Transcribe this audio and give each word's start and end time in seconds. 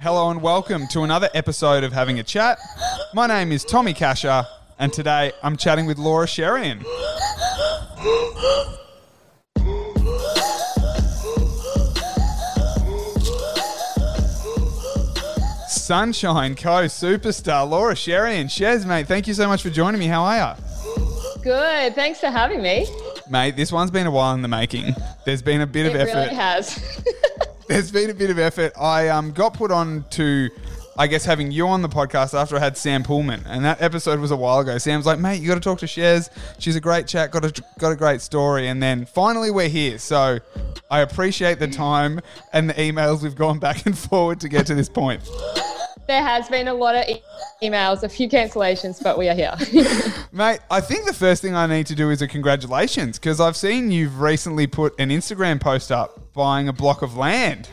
Hello 0.00 0.30
and 0.30 0.40
welcome 0.42 0.86
to 0.88 1.02
another 1.02 1.28
episode 1.34 1.84
of 1.84 1.92
Having 1.92 2.18
a 2.18 2.22
Chat. 2.22 2.58
My 3.14 3.26
name 3.26 3.52
is 3.52 3.64
Tommy 3.64 3.92
Casher, 3.94 4.46
and 4.78 4.92
today 4.92 5.32
I'm 5.42 5.56
chatting 5.56 5.86
with 5.86 5.98
Laura 5.98 6.26
Scherian. 6.26 6.84
Sunshine 15.68 16.54
Co 16.56 16.84
superstar 16.86 17.68
Laura 17.68 17.94
Scherian. 17.94 18.46
Shez, 18.46 18.86
mate, 18.86 19.06
thank 19.06 19.26
you 19.26 19.34
so 19.34 19.46
much 19.48 19.62
for 19.62 19.70
joining 19.70 19.98
me. 20.00 20.06
How 20.06 20.22
are 20.22 20.56
you? 20.56 21.42
Good. 21.42 21.94
Thanks 21.94 22.20
for 22.20 22.26
having 22.28 22.62
me. 22.62 22.86
Mate, 23.30 23.56
this 23.56 23.70
one's 23.70 23.90
been 23.90 24.06
a 24.06 24.10
while 24.10 24.34
in 24.34 24.42
the 24.42 24.48
making. 24.48 24.94
There's 25.24 25.42
been 25.42 25.60
a 25.60 25.66
bit 25.66 25.86
It 25.86 25.94
of 25.94 26.00
effort. 26.00 26.14
really 26.18 26.34
has. 26.34 27.02
There's 27.70 27.92
been 27.92 28.10
a 28.10 28.14
bit 28.14 28.30
of 28.30 28.38
effort. 28.40 28.72
I 28.76 29.06
um, 29.10 29.30
got 29.30 29.54
put 29.54 29.70
on 29.70 30.04
to, 30.10 30.50
I 30.98 31.06
guess, 31.06 31.24
having 31.24 31.52
you 31.52 31.68
on 31.68 31.82
the 31.82 31.88
podcast 31.88 32.34
after 32.34 32.56
I 32.56 32.58
had 32.58 32.76
Sam 32.76 33.04
Poolman, 33.04 33.44
and 33.46 33.64
that 33.64 33.80
episode 33.80 34.18
was 34.18 34.32
a 34.32 34.36
while 34.36 34.58
ago. 34.58 34.76
Sam's 34.76 35.06
like, 35.06 35.20
"Mate, 35.20 35.40
you 35.40 35.46
got 35.46 35.54
to 35.54 35.60
talk 35.60 35.78
to 35.78 35.86
Shez. 35.86 36.30
She's 36.58 36.74
a 36.74 36.80
great 36.80 37.06
chat. 37.06 37.30
Got 37.30 37.44
a 37.44 37.62
got 37.78 37.92
a 37.92 37.94
great 37.94 38.22
story." 38.22 38.66
And 38.66 38.82
then 38.82 39.04
finally, 39.04 39.52
we're 39.52 39.68
here. 39.68 39.98
So 39.98 40.40
I 40.90 41.02
appreciate 41.02 41.60
the 41.60 41.68
time 41.68 42.18
and 42.52 42.68
the 42.68 42.74
emails 42.74 43.22
we've 43.22 43.36
gone 43.36 43.60
back 43.60 43.86
and 43.86 43.96
forward 43.96 44.40
to 44.40 44.48
get 44.48 44.66
to 44.66 44.74
this 44.74 44.88
point. 44.88 45.22
there 46.08 46.24
has 46.24 46.48
been 46.48 46.66
a 46.66 46.74
lot 46.74 46.96
of 46.96 47.08
e- 47.08 47.22
emails, 47.62 48.02
a 48.02 48.08
few 48.08 48.28
cancellations, 48.28 49.00
but 49.00 49.16
we 49.16 49.28
are 49.28 49.34
here. 49.36 49.54
Mate, 50.32 50.58
I 50.72 50.80
think 50.80 51.06
the 51.06 51.14
first 51.14 51.40
thing 51.40 51.54
I 51.54 51.68
need 51.68 51.86
to 51.86 51.94
do 51.94 52.10
is 52.10 52.20
a 52.20 52.26
congratulations 52.26 53.16
because 53.16 53.38
I've 53.38 53.56
seen 53.56 53.92
you've 53.92 54.20
recently 54.20 54.66
put 54.66 54.98
an 54.98 55.10
Instagram 55.10 55.60
post 55.60 55.92
up 55.92 56.19
buying 56.34 56.68
a 56.68 56.72
block 56.72 57.02
of 57.02 57.16
land. 57.16 57.68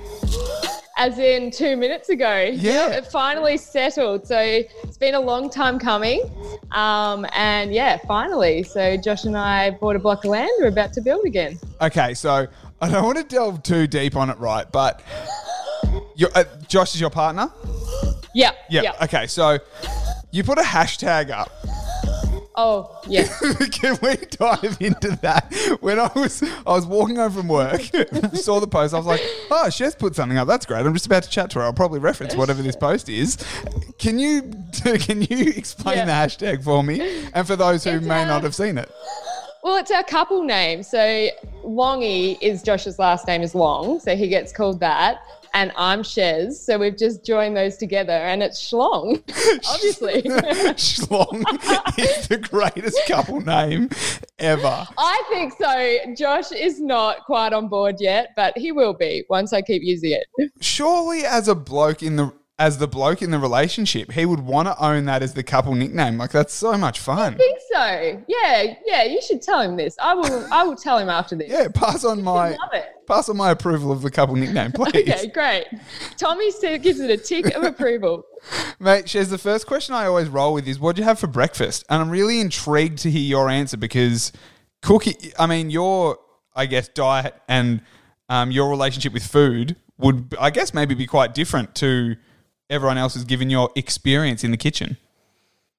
As 1.00 1.20
in 1.20 1.52
two 1.52 1.78
minutes 1.78 2.10
ago. 2.10 2.50
Yeah. 2.52 2.90
It 2.90 3.06
finally 3.06 3.58
settled. 3.58 4.26
So 4.26 4.40
it's 4.40 4.98
been 4.98 5.14
a 5.14 5.20
long 5.20 5.50
time 5.50 5.78
coming. 5.78 6.24
Um, 6.72 7.28
and 7.34 7.72
yeah, 7.72 7.98
finally. 8.08 8.64
So 8.64 8.98
Josh 8.98 9.26
and 9.26 9.38
I 9.38 9.72
bought 9.72 9.96
a 9.96 10.00
block 10.00 10.26
of 10.26 10.32
land. 10.32 10.50
We're 10.60 10.70
about 10.70 10.94
to 10.94 11.02
build 11.02 11.26
again. 11.26 11.60
Okay, 11.82 12.16
so 12.16 12.48
I 12.82 12.90
don't 12.90 13.04
want 13.04 13.18
to 13.18 13.24
delve 13.24 13.62
too 13.62 13.86
deep 13.86 14.16
on 14.16 14.32
it, 14.32 14.40
right? 14.40 14.72
But 14.72 15.04
your, 16.16 16.32
uh, 16.34 16.46
Josh 16.68 16.96
is 16.96 17.02
your 17.02 17.12
partner. 17.12 17.52
Yeah. 18.34 18.52
Yeah. 18.70 18.94
Okay, 19.04 19.28
so 19.28 19.60
you 20.32 20.44
put 20.44 20.58
a 20.58 20.64
hashtag 20.64 21.30
up. 21.30 21.52
Oh, 22.60 23.00
yeah. 23.08 23.28
Can 23.72 24.00
we 24.02 24.16
dive 24.32 24.78
into 24.80 25.16
that? 25.22 25.54
When 25.80 26.00
I 26.00 26.10
was 26.16 26.42
I 26.42 26.72
was 26.72 26.88
walking 26.88 27.18
home 27.18 27.32
from 27.32 27.48
work, 27.48 27.82
saw 28.34 28.60
the 28.60 28.68
post, 28.68 28.96
I 28.96 28.98
was 28.98 29.06
like, 29.06 29.22
"Oh, 29.52 29.66
Shez 29.68 29.98
put 29.98 30.16
something 30.16 30.38
up. 30.40 30.48
That's 30.48 30.66
great. 30.66 30.84
I'm 30.84 30.94
just 30.94 31.06
about 31.06 31.22
to 31.24 31.30
chat 31.30 31.52
to 31.52 31.60
her. 31.60 31.66
I'll 31.66 31.74
probably 31.74 32.00
reference 32.00 32.36
whatever 32.36 32.64
this 32.64 32.76
post 32.76 33.10
is. 33.10 33.38
Can 34.00 34.18
you 34.18 34.42
can 35.00 35.22
you 35.22 35.54
explain 35.56 35.98
Yeah. 35.98 36.06
the 36.06 36.12
hashtag 36.12 36.64
for 36.64 36.84
me 36.84 37.26
and 37.34 37.46
for 37.46 37.56
those 37.56 37.84
who 37.84 37.92
It's, 37.92 38.06
may 38.06 38.24
uh, 38.24 38.28
not 38.28 38.42
have 38.44 38.56
seen 38.56 38.80
it? 38.80 38.90
Well, 39.64 39.76
it's 39.76 39.92
our 39.92 40.04
couple 40.04 40.44
name. 40.44 40.82
So 40.82 41.30
Longy 41.64 42.38
is 42.42 42.64
Josh's 42.64 42.98
last 43.00 43.28
name 43.28 43.42
is 43.42 43.54
Long, 43.54 44.00
so 44.00 44.16
he 44.16 44.30
gets 44.30 44.52
called 44.52 44.80
that. 44.80 45.20
And 45.58 45.72
I'm 45.76 46.04
Shez, 46.04 46.54
so 46.54 46.78
we've 46.78 46.96
just 46.96 47.26
joined 47.26 47.58
those 47.58 47.78
together, 47.78 48.12
and 48.12 48.44
it's 48.44 48.62
Schlong, 48.64 49.24
obviously. 49.68 50.22
Schlong 50.78 51.44
is 51.98 52.28
the 52.28 52.38
greatest 52.38 53.00
couple 53.08 53.42
name 53.42 53.90
ever. 54.38 54.86
I 54.96 55.24
think 55.30 55.54
so. 55.60 56.14
Josh 56.16 56.52
is 56.52 56.80
not 56.80 57.26
quite 57.26 57.54
on 57.54 57.70
board 57.70 57.96
yet, 58.00 58.34
but 58.36 58.56
he 58.56 58.72
will 58.72 58.94
be 58.94 59.26
once 59.32 59.52
I 59.52 59.64
keep 59.64 59.82
using 59.82 60.12
it. 60.12 60.52
surely 60.62 61.26
as 61.26 61.48
a 61.48 61.56
bloke 61.56 62.04
in 62.04 62.18
the 62.18 62.32
as 62.60 62.80
the 62.80 62.88
bloke 62.88 63.22
in 63.22 63.30
the 63.30 63.38
relationship, 63.38 64.12
he 64.14 64.26
would 64.26 64.40
want 64.40 64.68
to 64.68 64.84
own 64.84 65.06
that 65.06 65.22
as 65.22 65.36
the 65.36 65.44
couple 65.44 65.76
nickname. 65.76 66.18
Like 66.18 66.32
that's 66.32 66.54
so 66.54 66.76
much 66.78 67.00
fun. 67.00 67.36
I 67.36 67.38
think 67.38 67.60
so. 67.72 68.24
Yeah, 68.28 68.74
yeah. 68.86 69.04
You 69.04 69.22
should 69.22 69.44
tell 69.44 69.62
him 69.62 69.76
this. 69.78 69.96
I 70.00 70.16
will. 70.16 70.48
I 70.52 70.64
will 70.64 70.76
tell 70.76 70.98
him 70.98 71.08
after 71.10 71.36
this. 71.36 71.50
Yeah, 71.50 71.68
pass 71.74 72.04
on 72.04 72.24
my 72.24 72.50
Love 72.50 72.74
it. 72.74 72.86
pass 73.06 73.30
on 73.30 73.38
my 73.38 73.52
approval 73.52 73.92
of 73.92 74.02
the 74.02 74.10
couple 74.10 74.36
nickname, 74.36 74.72
please. 74.76 75.08
Okay, 75.08 75.28
great. 75.28 75.66
Tommy 76.18 76.50
said 76.50 76.82
gives 76.82 77.00
it 77.00 77.12
a 77.12 77.18
tick 77.18 77.56
of 77.56 77.64
approval. 77.64 78.26
Mate, 78.80 79.06
Shez, 79.06 79.30
the 79.30 79.38
first 79.38 79.68
question 79.68 79.94
I 79.94 80.06
always 80.08 80.28
roll 80.28 80.54
with 80.56 80.68
is 80.68 80.80
what'd 80.80 80.98
you 80.98 81.04
have 81.04 81.20
for 81.20 81.28
breakfast? 81.28 81.86
And 81.90 82.02
I'm 82.02 82.10
really 82.10 82.40
intrigued 82.40 83.00
to 83.00 83.12
hear 83.12 83.22
your 83.22 83.50
answer 83.50 83.78
because 83.78 84.32
cookie 84.82 85.32
I 85.38 85.46
mean 85.46 85.70
your 85.70 86.18
I 86.56 86.66
guess 86.66 86.88
diet 86.88 87.36
and 87.48 87.82
um, 88.30 88.50
your 88.50 88.70
relationship 88.72 89.14
with 89.14 89.26
food 89.26 89.76
would 90.00 90.36
I 90.40 90.50
guess 90.50 90.74
maybe 90.74 90.96
be 90.96 91.06
quite 91.06 91.36
different 91.36 91.76
to 91.76 92.16
everyone 92.70 92.98
else's 92.98 93.24
given 93.24 93.50
your 93.50 93.70
experience 93.76 94.44
in 94.44 94.52
the 94.52 94.58
kitchen. 94.58 94.98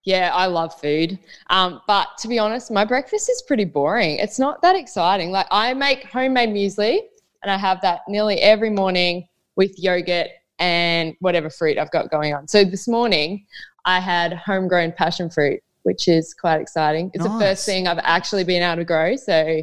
Yeah, 0.04 0.30
I 0.32 0.46
love 0.46 0.78
food. 0.80 1.18
Um, 1.50 1.82
but 1.86 2.08
to 2.18 2.28
be 2.28 2.38
honest, 2.38 2.70
my 2.70 2.84
breakfast 2.84 3.28
is 3.28 3.42
pretty 3.42 3.64
boring. 3.64 4.16
It's 4.18 4.38
not 4.38 4.62
that 4.62 4.74
exciting. 4.74 5.30
Like 5.30 5.46
I 5.50 5.74
make 5.74 6.04
homemade 6.04 6.50
muesli 6.50 7.00
and 7.42 7.50
I 7.50 7.58
have 7.58 7.80
that 7.82 8.00
nearly 8.08 8.36
every 8.40 8.70
morning 8.70 9.28
with 9.56 9.78
yogurt 9.78 10.28
and 10.58 11.14
whatever 11.20 11.50
fruit 11.50 11.78
I've 11.78 11.90
got 11.90 12.10
going 12.10 12.34
on. 12.34 12.48
So 12.48 12.64
this 12.64 12.88
morning 12.88 13.44
I 13.84 14.00
had 14.00 14.32
homegrown 14.32 14.92
passion 14.92 15.28
fruit, 15.28 15.60
which 15.82 16.08
is 16.08 16.32
quite 16.32 16.60
exciting. 16.60 17.10
It's 17.12 17.24
the 17.24 17.38
first 17.38 17.66
thing 17.66 17.86
I've 17.86 18.00
actually 18.02 18.44
been 18.44 18.62
able 18.62 18.76
to 18.76 18.84
grow. 18.84 19.16
So, 19.16 19.62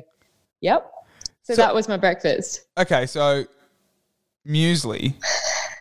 yep. 0.62 0.92
So, 1.44 1.54
So- 1.54 1.62
that 1.62 1.74
was 1.74 1.88
my 1.88 1.98
breakfast. 1.98 2.66
Okay, 2.78 3.06
so 3.08 3.46
muesli. 4.48 5.16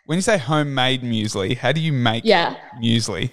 When 0.07 0.17
you 0.19 0.23
say 0.23 0.37
homemade 0.39 1.03
muesli, 1.03 1.57
how 1.57 1.73
do 1.73 1.81
you 1.81 1.93
make 1.93 2.25
Yeah. 2.25 2.57
muesli? 2.83 3.31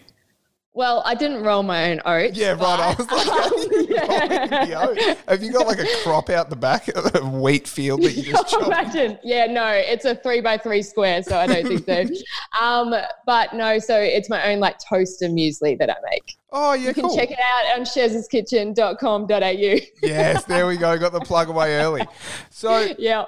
Well, 0.73 1.03
I 1.05 1.15
didn't 1.15 1.43
roll 1.43 1.63
my 1.63 1.91
own 1.91 1.99
oats. 2.05 2.37
Yeah, 2.37 2.51
right. 2.51 2.61
I 2.79 2.95
was 2.97 3.11
like, 3.11 3.27
how 3.27 3.49
you 3.57 3.87
Yeah. 4.69 5.15
have 5.27 5.43
you 5.43 5.51
got 5.51 5.67
like 5.67 5.79
a 5.79 5.87
crop 6.01 6.29
out 6.29 6.49
the 6.49 6.55
back 6.55 6.87
of 6.87 7.13
a 7.13 7.25
wheat 7.29 7.67
field 7.67 8.03
that 8.03 8.13
you 8.13 8.23
just 8.31 8.47
chop? 8.51 8.67
Imagine. 8.67 9.19
Yeah, 9.21 9.47
no, 9.47 9.67
it's 9.67 10.05
a 10.05 10.15
three 10.15 10.39
by 10.39 10.57
three 10.57 10.81
square, 10.81 11.23
so 11.23 11.37
I 11.37 11.45
don't 11.47 11.67
think 11.67 11.85
so. 11.85 12.05
Um, 12.61 12.93
but 13.25 13.53
no, 13.53 13.79
so 13.79 13.99
it's 13.99 14.29
my 14.29 14.53
own 14.53 14.61
like 14.61 14.77
toaster 14.79 15.27
muesli 15.27 15.77
that 15.77 15.89
I 15.89 15.95
make. 16.09 16.37
Oh, 16.53 16.71
yeah, 16.73 16.87
You 16.89 16.93
can 16.93 17.03
cool. 17.03 17.15
check 17.17 17.31
it 17.31 17.39
out 17.39 17.65
on 17.77 17.83
shezeskitchen.com.au. 17.85 20.07
Yes, 20.07 20.43
there 20.45 20.67
we 20.67 20.77
go. 20.77 20.97
Got 20.97 21.11
the 21.11 21.19
plug 21.21 21.49
away 21.49 21.75
early. 21.81 22.05
So, 22.49 22.93
yeah. 22.97 23.25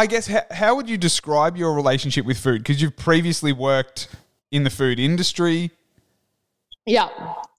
I 0.00 0.06
guess 0.06 0.26
how, 0.26 0.40
how 0.50 0.76
would 0.76 0.88
you 0.88 0.96
describe 0.96 1.58
your 1.58 1.74
relationship 1.74 2.24
with 2.24 2.38
food? 2.38 2.62
Because 2.62 2.80
you've 2.80 2.96
previously 2.96 3.52
worked 3.52 4.08
in 4.50 4.64
the 4.64 4.70
food 4.70 4.98
industry. 4.98 5.72
Yeah. 6.86 7.10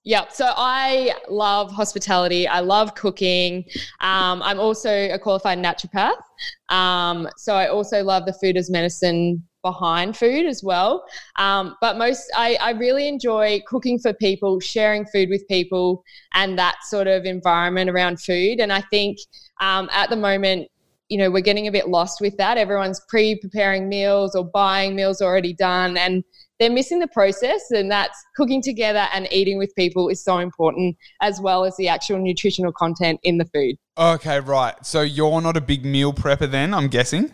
Yeah. 0.02 0.24
So 0.28 0.52
I 0.56 1.14
love 1.28 1.70
hospitality. 1.70 2.48
I 2.48 2.58
love 2.58 2.96
cooking. 2.96 3.64
Um, 4.00 4.42
I'm 4.42 4.58
also 4.58 4.90
a 4.90 5.20
qualified 5.20 5.58
naturopath. 5.58 6.20
Um, 6.68 7.28
so 7.36 7.54
I 7.54 7.68
also 7.68 8.02
love 8.02 8.26
the 8.26 8.32
food 8.32 8.56
as 8.56 8.68
medicine 8.68 9.44
behind 9.62 10.16
food 10.16 10.44
as 10.44 10.64
well. 10.64 11.04
Um, 11.38 11.76
but 11.80 11.96
most, 11.96 12.28
I, 12.34 12.56
I 12.60 12.72
really 12.72 13.06
enjoy 13.06 13.62
cooking 13.68 14.00
for 14.00 14.12
people, 14.14 14.58
sharing 14.58 15.06
food 15.06 15.28
with 15.28 15.46
people, 15.46 16.02
and 16.34 16.58
that 16.58 16.78
sort 16.88 17.06
of 17.06 17.24
environment 17.24 17.88
around 17.88 18.20
food. 18.20 18.58
And 18.58 18.72
I 18.72 18.80
think 18.90 19.18
um, 19.60 19.88
at 19.92 20.10
the 20.10 20.16
moment, 20.16 20.66
you 21.12 21.18
know, 21.18 21.30
we're 21.30 21.42
getting 21.42 21.66
a 21.66 21.70
bit 21.72 21.88
lost 21.88 22.22
with 22.22 22.34
that. 22.38 22.56
Everyone's 22.56 23.00
pre 23.06 23.36
preparing 23.36 23.86
meals 23.88 24.34
or 24.34 24.44
buying 24.44 24.96
meals 24.96 25.20
already 25.20 25.52
done. 25.52 25.98
And 25.98 26.24
they're 26.58 26.70
missing 26.70 27.00
the 27.00 27.08
process 27.08 27.70
and 27.70 27.90
that's 27.90 28.18
cooking 28.34 28.62
together 28.62 29.06
and 29.12 29.28
eating 29.30 29.58
with 29.58 29.74
people 29.76 30.08
is 30.08 30.24
so 30.24 30.38
important 30.38 30.96
as 31.20 31.38
well 31.40 31.64
as 31.64 31.76
the 31.76 31.88
actual 31.88 32.18
nutritional 32.18 32.72
content 32.72 33.20
in 33.24 33.36
the 33.38 33.44
food 33.46 33.76
Okay, 33.98 34.38
right. 34.40 34.74
So 34.86 35.02
you're 35.02 35.40
not 35.42 35.56
a 35.56 35.60
big 35.60 35.84
meal 35.84 36.12
prepper 36.12 36.50
then, 36.50 36.72
I'm 36.72 36.88
guessing? 36.88 37.32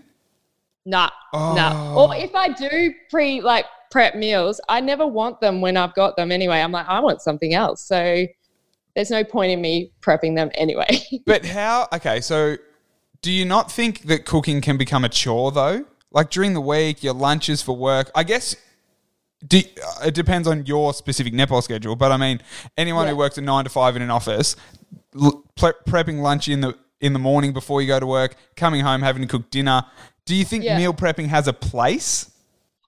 nah 0.87 1.11
Oh. 1.35 1.55
nah 1.55 1.95
or 2.01 2.15
if 2.17 2.35
i 2.35 2.49
do 2.49 2.95
pre 3.11 3.43
like 3.43 3.67
prep 3.91 4.15
meals 4.15 4.59
i 4.71 4.81
never 4.81 5.07
want 5.07 5.39
them 5.43 5.61
when 5.61 5.77
i've 5.77 5.95
got 5.95 6.17
them 6.17 6.33
anyway 6.33 6.61
i'm 6.63 6.73
like 6.73 6.89
i 6.89 6.99
want 6.99 7.21
something 7.21 7.53
else 7.53 7.83
so 7.87 8.25
there's 8.97 9.11
no 9.11 9.23
point 9.23 9.53
in 9.53 9.61
me 9.61 9.93
prepping 10.01 10.35
them 10.35 10.51
anyway 10.55 10.89
But 11.27 11.45
how, 11.45 11.89
okay, 11.93 12.23
so 12.23 12.57
do 13.23 13.33
you 13.33 13.45
not 13.45 13.71
think 13.71 14.03
that 14.03 14.25
cooking 14.25 14.61
can 14.61 14.77
become 14.77 15.05
a 15.05 15.09
chore 15.09 15.53
though? 15.53 15.85
Like 16.11 16.31
during 16.31 16.55
the 16.55 16.61
week, 16.61 17.03
your 17.03 17.15
lunches 17.15 17.63
for 17.63 17.77
work, 17.77 18.11
I 18.15 18.25
guess 18.25 18.57
do, 19.47 19.59
uh, 19.59 20.07
it 20.07 20.15
depends 20.15 20.49
on 20.49 20.67
your 20.67 20.93
specific 20.93 21.33
netball 21.33 21.63
schedule, 21.63 21.95
but 21.95 22.11
I 22.11 22.17
mean, 22.17 22.41
anyone 22.77 23.07
who 23.07 23.17
works 23.17 23.39
a 23.39 23.41
nine 23.41 23.65
to 23.65 23.71
five 23.71 23.95
in 23.95 24.03
an 24.03 24.11
office, 24.11 24.57
l- 25.15 25.45
pre- 25.57 25.73
prepping 25.87 26.21
lunch 26.21 26.49
in 26.49 26.61
the 26.61 26.77
in 27.01 27.13
the 27.13 27.19
morning 27.21 27.53
before 27.53 27.81
you 27.81 27.87
go 27.87 28.01
to 28.01 28.07
work, 28.07 28.35
coming 28.57 28.81
home 28.81 29.03
having 29.03 29.23
to 29.23 29.29
cook 29.29 29.49
dinner. 29.51 29.85
Do 30.25 30.35
you 30.35 30.45
think 30.45 30.65
Yeah. 30.65 30.77
meal 30.77 30.93
prepping 30.93 31.29
has 31.29 31.47
a 31.47 31.53
place? 31.53 32.33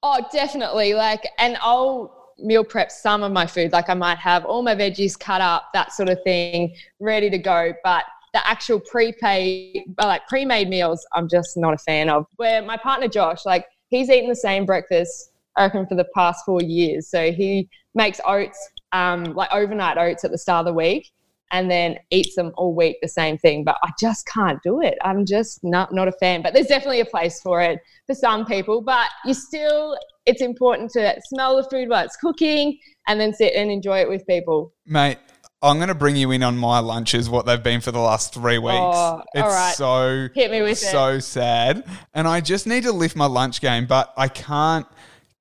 Oh, 0.02 0.18
definitely. 0.32 0.94
Like, 0.94 1.28
and 1.38 1.56
I'll 1.60 2.32
meal 2.36 2.64
prep 2.64 2.90
some 2.90 3.22
of 3.22 3.30
my 3.30 3.46
food. 3.46 3.70
Like, 3.70 3.88
I 3.88 3.94
might 3.94 4.18
have 4.18 4.44
all 4.44 4.62
my 4.62 4.74
veggies 4.74 5.16
cut 5.16 5.40
up, 5.40 5.68
that 5.74 5.92
sort 5.92 6.08
of 6.08 6.20
thing, 6.24 6.74
ready 6.98 7.30
to 7.30 7.38
go. 7.38 7.72
But 7.84 8.04
the 8.32 8.46
actual 8.46 8.80
prepaid, 8.80 9.84
uh, 9.98 10.06
like 10.06 10.26
pre-made 10.28 10.68
meals, 10.68 11.06
I'm 11.14 11.28
just 11.28 11.56
not 11.56 11.74
a 11.74 11.78
fan 11.78 12.08
of. 12.08 12.26
Where 12.36 12.62
my 12.62 12.76
partner 12.76 13.08
Josh, 13.08 13.44
like, 13.44 13.66
he's 13.88 14.08
eaten 14.08 14.28
the 14.28 14.36
same 14.36 14.64
breakfast, 14.64 15.32
I 15.56 15.64
reckon, 15.64 15.86
for 15.86 15.96
the 15.96 16.06
past 16.14 16.44
four 16.44 16.62
years. 16.62 17.08
So 17.08 17.32
he 17.32 17.68
makes 17.94 18.20
oats, 18.24 18.58
um, 18.92 19.24
like 19.34 19.52
overnight 19.52 19.98
oats 19.98 20.24
at 20.24 20.30
the 20.30 20.38
start 20.38 20.60
of 20.60 20.72
the 20.72 20.74
week, 20.74 21.10
and 21.52 21.68
then 21.68 21.98
eats 22.10 22.36
them 22.36 22.52
all 22.56 22.72
week 22.72 22.98
the 23.02 23.08
same 23.08 23.36
thing. 23.36 23.64
But 23.64 23.76
I 23.82 23.90
just 23.98 24.26
can't 24.26 24.62
do 24.62 24.80
it. 24.80 24.96
I'm 25.02 25.26
just 25.26 25.64
not 25.64 25.92
not 25.92 26.06
a 26.06 26.12
fan. 26.12 26.42
But 26.42 26.54
there's 26.54 26.68
definitely 26.68 27.00
a 27.00 27.04
place 27.04 27.40
for 27.40 27.60
it 27.60 27.80
for 28.06 28.14
some 28.14 28.46
people. 28.46 28.80
But 28.80 29.08
you 29.24 29.34
still, 29.34 29.98
it's 30.26 30.42
important 30.42 30.90
to 30.92 31.20
smell 31.24 31.56
the 31.56 31.68
food 31.68 31.88
while 31.88 32.04
it's 32.04 32.16
cooking, 32.16 32.78
and 33.08 33.20
then 33.20 33.34
sit 33.34 33.54
and 33.54 33.72
enjoy 33.72 33.98
it 33.98 34.08
with 34.08 34.24
people. 34.28 34.72
Mate, 34.86 35.18
I'm 35.62 35.76
going 35.76 35.88
to 35.88 35.94
bring 35.94 36.16
you 36.16 36.30
in 36.30 36.42
on 36.42 36.56
my 36.56 36.78
lunches, 36.78 37.28
what 37.28 37.44
they've 37.44 37.62
been 37.62 37.80
for 37.82 37.92
the 37.92 37.98
last 37.98 38.32
three 38.32 38.56
weeks. 38.58 38.76
Oh, 38.80 39.22
it's 39.34 39.42
all 39.42 39.48
right. 39.50 39.74
so 39.74 40.28
Hit 40.34 40.50
me 40.50 40.62
with 40.62 40.72
it. 40.72 40.76
so 40.76 41.18
sad, 41.18 41.84
and 42.14 42.26
I 42.26 42.40
just 42.40 42.66
need 42.66 42.84
to 42.84 42.92
lift 42.92 43.14
my 43.14 43.26
lunch 43.26 43.60
game, 43.60 43.86
but 43.86 44.12
I 44.16 44.28
can't 44.28 44.86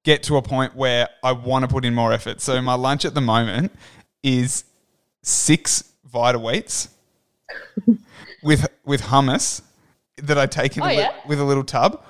get 0.04 0.24
to 0.24 0.36
a 0.38 0.42
point 0.42 0.75
where 0.75 1.07
I 1.24 1.31
want 1.31 1.63
to 1.63 1.68
put 1.69 1.86
in 1.86 1.94
more 1.95 2.12
effort. 2.12 2.42
So 2.42 2.62
my 2.62 2.74
lunch 2.74 3.06
at 3.06 3.13
the 3.13 3.21
moment 3.21 3.71
is 4.21 4.66
six 5.24 5.83
Vita 6.06 6.39
Weats 6.39 6.89
with 8.44 8.68
with 8.86 9.01
hummus 9.04 9.62
that 10.18 10.38
I 10.38 10.45
take 10.48 10.75
in 10.77 10.83
Oh, 10.83 10.88
a 10.88 10.89
li- 10.89 10.98
yeah? 10.98 11.13
with 11.27 11.39
a 11.39 11.44
little 11.44 11.63
tub, 11.63 12.04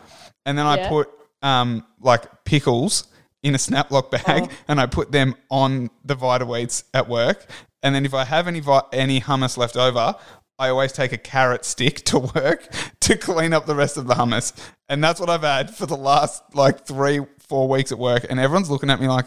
and 0.46 0.58
then 0.58 0.66
I 0.66 0.88
put 0.88 1.10
um, 1.44 1.86
like 2.02 2.44
pickles 2.44 3.08
in 3.44 3.54
a 3.56 3.58
snaplock 3.58 4.10
bag, 4.12 4.44
Oh. 4.50 4.56
and 4.68 4.80
I 4.82 4.86
put 4.88 5.12
them 5.12 5.36
on 5.50 5.90
the 6.04 6.16
Vita 6.16 6.46
Weats 6.46 6.84
at 6.94 7.08
work. 7.08 7.46
And 7.84 7.96
then 7.96 8.06
if 8.06 8.14
I 8.14 8.26
have 8.26 8.48
any 8.48 8.60
vi- 8.60 8.84
any 8.92 9.22
hummus 9.22 9.58
left 9.58 9.78
over, 9.78 10.16
I 10.58 10.70
always 10.70 10.92
take 10.92 11.14
a 11.14 11.18
carrot 11.18 11.64
stick 11.64 12.04
to 12.06 12.20
work 12.20 12.68
to 13.02 13.18
clean 13.18 13.54
up 13.54 13.66
the 13.66 13.76
rest 13.76 13.98
of 13.98 14.08
the 14.08 14.16
hummus. 14.16 14.54
And 14.90 15.04
that's 15.04 15.20
what 15.20 15.30
I've 15.30 15.42
had 15.44 15.74
for 15.74 15.86
the 15.86 15.96
last 15.96 16.44
like 16.54 16.86
three, 16.86 17.22
four 17.48 17.68
weeks 17.70 17.92
at 17.92 18.00
work. 18.00 18.26
And 18.30 18.40
everyone's 18.40 18.70
looking 18.70 18.90
at 18.90 19.00
me 19.00 19.08
like, 19.08 19.26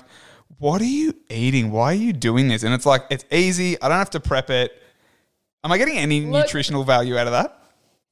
what 0.58 0.82
are 0.82 0.84
you 0.86 1.14
eating? 1.30 1.70
Why 1.72 1.92
are 1.92 1.96
you 1.96 2.12
doing 2.12 2.48
this? 2.48 2.62
And 2.62 2.74
it's 2.74 2.84
like, 2.86 3.04
it's 3.10 3.24
easy. 3.32 3.80
I 3.80 3.88
don't 3.88 3.98
have 3.98 4.10
to 4.10 4.20
prep 4.20 4.50
it. 4.50 4.72
Am 5.64 5.72
I 5.72 5.78
getting 5.78 5.96
any 5.96 6.20
Look- 6.26 6.44
nutritional 6.44 6.84
value 6.84 7.16
out 7.16 7.26
of 7.26 7.32
that? 7.32 7.58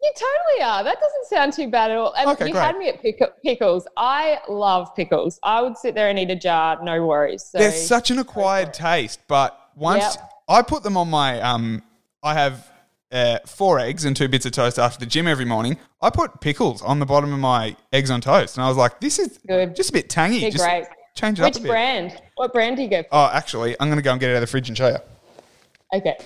You 0.02 0.10
totally 0.14 0.62
are. 0.64 0.82
That 0.82 0.98
doesn't 0.98 1.26
sound 1.26 1.52
too 1.52 1.68
bad 1.70 1.90
at 1.90 1.98
all. 1.98 2.14
And 2.14 2.30
Okay, 2.30 2.46
you 2.46 2.52
great. 2.52 2.62
had 2.64 2.78
me 2.78 2.88
at 2.88 3.02
pick- 3.02 3.20
pickles. 3.44 3.86
I 3.98 4.38
love 4.48 4.88
pickles. 4.96 5.38
I 5.42 5.60
would 5.60 5.76
sit 5.76 5.94
there 5.94 6.08
and 6.08 6.18
eat 6.18 6.30
a 6.30 6.36
jar, 6.36 6.78
no 6.82 7.04
worries. 7.04 7.44
So 7.44 7.58
There's 7.58 7.86
such 7.86 8.10
an 8.10 8.18
acquired 8.18 8.72
taste, 8.72 9.20
but 9.28 9.59
once 9.80 10.16
Yep. 10.16 10.30
I 10.48 10.62
put 10.62 10.82
them 10.82 10.96
on 10.96 11.08
my, 11.10 11.40
um, 11.40 11.82
I 12.22 12.34
have 12.34 12.70
uh, 13.10 13.38
four 13.46 13.78
eggs 13.80 14.04
and 14.04 14.14
two 14.16 14.28
bits 14.28 14.46
of 14.46 14.52
toast 14.52 14.78
after 14.78 15.00
the 15.00 15.06
gym 15.06 15.26
every 15.26 15.44
morning. 15.44 15.76
I 16.00 16.10
put 16.10 16.40
pickles 16.40 16.82
on 16.82 16.98
the 17.00 17.06
bottom 17.06 17.32
of 17.32 17.40
my 17.40 17.76
eggs 17.92 18.10
on 18.10 18.20
toast, 18.20 18.56
and 18.56 18.64
I 18.64 18.68
was 18.68 18.76
like, 18.76 19.00
"This 19.00 19.18
is 19.18 19.38
Good. 19.46 19.74
just 19.74 19.90
a 19.90 19.92
bit 19.92 20.08
tangy. 20.08 20.40
They're 20.40 20.50
just 20.50 20.64
great. 20.64 20.84
change 21.16 21.40
it 21.40 21.42
up 21.44 21.54
Which 21.54 21.62
brand? 21.64 22.20
What 22.36 22.52
brand 22.52 22.76
do 22.76 22.82
you 22.82 22.88
go 22.88 23.02
for? 23.02 23.08
Oh, 23.10 23.30
actually, 23.32 23.74
I'm 23.80 23.88
gonna 23.88 24.02
go 24.02 24.12
and 24.12 24.20
get 24.20 24.30
it 24.30 24.34
out 24.34 24.36
of 24.36 24.40
the 24.42 24.46
fridge 24.46 24.68
and 24.68 24.76
show 24.78 24.88
you. 24.88 25.98
Okay. 25.98 26.16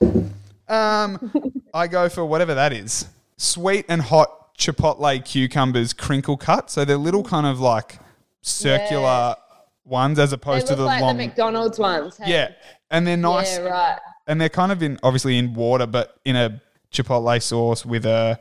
Um, 0.66 1.30
I 1.74 1.86
go 1.88 2.08
for 2.08 2.24
whatever 2.24 2.54
that 2.54 2.72
is. 2.72 3.06
Sweet 3.36 3.84
and 3.88 4.00
hot 4.00 4.56
chipotle 4.56 5.22
cucumbers 5.24 5.92
crinkle 5.92 6.36
cut. 6.36 6.70
So 6.70 6.84
they're 6.84 6.96
little 6.96 7.22
kind 7.22 7.46
of 7.46 7.60
like 7.60 7.98
circular 8.40 9.36
ones 9.84 10.18
as 10.18 10.32
opposed 10.32 10.66
to 10.68 10.74
the 10.74 10.84
like 10.84 11.02
long. 11.02 11.16
the 11.16 11.26
McDonald's 11.26 11.78
ones. 11.78 12.16
hey? 12.18 12.30
yeah. 12.30 12.52
And 12.90 13.06
they're 13.06 13.16
nice. 13.16 13.58
Yeah, 13.58 13.64
right. 13.64 13.98
And 14.26 14.40
they're 14.40 14.48
kind 14.48 14.72
of 14.72 14.82
in 14.82 14.98
obviously 15.02 15.38
in 15.38 15.54
water, 15.54 15.86
but 15.86 16.18
in 16.24 16.36
a 16.36 16.60
chipotle 16.92 17.42
sauce 17.42 17.84
with 17.84 18.06
a 18.06 18.40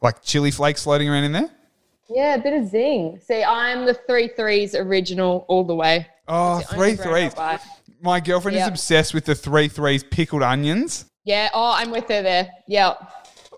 like 0.00 0.22
chili 0.22 0.50
flakes 0.50 0.84
floating 0.84 1.08
around 1.08 1.24
in 1.24 1.32
there. 1.32 1.50
Yeah, 2.08 2.34
a 2.34 2.42
bit 2.42 2.54
of 2.54 2.68
zing. 2.68 3.20
See, 3.22 3.44
I'm 3.44 3.84
the 3.84 3.94
three 3.94 4.28
threes 4.28 4.74
original 4.74 5.44
all 5.48 5.64
the 5.64 5.74
way. 5.74 6.08
Oh, 6.26 6.58
the 6.58 6.64
three 6.64 6.90
only 6.90 6.96
brand 6.96 7.34
I'll 7.36 7.58
threes. 7.58 7.70
My 8.02 8.18
girlfriend 8.18 8.56
is 8.56 8.66
obsessed 8.66 9.12
with 9.14 9.26
the 9.26 9.34
three 9.34 9.68
threes 9.68 10.02
pickled 10.02 10.42
onions. 10.42 11.04
Yeah. 11.24 11.50
Oh, 11.52 11.72
I'm 11.76 11.90
with 11.90 12.08
her 12.08 12.22
there. 12.22 12.50
Yeah. 12.66 12.94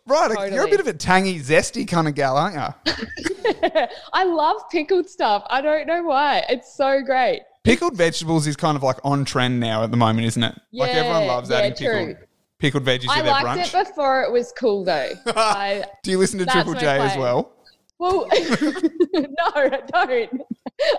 Right, 0.04 0.52
you're 0.52 0.66
a 0.66 0.68
bit 0.68 0.80
of 0.80 0.88
a 0.88 0.92
tangy, 0.92 1.38
zesty 1.38 1.86
kind 1.86 2.08
of 2.08 2.14
gal, 2.14 2.36
aren't 2.36 2.56
you? 2.56 2.92
I 4.12 4.24
love 4.24 4.62
pickled 4.70 5.08
stuff. 5.08 5.44
I 5.48 5.60
don't 5.60 5.86
know 5.86 6.02
why. 6.02 6.44
It's 6.48 6.74
so 6.74 7.02
great. 7.02 7.42
Pickled 7.64 7.96
vegetables 7.96 8.46
is 8.46 8.56
kind 8.56 8.76
of 8.76 8.82
like 8.82 8.98
on 9.04 9.24
trend 9.24 9.60
now 9.60 9.84
at 9.84 9.90
the 9.90 9.96
moment, 9.96 10.26
isn't 10.26 10.42
it? 10.42 10.60
Yeah, 10.70 10.84
like 10.84 10.94
everyone 10.94 11.26
loves 11.26 11.50
yeah, 11.50 11.58
adding 11.58 11.74
pickled, 11.74 12.16
true. 12.16 12.26
pickled 12.58 12.84
veggies 12.84 13.08
I 13.08 13.18
to 13.18 13.24
their 13.24 13.34
brunch. 13.34 13.42
I 13.42 13.54
liked 13.56 13.74
it 13.74 13.88
before 13.88 14.22
it 14.22 14.32
was 14.32 14.52
cool 14.58 14.84
though. 14.84 15.10
I, 15.26 15.84
Do 16.02 16.10
you 16.10 16.18
listen 16.18 16.38
to 16.40 16.46
Triple 16.46 16.74
J 16.74 16.98
as 16.98 17.16
well? 17.16 17.54
well, 17.98 18.26
no, 19.14 19.52
I 19.54 19.80
don't. 19.92 20.42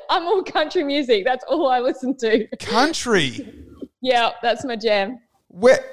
I'm 0.10 0.26
all 0.26 0.42
country 0.42 0.86
music. 0.86 1.26
That's 1.26 1.44
all 1.50 1.70
I 1.70 1.80
listen 1.80 2.16
to. 2.18 2.48
Country. 2.58 3.54
Yeah, 4.02 4.32
that's 4.42 4.64
my 4.64 4.78
jam. 4.78 5.20
Where 5.50 5.84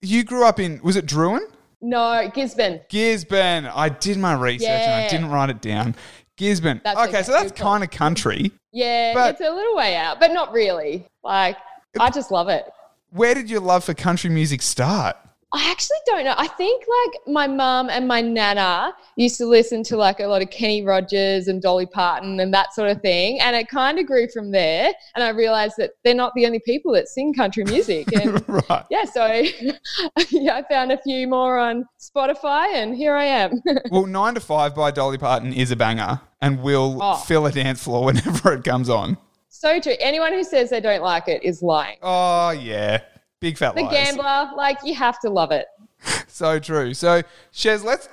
you 0.00 0.22
grew 0.22 0.44
up 0.44 0.60
in? 0.60 0.80
Was 0.82 0.94
it 0.94 1.06
Drouin? 1.06 1.40
No, 1.84 2.30
Gisborne. 2.34 2.80
Gisborne. 2.88 3.66
I 3.66 3.90
did 3.90 4.16
my 4.16 4.32
research 4.32 4.68
and 4.68 4.92
I 4.94 5.02
Yeah. 5.02 5.08
didn't 5.10 5.30
write 5.30 5.50
it 5.50 5.60
down. 5.60 5.94
Gisborne. 6.38 6.80
That's 6.82 6.98
okay, 6.98 7.08
okay, 7.10 7.22
so 7.22 7.32
that's 7.32 7.52
good 7.52 7.58
call. 7.60 7.72
kind 7.72 7.84
of 7.84 7.90
country. 7.90 8.52
Yeah, 8.72 9.12
But- 9.12 9.32
it's 9.32 9.40
a 9.40 9.50
little 9.50 9.76
way 9.76 9.94
out, 9.94 10.18
but 10.18 10.32
not 10.32 10.52
really. 10.52 11.06
Like, 11.22 11.56
I 12.00 12.10
just 12.10 12.30
love 12.30 12.48
it. 12.48 12.64
Where 13.10 13.34
did 13.34 13.50
your 13.50 13.60
love 13.60 13.84
for 13.84 13.92
country 13.94 14.30
music 14.30 14.62
start? 14.62 15.16
I 15.56 15.70
actually 15.70 15.98
don't 16.06 16.24
know. 16.24 16.34
I 16.36 16.48
think 16.48 16.84
like 17.04 17.20
my 17.28 17.46
mum 17.46 17.88
and 17.88 18.08
my 18.08 18.20
nana 18.20 18.92
used 19.14 19.38
to 19.38 19.46
listen 19.46 19.84
to 19.84 19.96
like 19.96 20.18
a 20.18 20.26
lot 20.26 20.42
of 20.42 20.50
Kenny 20.50 20.84
Rogers 20.84 21.46
and 21.46 21.62
Dolly 21.62 21.86
Parton 21.86 22.40
and 22.40 22.52
that 22.52 22.74
sort 22.74 22.90
of 22.90 23.00
thing. 23.02 23.40
And 23.40 23.54
it 23.54 23.68
kind 23.68 24.00
of 24.00 24.06
grew 24.06 24.26
from 24.28 24.50
there. 24.50 24.92
And 25.14 25.22
I 25.22 25.28
realized 25.28 25.74
that 25.78 25.92
they're 26.02 26.12
not 26.14 26.32
the 26.34 26.44
only 26.46 26.58
people 26.58 26.92
that 26.94 27.06
sing 27.08 27.32
country 27.32 27.62
music. 27.64 28.12
And 28.12 28.42
right. 28.68 28.84
yeah, 28.90 29.04
so 29.04 29.26
yeah, 30.30 30.56
I 30.56 30.64
found 30.68 30.90
a 30.90 31.00
few 31.02 31.28
more 31.28 31.56
on 31.56 31.84
Spotify 32.00 32.74
and 32.74 32.96
here 32.96 33.14
I 33.14 33.24
am. 33.24 33.62
Well, 33.92 34.06
Nine 34.06 34.34
to 34.34 34.40
Five 34.40 34.74
by 34.74 34.90
Dolly 34.90 35.18
Parton 35.18 35.52
is 35.52 35.70
a 35.70 35.76
banger 35.76 36.20
and 36.42 36.62
will 36.62 36.98
Oh. 37.00 37.14
fill 37.14 37.46
a 37.46 37.52
dance 37.52 37.82
floor 37.82 38.04
whenever 38.06 38.52
it 38.54 38.64
comes 38.64 38.90
on. 38.90 39.16
so 39.48 39.78
true. 39.78 39.94
Anyone 40.00 40.32
who 40.32 40.42
says 40.42 40.70
they 40.70 40.80
don't 40.80 41.02
like 41.02 41.28
it 41.28 41.44
is 41.44 41.62
lying. 41.62 41.98
Oh 42.02 42.50
yeah, 42.50 43.02
big 43.44 43.58
fat 43.58 43.74
The 43.74 43.82
lies. 43.82 43.92
gambler, 43.92 44.50
like 44.56 44.78
you 44.84 44.94
have 44.94 45.20
to 45.20 45.28
love 45.30 45.50
it. 45.52 45.66
So 46.28 46.58
true. 46.58 46.94
So 46.94 47.22
Shez, 47.52 47.84
let's 47.84 48.08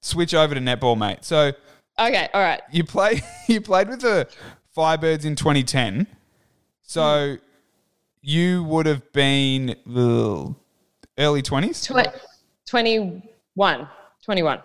switch 0.00 0.34
over 0.34 0.54
to 0.54 0.60
netball, 0.60 0.96
mate. 0.98 1.18
So 1.24 1.52
Okay, 1.98 2.28
all 2.34 2.40
right. 2.42 2.60
you 2.72 2.82
play 2.84 3.20
you 3.46 3.60
played 3.60 3.88
with 3.88 4.00
the 4.00 4.26
Firebirds 4.76 5.24
in 5.24 5.36
2010. 5.36 6.06
So 6.82 7.36
you 8.22 8.64
would 8.64 8.86
have 8.86 9.12
been 9.12 9.76
ugh, 9.94 10.54
early 11.18 11.42
20s. 11.42 11.84
Tw- 11.86 12.18
21. 12.68 13.88
21. 14.24 14.58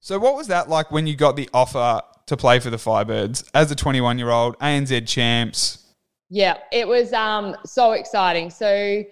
So 0.00 0.18
what 0.18 0.36
was 0.36 0.48
that 0.48 0.68
like 0.68 0.90
when 0.90 1.06
you 1.06 1.16
got 1.16 1.36
the 1.36 1.48
offer 1.54 2.02
to 2.26 2.36
play 2.36 2.58
for 2.60 2.70
the 2.70 2.76
Firebirds 2.76 3.44
as 3.54 3.70
a 3.70 3.74
21 3.76 4.18
year 4.18 4.30
old 4.30 4.58
ANZ 4.58 5.06
champs? 5.08 5.78
Yeah, 6.30 6.58
it 6.72 6.86
was 6.86 7.12
um, 7.12 7.56
so 7.64 7.92
exciting. 7.92 8.50
So 8.50 9.02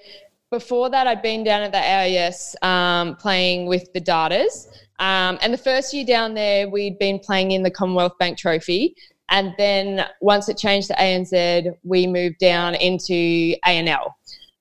before 0.53 0.91
that, 0.91 1.07
I'd 1.07 1.23
been 1.23 1.43
down 1.43 1.63
at 1.63 1.73
the 1.73 1.79
AIS 1.79 2.55
um, 2.63 3.17
playing 3.17 3.67
with 3.67 3.91
the 3.95 4.01
Darters. 4.01 4.69
Um, 5.01 5.39
and 5.41 5.53
the 5.53 5.59
first 5.59 5.93
year 5.95 6.05
down 6.05 6.35
there, 6.35 6.69
we'd 6.69 6.99
been 6.99 7.19
playing 7.19 7.53
in 7.53 7.63
the 7.63 7.71
Commonwealth 7.71 8.13
Bank 8.19 8.39
Trophy. 8.39 8.95
And 9.31 9.55
then 9.57 10.07
once 10.21 10.51
it 10.51 10.59
changed 10.59 10.89
to 10.89 10.95
ANZ, 10.95 11.75
we 11.83 12.07
moved 12.07 12.37
down 12.39 12.75
into 12.75 13.57
ANL. 13.67 14.13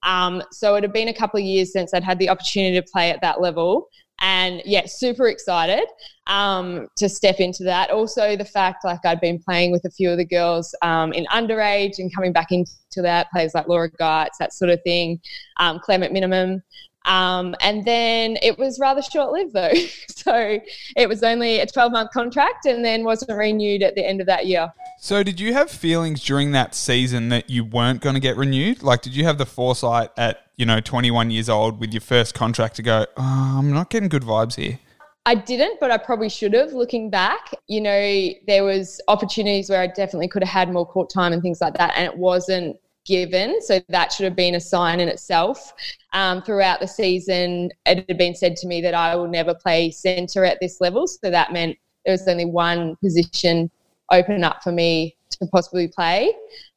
Um, 0.03 0.41
so 0.51 0.75
it 0.75 0.83
had 0.83 0.93
been 0.93 1.10
a 1.10 1.13
couple 1.13 1.39
of 1.39 1.45
years 1.45 1.74
since 1.74 1.93
I'd 1.93 2.05
had 2.05 2.17
the 2.19 2.29
opportunity 2.29 2.79
to 2.79 2.88
play 2.89 3.12
at 3.12 3.21
that 3.21 3.41
level. 3.41 3.89
And 4.22 4.62
yeah, 4.66 4.86
super 4.86 5.28
excited 5.28 5.86
um, 6.28 6.88
to 6.98 7.10
step 7.10 7.40
into 7.40 7.63
that. 7.63 7.90
Also, 7.90 8.38
the 8.38 8.46
fact 8.46 8.86
like 8.86 9.00
I'd 9.04 9.20
been 9.20 9.40
playing 9.40 9.72
with 9.72 9.84
a 9.86 9.90
few 9.90 10.12
of 10.12 10.18
the 10.18 10.25
girls 10.25 10.75
um, 10.84 11.12
in 11.12 11.25
underage 11.25 11.98
and 11.98 12.13
coming 12.13 12.32
back 12.32 12.51
into 12.51 12.68
that, 12.98 13.32
players 13.32 13.54
like 13.56 13.68
Laura 13.68 13.90
Geitz, 13.90 14.38
that 14.40 14.54
sort 14.54 14.70
of 14.70 14.80
thing, 14.84 15.20
um, 15.58 15.80
Clare 15.80 16.00
McMeniman. 16.00 16.62
Um, 17.06 17.56
and 17.62 17.84
then 17.84 18.38
it 18.44 18.60
was 18.60 18.80
rather 18.80 19.01
short 19.01 19.32
lived 19.32 19.54
though. 19.54 19.74
so 20.10 20.60
it 20.96 21.10
was 21.10 21.24
only 21.24 21.60
a 21.60 21.66
12 21.66 21.92
month 21.92 22.12
contract 22.12 22.66
and 22.68 22.86
then 22.86 23.04
wasn't 23.04 23.36
renewed 23.36 23.82
at 23.82 23.96
the 23.96 24.06
end 24.06 24.22
of 24.22 24.28
that 24.28 24.46
year. 24.46 24.72
So 25.00 25.24
did 25.24 25.40
you 25.40 25.54
have 25.54 25.72
feelings 25.72 26.24
during 26.24 26.51
that 26.51 26.75
season 26.75 27.30
that 27.30 27.50
you 27.50 27.66
weren't 27.66 28.01
going 28.01 28.13
to 28.13 28.20
get 28.20 28.38
renewed? 28.38 28.84
Like, 28.84 29.01
did 29.01 29.16
you 29.16 29.24
have 29.24 29.40
the 29.40 29.48
foresight 29.48 30.12
at 30.16 30.46
you 30.62 30.65
know 30.68 30.80
21 30.80 31.32
years 31.32 31.50
old 31.50 31.80
with 31.80 31.91
your 31.91 32.01
first 32.01 32.36
contract 32.36 32.75
to 32.75 32.84
go? 32.84 33.08
Oh, 33.18 33.56
I'm 33.58 33.74
not 33.74 33.89
getting 33.89 34.08
good 34.08 34.22
vibes 34.22 34.56
here. 34.56 34.77
I 35.25 35.34
didn't, 35.34 35.80
but 35.80 35.89
I 35.89 35.98
probably 35.98 36.30
should 36.30 36.53
have. 36.53 36.72
Looking 36.72 37.10
back, 37.10 37.50
you 37.68 37.82
know, 37.82 38.30
there 38.46 38.63
was 38.63 39.01
opportunities 39.08 39.72
where 39.72 39.82
I 39.82 39.88
definitely 39.88 40.27
could 40.27 40.44
have 40.44 40.53
had 40.53 40.72
more 40.72 40.86
court 40.86 41.10
time 41.10 41.34
and 41.34 41.41
things 41.41 41.62
like 41.62 41.74
that, 41.77 41.94
and 41.96 42.06
it 42.06 42.15
wasn't 42.15 42.77
given. 43.08 43.60
So 43.62 43.80
that 43.89 44.12
should 44.12 44.25
have 44.25 44.36
been 44.36 44.53
a 44.53 44.60
sign 44.60 45.00
in 45.00 45.10
itself. 45.10 45.74
Um, 46.13 46.44
throughout 46.44 46.80
the 46.80 46.88
season, 46.88 47.72
it 47.88 48.06
had 48.08 48.18
been 48.20 48.36
said 48.36 48.56
to 48.58 48.68
me 48.68 48.82
that 48.82 48.94
I 48.94 49.15
will 49.15 49.27
never 49.27 49.56
play 49.56 49.89
centre 49.89 50.46
at 50.46 50.60
this 50.62 50.80
level. 50.80 51.08
So 51.08 51.32
that 51.32 51.51
meant 51.51 51.75
there 52.06 52.13
was 52.13 52.27
only 52.27 52.46
one 52.46 52.96
position 52.98 53.72
open 54.12 54.44
up 54.44 54.62
for 54.62 54.72
me 54.72 55.15
to 55.32 55.48
possibly 55.48 55.88
play. 55.88 56.32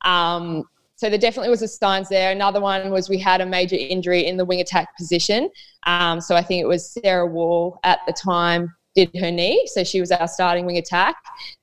Um, 0.06 0.64
so 1.04 1.10
there 1.10 1.18
definitely 1.18 1.50
was 1.50 1.60
a 1.60 1.68
signs 1.68 2.08
there. 2.08 2.32
Another 2.32 2.62
one 2.62 2.90
was 2.90 3.10
we 3.10 3.18
had 3.18 3.42
a 3.42 3.46
major 3.46 3.76
injury 3.76 4.26
in 4.26 4.38
the 4.38 4.44
wing 4.46 4.62
attack 4.62 4.96
position. 4.96 5.50
Um, 5.84 6.18
so 6.18 6.34
I 6.34 6.40
think 6.40 6.62
it 6.62 6.66
was 6.66 6.90
Sarah 6.94 7.26
Wall 7.26 7.78
at 7.84 7.98
the 8.06 8.14
time 8.14 8.74
did 8.94 9.10
her 9.20 9.30
knee. 9.30 9.68
So 9.70 9.84
she 9.84 10.00
was 10.00 10.10
our 10.10 10.26
starting 10.26 10.64
wing 10.64 10.78
attack. 10.78 11.16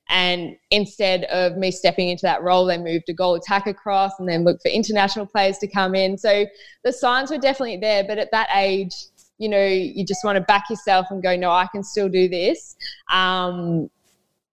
And 0.08 0.54
instead 0.70 1.24
of 1.24 1.56
me 1.56 1.72
stepping 1.72 2.08
into 2.08 2.22
that 2.22 2.40
role, 2.44 2.66
they 2.66 2.78
moved 2.78 3.08
a 3.08 3.14
goal 3.14 3.34
attack 3.34 3.66
across 3.66 4.12
and 4.20 4.28
then 4.28 4.44
looked 4.44 4.62
for 4.62 4.68
international 4.68 5.26
players 5.26 5.58
to 5.58 5.66
come 5.66 5.96
in. 5.96 6.16
So 6.16 6.46
the 6.84 6.92
signs 6.92 7.32
were 7.32 7.38
definitely 7.38 7.78
there. 7.78 8.04
But 8.04 8.18
at 8.18 8.30
that 8.30 8.48
age, 8.54 8.94
you 9.38 9.48
know, 9.48 9.66
you 9.66 10.06
just 10.06 10.24
want 10.24 10.36
to 10.36 10.42
back 10.42 10.70
yourself 10.70 11.06
and 11.10 11.20
go, 11.20 11.34
no, 11.34 11.50
I 11.50 11.66
can 11.72 11.82
still 11.82 12.08
do 12.08 12.28
this. 12.28 12.76
Um, 13.10 13.90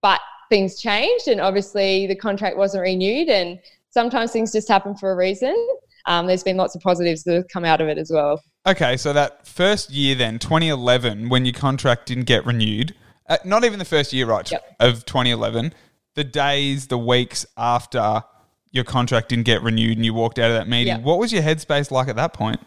but 0.02 0.20
things 0.50 0.82
changed, 0.82 1.28
and 1.28 1.40
obviously 1.40 2.08
the 2.08 2.16
contract 2.16 2.58
wasn't 2.58 2.82
renewed. 2.82 3.30
And 3.30 3.60
sometimes 3.90 4.32
things 4.32 4.52
just 4.52 4.68
happen 4.68 4.96
for 4.96 5.12
a 5.12 5.16
reason. 5.16 5.56
Um, 6.06 6.28
there's 6.28 6.44
been 6.44 6.58
lots 6.58 6.76
of 6.76 6.82
positives 6.82 7.24
that 7.24 7.34
have 7.36 7.48
come 7.50 7.66
out 7.66 7.82
of 7.82 7.88
it 7.88 7.98
as 7.98 8.12
well. 8.12 8.42
Okay, 8.66 8.98
so 8.98 9.14
that 9.14 9.46
first 9.46 9.90
year 9.92 10.16
then, 10.16 10.40
2011, 10.40 11.30
when 11.30 11.46
your 11.46 11.54
contract 11.54 12.06
didn't 12.08 12.24
get 12.26 12.46
renewed, 12.46 12.96
uh, 13.28 13.38
not 13.46 13.64
even 13.64 13.80
the 13.80 13.86
first 13.86 14.12
year, 14.14 14.26
right, 14.26 14.50
Yep. 14.50 14.76
of 14.80 15.06
2011, 15.06 15.74
the 16.16 16.24
days, 16.24 16.88
the 16.88 16.98
weeks 16.98 17.46
after 17.58 18.24
your 18.72 18.84
contract 18.84 19.30
didn't 19.30 19.46
get 19.46 19.62
renewed 19.62 19.98
and 19.98 20.06
you 20.06 20.14
walked 20.14 20.40
out 20.40 20.50
of 20.52 20.58
that 20.58 20.68
meeting, 20.68 20.96
Yep. 20.96 21.02
what 21.04 21.20
was 21.20 21.32
your 21.34 21.42
headspace 21.44 21.92
like 21.92 22.08
at 22.08 22.16
that 22.16 22.34
point? 22.34 22.60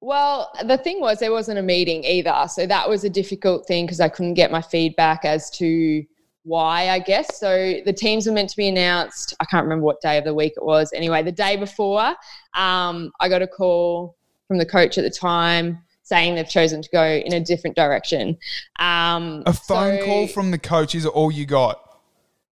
Well, 0.00 0.52
the 0.64 0.78
thing 0.78 1.00
was, 1.00 1.18
there 1.18 1.32
wasn't 1.32 1.58
a 1.58 1.62
meeting 1.62 2.04
either. 2.04 2.46
So 2.48 2.66
that 2.66 2.88
was 2.88 3.02
a 3.04 3.10
difficult 3.10 3.66
thing 3.66 3.86
because 3.86 4.00
I 4.00 4.08
couldn't 4.08 4.34
get 4.34 4.50
my 4.52 4.62
feedback 4.62 5.24
as 5.24 5.50
to 5.58 6.04
why, 6.46 6.90
I 6.90 6.98
guess. 7.00 7.38
So 7.38 7.80
the 7.84 7.92
teams 7.92 8.26
were 8.26 8.32
meant 8.32 8.48
to 8.50 8.56
be 8.56 8.68
announced. 8.68 9.34
I 9.40 9.44
can't 9.44 9.64
remember 9.64 9.84
what 9.84 10.00
day 10.00 10.16
of 10.16 10.24
the 10.24 10.32
week 10.32 10.54
it 10.56 10.64
was. 10.64 10.92
Anyway, 10.94 11.22
the 11.22 11.32
day 11.32 11.56
before, 11.56 12.14
um, 12.54 13.12
I 13.20 13.28
got 13.28 13.42
a 13.42 13.46
call 13.46 14.16
from 14.46 14.58
the 14.58 14.66
coach 14.66 14.96
at 14.96 15.02
the 15.04 15.10
time 15.10 15.82
saying 16.02 16.36
they've 16.36 16.48
chosen 16.48 16.80
to 16.82 16.88
go 16.90 17.04
in 17.04 17.32
a 17.32 17.40
different 17.40 17.74
direction. 17.74 18.38
Um, 18.78 19.42
A 19.46 19.52
phone 19.52 19.98
so- 19.98 20.04
call 20.04 20.26
from 20.28 20.52
the 20.52 20.58
coach 20.58 20.94
is 20.94 21.04
all 21.04 21.32
you 21.32 21.46
got. 21.46 21.82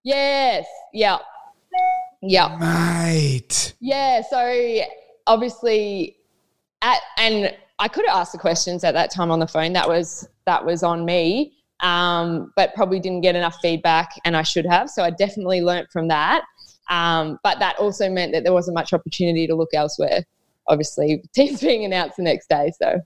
Yes. 0.03 0.67
Yeah. 0.93 1.19
Yeah. 2.21 2.57
Mate. 2.59 3.75
Yeah, 3.81 4.23
so 4.29 4.81
obviously 5.27 6.17
at 6.83 7.01
and 7.17 7.57
I 7.79 7.89
could 7.89 8.07
have 8.07 8.17
asked 8.17 8.33
the 8.33 8.39
questions 8.39 8.85
at 8.85 8.93
that 8.95 9.11
time 9.11 9.31
on 9.31 9.39
the 9.39 9.47
phone. 9.47 9.73
That 9.73 9.89
was 9.89 10.29
that 10.47 10.65
was 10.65 10.83
on 10.83 11.05
me. 11.05 11.53
Um, 11.85 12.51
but 12.57 12.75
probably 12.75 12.99
didn't 12.99 13.21
get 13.21 13.37
enough 13.37 13.59
feedback 13.61 14.11
and 14.25 14.35
I 14.37 14.43
should 14.43 14.65
have. 14.65 14.89
So 14.89 15.03
I 15.05 15.11
definitely 15.11 15.61
learnt 15.61 15.93
from 15.93 16.09
that. 16.09 16.43
Um, 16.89 17.39
but 17.43 17.59
that 17.59 17.77
also 17.79 18.09
meant 18.09 18.33
that 18.33 18.43
there 18.43 18.55
wasn't 18.55 18.75
much 18.75 18.93
opportunity 18.95 19.47
to 19.47 19.55
look 19.55 19.69
elsewhere. 19.75 20.25
Obviously, 20.67 21.23
teams 21.35 21.61
being 21.61 21.85
announced 21.85 22.17
the 22.17 22.23
next 22.23 22.49
day. 22.49 22.73
So 22.81 23.01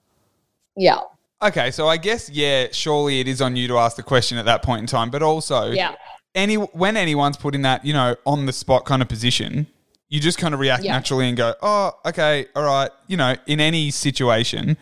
yeah. 0.76 1.00
Okay, 1.42 1.70
so 1.72 1.88
I 1.88 1.96
guess, 1.96 2.30
yeah, 2.30 2.68
surely 2.72 3.20
it 3.20 3.28
is 3.28 3.40
on 3.42 3.56
you 3.56 3.68
to 3.68 3.78
ask 3.78 3.96
the 3.96 4.02
question 4.02 4.38
at 4.38 4.44
that 4.46 4.62
point 4.62 4.80
in 4.80 4.86
time, 4.86 5.10
but 5.10 5.22
also, 5.22 5.70
Yeah. 5.70 5.94
any 6.34 6.54
when 6.54 6.96
anyone's 6.96 7.36
put 7.36 7.54
in 7.54 7.62
that, 7.62 7.84
you 7.84 7.92
know, 7.92 8.16
on 8.26 8.46
the 8.46 8.52
spot 8.52 8.84
kind 8.84 9.02
of 9.02 9.08
position, 9.08 9.66
you 10.08 10.20
just 10.20 10.38
kind 10.38 10.54
of 10.54 10.60
react 10.60 10.84
Yeah. 10.84 10.92
naturally 10.92 11.28
and 11.28 11.36
go, 11.36 11.54
oh, 11.62 11.92
okay, 12.06 12.46
all 12.56 12.62
right, 12.64 12.90
you 13.06 13.16
know, 13.16 13.34
in 13.46 13.60
any 13.60 13.90
situation. 13.90 14.76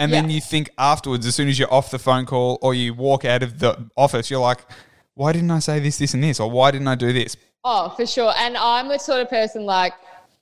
And 0.00 0.10
then 0.12 0.30
Yeah. 0.30 0.36
you 0.36 0.40
think 0.40 0.70
afterwards, 0.78 1.26
as 1.26 1.34
soon 1.34 1.48
as 1.48 1.58
you're 1.58 1.72
off 1.72 1.90
the 1.90 1.98
phone 1.98 2.24
call 2.24 2.58
or 2.62 2.72
you 2.74 2.94
walk 2.94 3.24
out 3.26 3.42
of 3.42 3.58
the 3.58 3.90
office, 3.96 4.30
you're 4.30 4.40
like, 4.40 4.60
why 5.14 5.32
didn't 5.32 5.50
I 5.50 5.58
say 5.58 5.78
this, 5.78 5.98
this, 5.98 6.14
and 6.14 6.24
this? 6.24 6.40
Or 6.40 6.50
why 6.50 6.70
didn't 6.70 6.88
I 6.88 6.94
do 6.94 7.12
this? 7.12 7.36
Oh, 7.64 7.90
for 7.90 8.06
sure. 8.06 8.32
And 8.38 8.56
I'm 8.56 8.88
the 8.88 8.96
sort 8.96 9.20
of 9.20 9.28
person 9.28 9.66
like, 9.66 9.92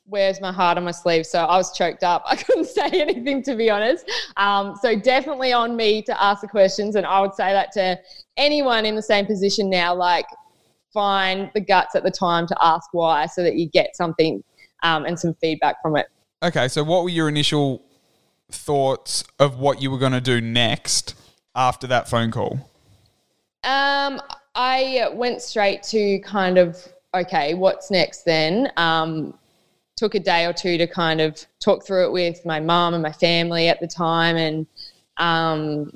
wears 0.06 0.40
my 0.40 0.52
heart 0.52 0.78
on 0.78 0.84
my 0.84 0.92
sleeve. 0.92 1.26
So 1.26 1.40
I 1.40 1.56
was 1.56 1.76
choked 1.76 2.04
up. 2.04 2.22
I 2.26 2.36
couldn't 2.36 2.66
say 2.66 2.88
anything, 2.88 3.42
to 3.42 3.56
be 3.56 3.68
honest. 3.68 4.08
Um, 4.36 4.76
so 4.80 4.96
definitely 4.98 5.52
on 5.52 5.74
me 5.74 6.02
to 6.02 6.22
ask 6.22 6.40
the 6.40 6.48
questions. 6.48 6.94
And 6.94 7.04
I 7.04 7.20
would 7.20 7.34
say 7.34 7.52
that 7.52 7.72
to 7.72 7.98
anyone 8.36 8.86
in 8.86 8.94
the 8.94 9.02
same 9.02 9.26
position 9.26 9.68
now, 9.68 9.92
like, 9.92 10.26
find 10.94 11.50
the 11.52 11.60
guts 11.60 11.96
at 11.96 12.04
the 12.04 12.10
time 12.10 12.46
to 12.46 12.56
ask 12.62 12.88
why 12.92 13.26
so 13.26 13.42
that 13.42 13.56
you 13.56 13.68
get 13.68 13.96
something 13.96 14.42
um, 14.84 15.04
and 15.04 15.18
some 15.18 15.34
feedback 15.40 15.82
from 15.82 15.96
it. 15.96 16.06
Okay, 16.44 16.68
so 16.68 16.84
what 16.84 17.02
were 17.02 17.10
your 17.10 17.28
initial 17.28 17.82
thoughts 18.50 19.24
of 19.38 19.58
what 19.58 19.82
you 19.82 19.90
were 19.90 19.98
going 19.98 20.12
to 20.12 20.20
do 20.20 20.40
next 20.40 21.14
after 21.54 21.86
that 21.86 22.08
phone 22.08 22.30
call? 22.30 22.70
Um, 23.64 24.20
I 24.54 25.08
went 25.12 25.42
straight 25.42 25.82
to 25.84 26.18
kind 26.20 26.58
of 26.58 26.76
okay, 27.14 27.54
what's 27.54 27.90
next 27.90 28.24
then? 28.24 28.70
Um, 28.76 29.34
took 29.96 30.14
a 30.14 30.20
day 30.20 30.44
or 30.44 30.52
two 30.52 30.78
to 30.78 30.86
kind 30.86 31.20
of 31.20 31.44
talk 31.58 31.84
through 31.84 32.06
it 32.06 32.12
with 32.12 32.44
my 32.44 32.60
mum 32.60 32.94
and 32.94 33.02
my 33.02 33.12
family 33.12 33.68
at 33.68 33.80
the 33.80 33.86
time, 33.86 34.36
and 34.36 34.66
um, 35.16 35.92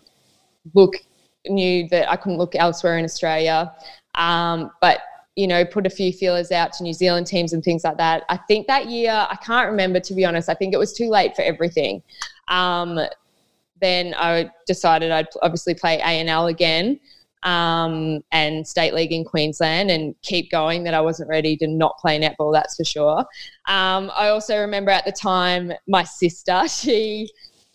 look 0.75 0.95
knew 1.47 1.89
that 1.89 2.11
I 2.11 2.17
couldn't 2.17 2.39
look 2.39 2.55
elsewhere 2.55 2.99
in 2.99 3.05
Australia, 3.05 3.73
um, 4.15 4.71
but 4.81 5.01
you 5.37 5.47
know, 5.47 5.65
put 5.65 5.87
a 5.87 5.91
few 5.91 6.13
feelers 6.13 6.53
out 6.53 6.73
to 6.75 6.83
New 6.83 6.93
Zealand 6.93 7.27
teams 7.27 7.53
and 7.53 7.65
things 7.65 7.85
like 7.85 7.97
that. 7.97 8.25
I 8.29 8.37
think 8.37 8.67
that 8.67 8.87
year, 8.87 9.13
I 9.13 9.37
can't 9.37 9.71
remember 9.71 10.01
to 10.01 10.15
be 10.15 10.25
honest. 10.25 10.49
I 10.49 10.55
think 10.55 10.75
it 10.75 10.79
was 10.79 10.93
too 10.93 11.09
late 11.09 11.35
for 11.35 11.43
everything. 11.43 12.03
Um, 12.49 12.99
then 13.81 14.15
I 14.17 14.51
decided 14.67 15.11
I'd 15.11 15.29
obviously 15.43 15.75
play 15.75 15.99
ANL 16.01 16.51
again 16.51 17.01
um, 17.43 18.23
and 18.31 18.67
state 18.67 18.95
league 18.95 19.13
in 19.13 19.25
Queensland 19.25 19.91
and 19.91 20.15
keep 20.23 20.51
going. 20.51 20.85
That 20.85 20.95
I 20.95 21.01
wasn't 21.01 21.29
ready 21.29 21.57
to 21.59 21.67
not 21.67 21.99
play 21.99 22.21
netball, 22.21 22.53
that's 22.53 22.77
for 22.77 22.85
sure. 22.85 23.19
Um, 23.67 24.11
I 24.15 24.29
also 24.29 24.61
remember 24.61 24.91
at 24.91 25.05
the 25.05 25.13
time 25.13 25.73
my 25.89 26.05
sister, 26.05 26.63
she 26.69 27.29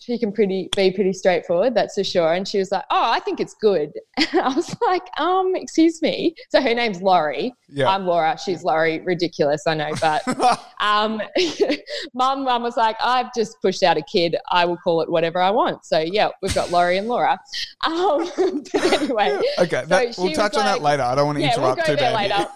she 0.08 0.18
can 0.18 0.32
pretty 0.32 0.70
be 0.74 0.90
pretty 0.90 1.12
straightforward, 1.12 1.74
that's 1.74 1.94
for 1.94 2.02
sure. 2.02 2.32
And 2.32 2.48
she 2.48 2.58
was 2.58 2.72
like, 2.72 2.84
"Oh, 2.90 3.10
I 3.10 3.20
think 3.20 3.40
it's 3.40 3.54
good." 3.54 3.92
And 4.32 4.40
I 4.40 4.48
was 4.54 4.74
like, 4.80 5.02
"Um, 5.18 5.54
excuse 5.54 6.00
me." 6.00 6.34
So 6.48 6.62
her 6.62 6.74
name's 6.74 7.02
Laurie. 7.02 7.52
Yeah. 7.68 7.88
I'm 7.88 8.06
Laura. 8.06 8.38
She's 8.42 8.62
Laurie. 8.64 9.00
Ridiculous, 9.00 9.66
I 9.66 9.74
know, 9.74 9.90
but 10.00 10.26
um, 10.80 11.20
mum, 12.14 12.44
mum 12.44 12.62
was 12.62 12.76
like, 12.76 12.96
I've 13.02 13.32
just 13.34 13.60
pushed 13.60 13.82
out 13.82 13.96
a 13.98 14.02
kid. 14.02 14.36
I 14.50 14.64
will 14.64 14.78
call 14.78 15.02
it 15.02 15.10
whatever 15.10 15.40
I 15.42 15.50
want. 15.50 15.84
So 15.84 15.98
yeah, 15.98 16.28
we've 16.42 16.54
got 16.54 16.70
Laurie 16.70 16.96
and 16.98 17.08
Laura. 17.08 17.38
Um, 17.86 18.30
but 18.72 19.02
anyway, 19.02 19.40
Okay, 19.58 19.84
that, 19.86 20.14
So 20.14 20.24
we'll 20.24 20.32
touch 20.32 20.56
on 20.56 20.64
that 20.64 20.80
later. 20.80 21.02
I 21.02 21.14
don't 21.14 21.26
want 21.26 21.38
to 21.38 21.44
yeah, 21.44 21.56
we'll 21.56 21.72
interrupt 21.72 21.86
go 21.86 21.94
too 21.94 22.00
there 22.00 22.12
bad. 22.12 22.30
later. 22.30 22.48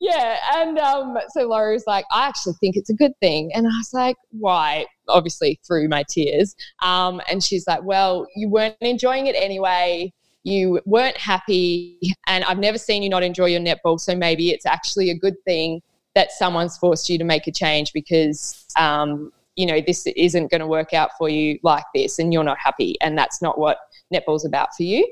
Yeah, 0.00 0.36
and 0.54 0.78
um, 0.78 1.18
so 1.30 1.48
Laurie 1.48 1.74
was 1.74 1.84
like, 1.86 2.04
I 2.12 2.28
actually 2.28 2.54
think 2.60 2.76
it's 2.76 2.90
a 2.90 2.94
good 2.94 3.12
thing, 3.20 3.50
and 3.52 3.66
I 3.66 3.70
was 3.70 3.90
like, 3.92 4.16
why? 4.30 4.86
Obviously 5.08 5.58
through 5.66 5.88
my 5.88 6.04
tears. 6.08 6.54
Um, 6.82 7.20
and 7.28 7.42
she's 7.42 7.66
like, 7.66 7.82
well, 7.82 8.26
you 8.36 8.48
weren't 8.48 8.76
enjoying 8.80 9.26
it 9.26 9.34
anyway. 9.36 10.12
You 10.44 10.80
weren't 10.84 11.16
happy, 11.16 11.98
and 12.28 12.44
I've 12.44 12.58
never 12.58 12.78
seen 12.78 13.02
you 13.02 13.08
not 13.08 13.24
enjoy 13.24 13.46
your 13.46 13.60
netball. 13.60 13.98
So 13.98 14.14
maybe 14.14 14.50
it's 14.50 14.66
actually 14.66 15.10
a 15.10 15.18
good 15.18 15.34
thing 15.44 15.82
that 16.14 16.30
someone's 16.32 16.78
forced 16.78 17.08
you 17.10 17.18
to 17.18 17.24
make 17.24 17.46
a 17.46 17.52
change 17.52 17.92
because 17.92 18.64
um, 18.78 19.32
you 19.56 19.66
know 19.66 19.80
this 19.84 20.06
isn't 20.06 20.50
going 20.50 20.60
to 20.60 20.66
work 20.66 20.94
out 20.94 21.10
for 21.18 21.28
you 21.28 21.58
like 21.64 21.84
this, 21.92 22.20
and 22.20 22.32
you're 22.32 22.44
not 22.44 22.58
happy, 22.58 22.94
and 23.00 23.18
that's 23.18 23.42
not 23.42 23.58
what 23.58 23.78
netball's 24.14 24.44
about 24.44 24.68
for 24.76 24.84
you. 24.84 25.04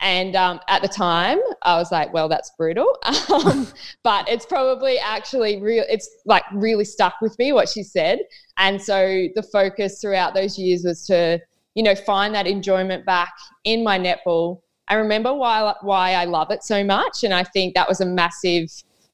And 0.00 0.36
um, 0.36 0.60
at 0.68 0.80
the 0.80 0.88
time, 0.88 1.38
I 1.62 1.76
was 1.76 1.90
like, 1.90 2.12
well, 2.12 2.28
that's 2.28 2.50
brutal. 2.56 2.96
Um, 3.28 3.68
but 4.02 4.28
it's 4.28 4.46
probably 4.46 4.98
actually 4.98 5.60
real. 5.60 5.84
It's 5.88 6.08
like 6.24 6.42
really 6.52 6.84
stuck 6.84 7.14
with 7.20 7.38
me 7.38 7.52
what 7.52 7.68
she 7.68 7.82
said. 7.82 8.20
And 8.56 8.80
so 8.80 9.28
the 9.34 9.42
focus 9.42 10.00
throughout 10.00 10.34
those 10.34 10.58
years 10.58 10.84
was 10.84 11.06
to, 11.06 11.38
you 11.74 11.82
know, 11.82 11.94
find 11.94 12.34
that 12.34 12.46
enjoyment 12.46 13.04
back 13.04 13.32
in 13.64 13.84
my 13.84 13.98
netball. 13.98 14.62
I 14.88 14.94
remember 14.94 15.34
why, 15.34 15.74
why 15.82 16.14
I 16.14 16.24
love 16.24 16.50
it 16.50 16.62
so 16.62 16.82
much. 16.82 17.22
And 17.22 17.34
I 17.34 17.44
think 17.44 17.74
that 17.74 17.86
was 17.86 18.00
a 18.00 18.06
massive 18.06 18.70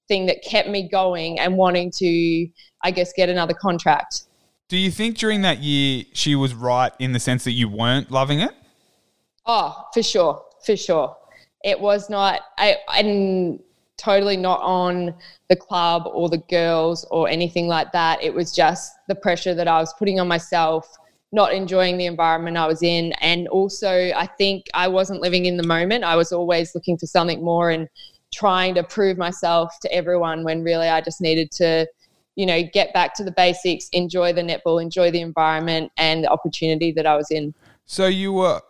thing 0.06 0.26
that 0.26 0.42
kept 0.42 0.68
me 0.68 0.88
going 0.88 1.38
and 1.38 1.56
wanting 1.56 1.90
to, 1.96 2.48
I 2.82 2.90
guess, 2.90 3.12
get 3.12 3.28
another 3.28 3.54
contract. 3.54 4.24
Do 4.68 4.78
you 4.78 4.90
think 4.90 5.18
during 5.18 5.42
that 5.42 5.58
year 5.58 6.04
she 6.12 6.34
was 6.34 6.54
right 6.54 6.92
in 6.98 7.12
the 7.12 7.20
sense 7.20 7.44
that 7.44 7.52
you 7.52 7.68
weren't 7.68 8.10
loving 8.10 8.40
it? 8.40 8.52
Oh, 9.46 9.88
for 9.92 10.02
sure, 10.02 10.42
for 10.64 10.76
sure. 10.76 11.16
It 11.62 11.80
was 11.80 12.10
not, 12.10 12.42
I, 12.58 12.76
and 12.94 13.60
totally 13.96 14.36
not 14.36 14.60
on 14.60 15.14
the 15.48 15.56
club 15.56 16.02
or 16.12 16.28
the 16.28 16.38
girls 16.38 17.06
or 17.10 17.28
anything 17.28 17.68
like 17.68 17.92
that. 17.92 18.22
It 18.22 18.34
was 18.34 18.52
just 18.52 18.92
the 19.08 19.14
pressure 19.14 19.54
that 19.54 19.68
I 19.68 19.78
was 19.78 19.94
putting 19.94 20.20
on 20.20 20.28
myself, 20.28 20.96
not 21.32 21.54
enjoying 21.54 21.96
the 21.96 22.06
environment 22.06 22.56
I 22.56 22.66
was 22.66 22.82
in. 22.82 23.12
And 23.20 23.48
also, 23.48 24.12
I 24.14 24.26
think 24.38 24.66
I 24.74 24.88
wasn't 24.88 25.20
living 25.20 25.46
in 25.46 25.56
the 25.56 25.66
moment. 25.66 26.04
I 26.04 26.16
was 26.16 26.32
always 26.32 26.74
looking 26.74 26.98
for 26.98 27.06
something 27.06 27.42
more 27.42 27.70
and 27.70 27.88
trying 28.32 28.74
to 28.74 28.82
prove 28.82 29.16
myself 29.16 29.72
to 29.80 29.92
everyone 29.92 30.44
when 30.44 30.62
really 30.62 30.88
I 30.88 31.00
just 31.00 31.20
needed 31.20 31.50
to, 31.52 31.86
you 32.34 32.46
know, 32.46 32.62
get 32.72 32.92
back 32.92 33.14
to 33.14 33.24
the 33.24 33.30
basics, 33.30 33.88
enjoy 33.92 34.32
the 34.32 34.42
netball, 34.42 34.82
enjoy 34.82 35.10
the 35.12 35.20
environment 35.20 35.92
and 35.96 36.24
the 36.24 36.30
opportunity 36.30 36.90
that 36.92 37.06
I 37.06 37.16
was 37.16 37.30
in. 37.30 37.54
So 37.86 38.06
you 38.06 38.32
were 38.32 38.60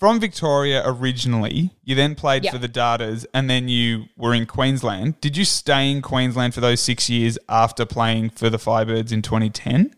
from 0.00 0.18
Victoria 0.18 0.82
originally. 0.84 1.70
You 1.84 1.94
then 1.94 2.14
played 2.14 2.42
Yep. 2.44 2.52
for 2.54 2.58
the 2.58 2.68
Darters, 2.68 3.26
and 3.34 3.48
then 3.50 3.68
you 3.68 4.06
were 4.16 4.32
in 4.34 4.46
Queensland. 4.46 5.20
Did 5.20 5.36
you 5.36 5.44
stay 5.44 5.90
in 5.90 6.00
Queensland 6.00 6.54
for 6.54 6.62
those 6.62 6.80
six 6.80 7.10
years 7.10 7.38
after 7.50 7.84
playing 7.84 8.30
for 8.30 8.48
the 8.48 8.56
Firebirds 8.56 9.12
in 9.12 9.20
2010? 9.20 9.94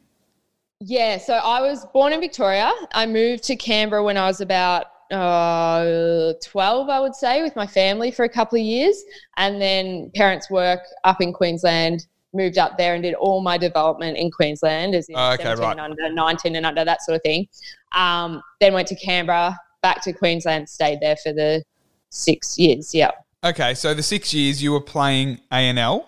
Yeah, 0.80 1.18
so 1.18 1.34
I 1.34 1.60
was 1.60 1.86
born 1.94 2.12
in 2.12 2.18
Victoria. 2.20 2.72
I 2.92 3.06
moved 3.06 3.44
to 3.44 3.54
Canberra 3.54 4.02
when 4.02 4.16
I 4.16 4.26
was 4.26 4.40
about 4.40 4.86
uh, 5.12 6.32
12, 6.42 6.88
I 6.88 6.98
would 6.98 7.14
say, 7.14 7.42
with 7.42 7.54
my 7.54 7.66
family 7.66 8.10
for 8.10 8.24
a 8.24 8.28
couple 8.28 8.58
of 8.58 8.64
years. 8.64 9.00
And 9.36 9.60
then 9.62 10.10
parents' 10.16 10.50
work 10.50 10.80
up 11.04 11.20
in 11.20 11.32
Queensland, 11.32 12.06
moved 12.34 12.58
up 12.58 12.76
there 12.78 12.94
and 12.94 13.02
did 13.04 13.14
all 13.14 13.40
my 13.40 13.56
development 13.58 14.16
in 14.16 14.30
Queensland, 14.32 14.94
as 14.96 15.08
in 15.08 15.14
Oh, 15.16 15.32
okay, 15.34 15.44
17 15.44 15.62
right. 15.64 15.70
and 15.72 15.80
under, 15.80 16.12
19 16.12 16.56
and 16.56 16.66
under, 16.66 16.84
that 16.84 17.02
sort 17.02 17.14
of 17.16 17.22
thing. 17.22 17.46
Um, 17.94 18.42
then 18.60 18.72
went 18.74 18.88
to 18.88 18.96
Canberra, 18.96 19.56
back 19.82 20.02
to 20.02 20.12
Queensland, 20.12 20.68
stayed 20.68 21.00
there 21.00 21.16
for 21.16 21.32
the 21.32 21.62
six 22.10 22.58
years. 22.58 22.94
Yeah. 22.94 23.10
Okay, 23.44 23.74
so 23.74 23.92
the 23.92 24.02
six 24.02 24.32
years 24.32 24.62
you 24.62 24.72
were 24.72 24.80
playing 24.80 25.40
ANL. 25.50 26.06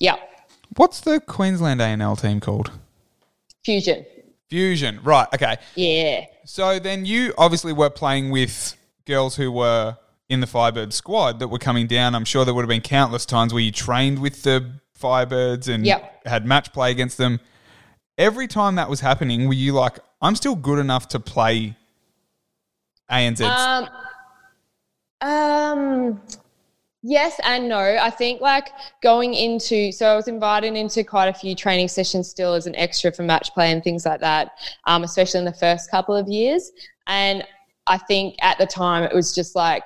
Yeah. 0.00 0.16
What's 0.76 1.00
the 1.00 1.20
Queensland 1.20 1.80
ANL 1.80 2.20
team 2.20 2.40
called? 2.40 2.70
Fusion. 3.64 4.04
Fusion. 4.48 5.00
Right. 5.02 5.26
Okay. 5.34 5.56
Yeah. 5.74 6.24
So 6.44 6.78
then 6.78 7.04
you 7.04 7.34
obviously 7.36 7.72
were 7.72 7.90
playing 7.90 8.30
with 8.30 8.76
girls 9.06 9.36
who 9.36 9.50
were 9.52 9.96
in 10.28 10.40
the 10.40 10.46
Firebird 10.46 10.92
squad 10.92 11.38
that 11.40 11.48
were 11.48 11.58
coming 11.58 11.86
down. 11.86 12.14
I'm 12.14 12.24
sure 12.24 12.44
there 12.44 12.54
would 12.54 12.62
have 12.62 12.68
been 12.68 12.80
countless 12.80 13.26
times 13.26 13.52
where 13.52 13.62
you 13.62 13.72
trained 13.72 14.20
with 14.20 14.42
the 14.42 14.70
Firebirds 15.00 15.68
and 15.68 15.84
Yep. 15.84 16.26
had 16.26 16.46
match 16.46 16.72
play 16.72 16.90
against 16.90 17.18
them. 17.18 17.40
Every 18.18 18.46
time 18.48 18.76
that 18.76 18.88
was 18.88 19.00
happening, 19.00 19.46
were 19.46 19.54
you 19.54 19.72
like, 19.72 19.98
I'm 20.22 20.34
still 20.36 20.54
good 20.56 20.78
enough 20.78 21.08
to 21.08 21.20
play 21.20 21.76
ANZ? 23.10 23.40
Um, 23.42 23.88
um, 25.20 26.20
yes 27.02 27.38
and 27.44 27.68
no. 27.68 27.78
I 27.78 28.10
think 28.10 28.40
like 28.40 28.70
going 29.02 29.34
into, 29.34 29.92
so 29.92 30.06
I 30.06 30.16
was 30.16 30.28
invited 30.28 30.74
into 30.74 31.04
quite 31.04 31.28
a 31.28 31.34
few 31.34 31.54
training 31.54 31.88
sessions 31.88 32.28
still 32.28 32.54
as 32.54 32.66
an 32.66 32.74
extra 32.76 33.12
for 33.12 33.22
match 33.22 33.52
play 33.54 33.70
and 33.70 33.82
things 33.82 34.04
like 34.04 34.20
that, 34.20 34.52
um, 34.86 35.04
especially 35.04 35.38
in 35.38 35.44
the 35.44 35.52
first 35.52 35.90
couple 35.90 36.16
of 36.16 36.28
years. 36.28 36.72
And 37.06 37.44
I 37.86 37.98
think 37.98 38.36
at 38.40 38.58
the 38.58 38.66
time 38.66 39.04
it 39.04 39.14
was 39.14 39.34
just 39.34 39.54
like 39.54 39.84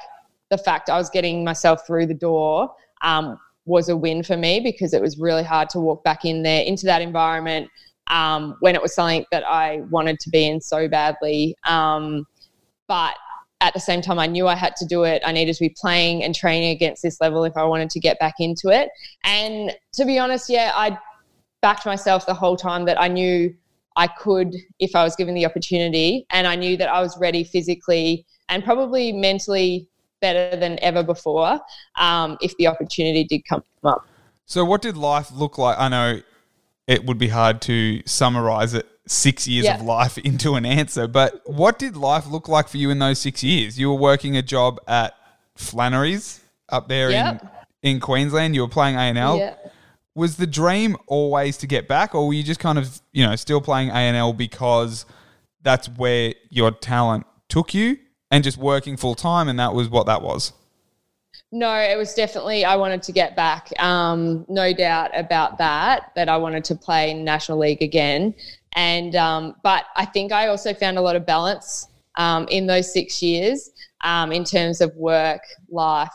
the 0.51 0.59
fact 0.59 0.91
I 0.91 0.97
was 0.97 1.11
getting 1.11 1.45
myself 1.45 1.87
through 1.87 2.07
the 2.07 2.15
door 2.15 2.75
um, 3.03 3.39
was 3.67 3.89
a 3.89 3.97
win 3.97 4.23
for 4.23 4.37
me 4.37 4.61
because 4.61 4.95
it 4.95 5.03
was 5.03 5.19
really 5.19 5.45
hard 5.45 5.69
to 5.71 5.81
walk 5.81 6.03
back 6.03 6.25
in 6.25 6.43
there 6.43 6.65
into 6.65 6.87
that 6.87 7.03
environment 7.03 7.71
um, 8.11 8.57
when 8.61 8.75
it 8.75 8.83
was 8.83 8.95
something 8.95 9.25
that 9.31 9.45
I 9.45 9.83
wanted 9.91 10.19
to 10.21 10.31
be 10.31 10.47
in 10.47 10.61
so 10.61 10.89
badly. 10.89 11.57
Um, 11.69 12.27
but 12.91 13.15
at 13.61 13.73
the 13.73 13.79
same 13.79 14.03
time, 14.03 14.19
I 14.19 14.27
knew 14.27 14.49
I 14.49 14.57
had 14.57 14.75
to 14.77 14.85
do 14.85 15.05
it. 15.05 15.23
I 15.25 15.31
needed 15.31 15.55
to 15.55 15.61
be 15.61 15.73
playing 15.81 16.25
and 16.25 16.35
training 16.35 16.71
against 16.71 17.05
this 17.05 17.21
level 17.21 17.45
if 17.45 17.57
I 17.57 17.63
wanted 17.63 17.89
to 17.91 18.01
get 18.01 18.19
back 18.19 18.35
into 18.41 18.69
it. 18.69 18.89
And 19.23 19.71
to 19.93 20.05
be 20.05 20.19
honest, 20.19 20.51
yeah, 20.51 20.73
I 20.75 20.99
backed 21.63 21.87
myself 21.87 22.27
the 22.27 22.35
whole 22.35 22.57
time 22.57 22.87
that 22.87 23.01
I 23.01 23.07
knew 23.07 23.55
I 23.95 24.09
could 24.09 24.57
if 24.81 24.97
I 24.97 25.05
was 25.05 25.15
given 25.15 25.35
the 25.35 25.47
opportunity. 25.47 26.27
And 26.31 26.49
I 26.49 26.57
knew 26.57 26.77
that 26.79 26.89
I 26.89 27.01
was 27.01 27.17
ready 27.21 27.45
physically 27.45 28.27
and 28.49 28.65
probably 28.65 29.13
mentally 29.13 29.89
better 30.21 30.57
than 30.57 30.77
ever 30.83 31.05
before 31.05 31.61
um, 31.97 32.39
if 32.41 32.57
the 32.57 32.67
opportunity 32.67 33.23
did 33.23 33.43
come 33.49 33.63
up. 33.85 34.05
so 34.47 34.65
what 34.65 34.83
did 34.83 34.97
life 34.97 35.31
look 35.31 35.59
like? 35.59 35.79
I 35.79 35.89
know 35.89 36.21
it 36.89 37.07
would 37.07 37.19
be 37.19 37.29
hard 37.29 37.63
to 37.63 38.03
summarize 38.05 38.75
it 38.75 38.89
six 39.11 39.49
years 39.49 39.65
Yeah. 39.65 39.75
of 39.75 39.83
life 39.83 40.17
into 40.31 40.55
an 40.55 40.65
answer, 40.65 41.09
but 41.09 41.43
what 41.45 41.79
did 41.79 41.97
life 41.97 42.27
look 42.29 42.49
like 42.49 42.69
for 42.69 42.77
you 42.77 42.91
in 42.91 43.01
those 43.01 43.19
six 43.19 43.43
years? 43.43 43.79
You 43.79 43.89
were 43.91 43.99
working 43.99 44.37
a 44.37 44.43
job 44.43 44.81
at 44.87 45.15
Flannery's 45.57 46.41
up 46.69 46.89
there 46.89 47.11
Yep. 47.11 47.43
in, 47.83 47.95
in 47.97 48.01
Queensland. 48.01 48.55
You 48.55 48.63
were 48.63 48.69
playing 48.69 48.97
ANL. 48.97 49.39
Yeah. 49.39 49.55
Was 50.15 50.37
the 50.37 50.47
dream 50.47 50.97
always 51.07 51.57
to 51.59 51.67
get 51.67 51.89
back, 51.89 52.15
or 52.15 52.27
were 52.27 52.35
you 52.35 52.43
just 52.43 52.61
kind 52.61 52.79
of, 52.79 53.01
you 53.13 53.25
know, 53.27 53.35
still 53.37 53.61
playing 53.61 53.91
ANL 53.91 54.37
because 54.37 55.07
that's 55.63 55.89
where 55.89 56.35
your 56.49 56.71
talent 56.71 57.27
took 57.49 57.75
you 57.75 57.97
and 58.31 58.43
just 58.45 58.59
working 58.59 58.97
full 58.97 59.15
time 59.15 59.49
and 59.49 59.59
that 59.59 59.75
was 59.75 59.89
what 59.89 60.07
that 60.07 60.23
was? 60.23 60.53
No, 61.53 61.73
it 61.75 61.97
was 61.99 62.15
definitely 62.15 62.65
I 62.65 62.77
wanted 62.77 63.03
to 63.05 63.13
get 63.13 63.35
back. 63.35 63.71
Um, 63.81 64.45
no 64.49 64.73
doubt 64.73 65.11
about 65.15 65.59
that. 65.59 66.13
That 66.15 66.29
I 66.29 66.37
wanted 66.37 66.65
to 66.65 66.75
play 66.77 67.11
in 67.11 67.25
National 67.25 67.59
League 67.59 67.83
again, 67.83 68.35
and 68.73 69.17
um, 69.17 69.57
but 69.63 69.87
I 69.97 70.05
think 70.05 70.33
I 70.33 70.49
also 70.49 70.73
found 70.75 70.99
a 70.99 71.01
lot 71.01 71.17
of 71.17 71.27
balance 71.27 71.89
um, 72.17 72.47
in 72.49 72.67
those 72.67 72.93
six 72.93 73.23
years 73.23 73.71
um, 74.03 74.33
in 74.33 74.45
terms 74.45 74.81
of 74.81 74.95
work, 74.97 75.43
life, 75.69 76.11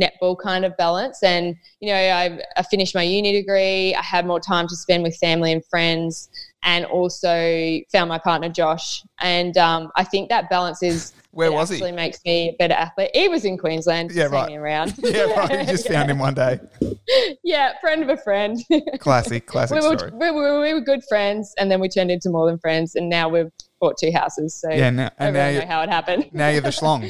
netball 0.00 0.36
kind 0.38 0.64
of 0.64 0.76
balance. 0.76 1.22
And 1.22 1.56
you 1.80 1.88
know, 1.88 1.94
I, 1.96 2.40
I 2.56 2.62
finished 2.62 2.94
my 2.94 3.02
uni 3.02 3.32
degree. 3.32 3.94
I 3.94 4.02
had 4.02 4.26
more 4.26 4.40
time 4.40 4.68
to 4.68 4.76
spend 4.76 5.02
with 5.02 5.16
family 5.16 5.52
and 5.52 5.64
friends, 5.66 6.28
and 6.62 6.84
also 6.86 7.80
found 7.92 8.08
my 8.08 8.18
partner 8.18 8.48
Josh. 8.48 9.04
And 9.20 9.56
um, 9.58 9.90
I 9.96 10.04
think 10.04 10.28
that 10.28 10.50
balance 10.50 10.82
is 10.82 11.12
Where 11.30 11.52
was 11.52 11.68
he? 11.68 11.76
actually 11.76 11.92
makes 11.92 12.18
me 12.24 12.50
a 12.50 12.56
better 12.58 12.74
athlete. 12.74 13.10
He 13.14 13.28
was 13.28 13.44
in 13.44 13.58
Queensland, 13.58 14.10
Yeah, 14.12 14.24
right. 14.24 14.52
around. 14.56 14.94
Yeah, 15.02 15.22
right. 15.34 15.60
You 15.60 15.66
just 15.66 15.88
found 15.88 16.10
him 16.10 16.18
one 16.18 16.34
day. 16.34 16.58
yeah, 17.44 17.72
friend 17.80 18.02
of 18.02 18.08
a 18.08 18.16
friend. 18.16 18.58
Classic, 18.98 19.46
classic 19.46 19.80
we, 19.80 19.88
were, 19.88 19.98
story. 19.98 20.10
we, 20.14 20.30
were, 20.30 20.60
we 20.60 20.74
were 20.74 20.80
good 20.80 21.02
friends, 21.08 21.54
and 21.58 21.70
then 21.70 21.80
we 21.80 21.88
turned 21.88 22.10
into 22.10 22.28
more 22.30 22.46
than 22.48 22.58
friends, 22.58 22.94
and 22.96 23.08
now 23.08 23.28
we've 23.28 23.50
bought 23.80 23.96
two 23.98 24.10
houses. 24.12 24.54
So 24.54 24.70
Yeah, 24.70 24.90
now, 24.90 25.10
and 25.18 25.34
now, 25.34 25.40
really 25.44 25.54
you, 25.54 25.60
know 25.60 25.66
how 25.66 25.82
it 25.82 25.88
happened. 25.88 26.28
now 26.32 26.48
you're 26.48 26.60
the 26.60 26.68
schlong. 26.70 27.08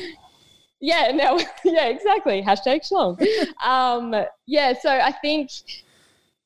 Yeah, 0.81 1.11
now 1.13 1.39
yeah, 1.65 1.87
exactly. 1.87 2.43
Hashtag 2.43 2.89
schlong. 2.89 3.21
um, 3.65 4.15
yeah, 4.47 4.73
so 4.81 4.91
I 4.91 5.13
think 5.13 5.51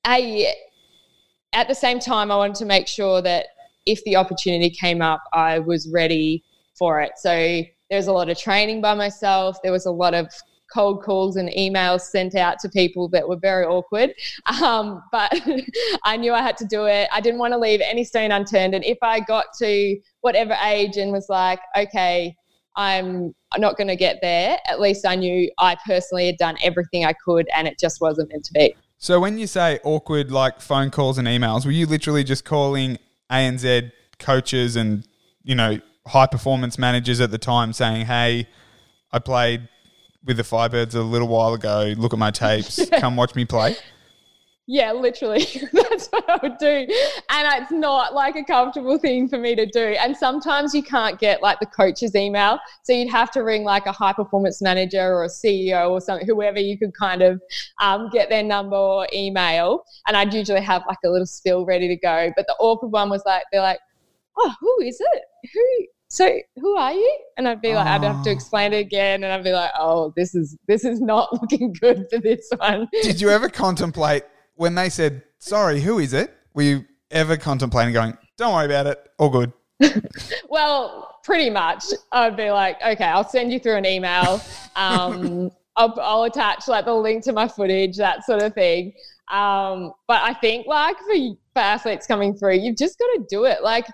I 0.05 0.55
at 1.53 1.68
the 1.68 1.75
same 1.75 1.99
time 1.99 2.31
I 2.31 2.37
wanted 2.37 2.57
to 2.57 2.64
make 2.64 2.88
sure 2.88 3.21
that 3.23 3.47
if 3.87 4.03
the 4.05 4.16
opportunity 4.16 4.71
came 4.71 5.03
up, 5.03 5.23
I 5.33 5.59
was 5.59 5.88
ready 5.92 6.45
for 6.79 7.01
it. 7.01 7.12
So 7.16 7.31
there 7.31 7.99
was 7.99 8.07
a 8.07 8.12
lot 8.12 8.31
of 8.31 8.38
training 8.38 8.81
by 8.81 8.95
myself. 8.95 9.59
There 9.62 9.73
was 9.73 9.87
a 9.87 9.90
lot 9.90 10.14
of 10.14 10.33
cold 10.73 11.03
calls 11.03 11.37
and 11.37 11.51
emails 11.51 12.01
sent 12.01 12.35
out 12.35 12.59
to 12.61 12.68
people 12.68 13.09
that 13.09 13.29
were 13.29 13.37
very 13.37 13.66
awkward. 13.66 14.14
Um, 14.62 15.03
but 15.12 15.33
I 16.05 16.16
knew 16.16 16.33
I 16.33 16.40
had 16.40 16.57
to 16.59 16.64
do 16.64 16.87
it. 16.87 17.09
I 17.12 17.21
didn't 17.21 17.38
want 17.38 17.53
to 17.53 17.59
leave 17.59 17.81
any 17.83 18.05
stone 18.05 18.33
unturned. 18.33 18.75
And 18.75 18.85
if 18.85 18.99
I 19.03 19.21
got 19.21 19.47
to 19.59 20.01
whatever 20.23 20.57
age 20.64 20.97
and 20.97 21.12
was 21.12 21.29
like, 21.29 21.61
okay, 21.77 22.35
I'm 22.74 23.35
not 23.58 23.76
going 23.76 23.88
to 23.88 23.96
get 23.96 24.18
there, 24.22 24.56
at 24.66 24.80
least 24.80 25.06
I 25.06 25.14
knew 25.14 25.50
I 25.58 25.76
personally 25.87 26.26
had 26.26 26.38
done 26.38 26.56
everything 26.62 27.04
I 27.04 27.12
could 27.12 27.48
and 27.54 27.68
it 27.68 27.78
just 27.78 28.00
wasn't 28.00 28.30
meant 28.30 28.44
to 28.44 28.52
be. 28.52 28.74
So 28.98 29.18
when 29.18 29.37
you 29.37 29.46
say 29.46 29.80
awkward, 29.82 30.30
like 30.30 30.61
phone 30.61 30.90
calls 30.90 31.18
and 31.18 31.26
emails, 31.26 31.64
were 31.64 31.72
you 31.72 31.87
literally 31.87 32.24
just 32.24 32.44
calling 32.44 32.98
ANZ 33.30 33.90
coaches 34.18 34.76
and 34.76 35.06
you 35.42 35.54
know 35.54 35.80
high 36.06 36.26
performance 36.26 36.78
managers 36.78 37.20
at 37.20 37.30
the 37.30 37.38
time 37.38 37.72
saying, 37.72 38.06
"Hey, 38.06 38.46
I 39.11 39.18
played 39.18 39.68
with 40.24 40.37
the 40.37 40.44
Firebirds 40.44 40.94
a 40.94 41.00
little 41.00 41.28
while 41.28 41.54
ago. 41.54 41.92
Look 41.96 42.12
at 42.12 42.18
my 42.18 42.30
tapes. 42.30 42.80
Come 43.00 43.16
watch 43.16 43.35
me 43.35 43.44
play." 43.44 43.76
Yeah, 44.68 44.92
literally. 44.92 45.44
That's 45.72 46.07
what 46.09 46.29
I 46.31 46.38
would 46.42 46.57
do. 46.59 46.87
And 47.31 47.62
it's 47.62 47.72
not 47.72 48.14
like 48.14 48.37
a 48.37 48.44
comfortable 48.44 48.96
thing 48.96 49.29
for 49.29 49.37
me 49.38 49.57
to 49.57 49.66
do. 49.66 49.96
And 49.98 50.16
sometimes 50.16 50.72
you 50.72 50.83
can't 50.85 51.18
get 51.18 51.42
like 51.42 51.59
the 51.59 51.66
coach's 51.66 52.14
email. 52.14 52.59
So 52.85 52.92
you'd 52.92 53.11
have 53.11 53.31
to 53.33 53.40
ring 53.40 53.64
like 53.64 53.87
a 53.87 53.92
high 53.92 54.12
performance 54.12 54.62
manager 54.62 55.03
or 55.14 55.25
a 55.25 55.29
CEO 55.29 55.90
or 55.90 56.01
something, 56.01 56.27
whoever 56.27 56.61
you 56.61 56.79
could 56.79 56.94
kind 56.94 57.22
of 57.22 57.40
um, 57.81 58.09
get 58.12 58.29
their 58.31 58.44
number 58.44 58.77
or 58.77 59.09
email. 59.12 59.83
And 60.07 60.16
I'd 60.16 60.33
usually 60.33 60.61
have 60.62 60.83
like 60.87 60.98
a 61.05 61.09
little 61.09 61.27
spill 61.27 61.64
ready 61.66 61.88
to 61.88 61.96
go. 61.96 62.31
But 62.37 62.46
the 62.46 62.55
awkward 62.61 62.92
one 62.92 63.11
was 63.11 63.22
like, 63.27 63.42
they're 63.51 63.62
like, 63.62 63.81
oh, 64.38 64.55
who 64.61 64.81
is 64.83 64.96
it? 65.01 65.22
Who? 65.53 65.87
So 66.09 66.38
who 66.57 66.77
are 66.77 66.92
you? 66.92 67.18
And 67.37 67.48
I'd 67.48 67.62
be 67.62 67.75
like, 67.75 67.87
I'd 67.87 68.05
have 68.05 68.22
to 68.25 68.31
Oh. 68.31 68.33
explain 68.33 68.75
it 68.75 68.79
again, 68.81 69.25
and 69.25 69.33
I'd 69.33 69.42
be 69.42 69.53
like, 69.53 69.70
oh, 69.79 70.12
this 70.14 70.35
is 70.35 70.57
this 70.68 70.85
is 70.85 71.01
not 71.01 71.33
looking 71.40 71.72
good 71.81 72.07
for 72.11 72.18
this 72.18 72.48
one. 72.59 72.87
Did 73.03 73.18
you 73.20 73.31
ever 73.31 73.48
contemplate 73.48 74.22
when 74.62 74.77
they 74.77 74.88
said, 74.88 75.22
"Sorry, 75.38 75.81
who 75.81 75.98
is 75.98 76.12
it?" 76.12 76.33
Were 76.55 76.62
you 76.62 76.85
ever 77.11 77.37
contemplating 77.37 77.92
going, 77.92 78.16
"Don't 78.38 78.55
worry 78.55 78.66
about 78.66 78.87
it, 78.87 78.98
all 79.18 79.29
good"? 79.29 79.53
Well, 80.48 81.18
pretty 81.25 81.48
much. 81.48 81.85
I'd 82.12 82.37
be 82.37 82.51
like, 82.51 82.77
okay, 82.87 83.05
I'll 83.05 83.29
send 83.29 83.53
you 83.53 83.59
through 83.59 83.77
an 83.77 83.87
email. 83.87 84.40
Um, 84.77 85.51
I'll, 85.77 85.98
I'll 85.98 86.25
attach 86.25 86.68
like 86.68 86.85
the 86.85 86.94
link 86.94 87.25
to 87.25 87.33
my 87.33 87.48
footage, 87.48 87.96
that 87.96 88.25
sort 88.27 88.42
of 88.42 88.53
thing. 88.53 88.92
Um, 89.29 89.92
but 90.07 90.20
I 90.22 90.35
think 90.35 90.66
like 90.66 90.98
for, 90.98 91.14
for 91.55 91.61
athletes 91.61 92.07
coming 92.07 92.35
through, 92.35 92.57
you've 92.57 92.77
just 92.77 92.98
got 92.98 93.07
to 93.07 93.27
do 93.31 93.44
it. 93.46 93.62
Like 93.62 93.87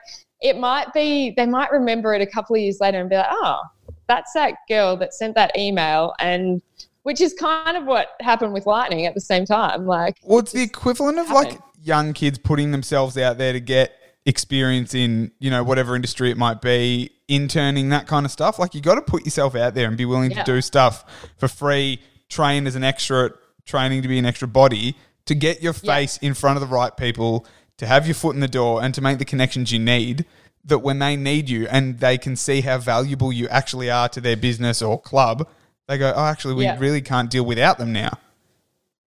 it 0.43 0.59
might 0.59 0.93
be, 0.93 1.33
they 1.37 1.47
might 1.47 1.71
remember 1.71 2.13
it 2.13 2.23
a 2.23 2.27
couple 2.27 2.57
of 2.57 2.61
years 2.61 2.79
later 2.81 3.01
and 3.01 3.09
be 3.09 3.15
like, 3.17 3.31
oh, 3.31 3.61
that's 4.09 4.33
that 4.33 4.55
girl 4.69 4.97
that 4.97 5.15
sent 5.15 5.37
that 5.37 5.57
email. 5.57 6.13
And 6.19 6.61
which 7.03 7.21
is 7.21 7.33
kind 7.35 7.77
of 7.77 7.85
what 7.85 8.09
happened 8.21 8.53
with 8.53 8.67
Lightning 8.67 9.07
at 9.07 9.15
the 9.15 9.21
same 9.21 9.45
time. 9.45 9.87
Like, 9.87 10.19
Well, 10.23 10.41
it's 10.41 10.53
the 10.53 10.63
equivalent 10.63 11.19
of 11.19 11.31
like 11.31 11.59
young 11.83 12.13
kids 12.13 12.39
putting 12.39 12.71
themselves 12.73 13.17
out 13.17 13.39
there 13.39 13.53
to 13.53 13.61
get 13.61 13.93
experience 14.27 14.95
in, 14.95 15.33
you 15.39 15.51
know, 15.51 15.63
whatever 15.65 15.97
industry 15.97 16.31
it 16.31 16.37
might 16.37 16.61
be, 16.61 17.11
interning, 17.29 17.89
that 17.91 18.07
kind 18.07 18.27
of 18.27 18.33
stuff. 18.33 18.59
Like 18.59 18.75
you 18.75 18.81
got 18.81 18.97
to 18.97 19.03
put 19.03 19.25
yourself 19.25 19.55
out 19.55 19.75
there 19.75 19.89
and 19.89 19.97
be 19.97 20.05
willing 20.05 20.31
Yeah. 20.31 20.43
to 20.45 20.53
do 20.53 20.61
stuff 20.61 21.05
for 21.39 21.49
free, 21.49 22.01
train 22.29 22.67
as 22.67 22.75
an 22.75 22.85
extra, 22.85 23.31
training 23.65 24.03
to 24.03 24.09
be 24.09 24.19
an 24.19 24.27
extra 24.27 24.49
body, 24.49 24.97
to 25.27 25.35
get 25.35 25.63
your 25.63 25.75
Yeah. 25.83 25.95
face 25.95 26.19
in 26.19 26.35
front 26.35 26.57
of 26.57 26.61
the 26.61 26.67
right 26.75 26.95
people, 26.97 27.47
to 27.79 27.87
have 27.87 28.07
your 28.07 28.15
foot 28.15 28.35
in 28.35 28.41
the 28.41 28.49
door 28.49 28.83
and 28.83 28.95
to 28.95 29.01
make 29.01 29.19
the 29.19 29.25
connections 29.25 29.73
you 29.73 29.79
need 29.79 30.27
that 30.65 30.81
when 30.81 30.99
they 30.99 31.17
need 31.17 31.49
you 31.49 31.67
and 31.71 32.01
they 32.01 32.19
can 32.19 32.37
see 32.37 32.61
how 32.61 32.77
valuable 32.77 33.33
you 33.33 33.49
actually 33.49 33.91
are 33.91 34.09
to 34.11 34.21
their 34.21 34.37
business 34.37 34.83
or 34.83 35.01
club, 35.01 35.49
they 35.89 35.99
go, 35.99 36.13
"Oh, 36.15 36.25
actually 36.25 36.55
we 36.55 36.65
Yeah. 36.65 36.77
really 36.79 37.01
can't 37.01 37.31
deal 37.31 37.45
without 37.45 37.79
them 37.79 37.93
now." 37.93 38.11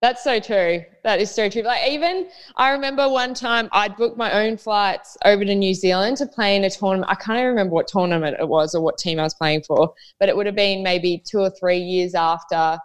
That's 0.02 0.24
so 0.24 0.40
true. 0.40 0.84
That 1.04 1.22
is 1.22 1.30
so 1.30 1.48
true. 1.48 1.62
Like 1.62 1.88
even 1.88 2.28
I 2.56 2.72
remember 2.72 3.08
one 3.08 3.36
time 3.36 3.70
I'd 3.72 3.96
booked 3.96 4.18
my 4.18 4.32
own 4.32 4.58
flights 4.58 5.16
over 5.24 5.46
to 5.46 5.54
New 5.54 5.76
Zealand 5.76 6.18
to 6.18 6.26
play 6.26 6.56
in 6.56 6.64
a 6.64 6.72
tournament. 6.72 7.12
I 7.12 7.16
can't 7.16 7.38
even 7.38 7.50
remember 7.50 7.76
what 7.76 7.88
tournament 7.88 8.36
it 8.40 8.48
was 8.48 8.74
or 8.74 8.82
what 8.82 8.98
team 8.98 9.20
I 9.20 9.24
was 9.24 9.36
playing 9.36 9.62
for, 9.62 9.94
but 10.20 10.28
it 10.28 10.36
would 10.36 10.48
have 10.48 10.56
been 10.56 10.82
maybe 10.82 11.22
two 11.24 11.40
or 11.40 11.52
three 11.52 11.78
years 11.78 12.16
after 12.16 12.80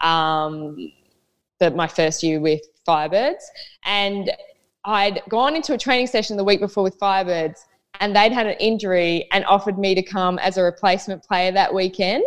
um, 0.00 0.90
the, 1.60 1.70
my 1.72 1.86
first 1.86 2.22
year 2.22 2.40
with 2.40 2.62
Firebirds, 2.88 3.42
and 3.84 4.32
I'd 4.84 5.20
gone 5.28 5.54
into 5.54 5.74
a 5.74 5.78
training 5.78 6.06
session 6.06 6.38
the 6.38 6.42
week 6.44 6.58
before 6.60 6.82
with 6.82 6.98
Firebirds. 6.98 7.58
And 8.02 8.16
they'd 8.16 8.32
had 8.32 8.46
an 8.46 8.56
injury 8.58 9.28
and 9.30 9.44
offered 9.44 9.78
me 9.78 9.94
to 9.94 10.02
come 10.02 10.40
as 10.40 10.56
a 10.56 10.62
replacement 10.62 11.22
player 11.22 11.52
that 11.52 11.72
weekend. 11.72 12.24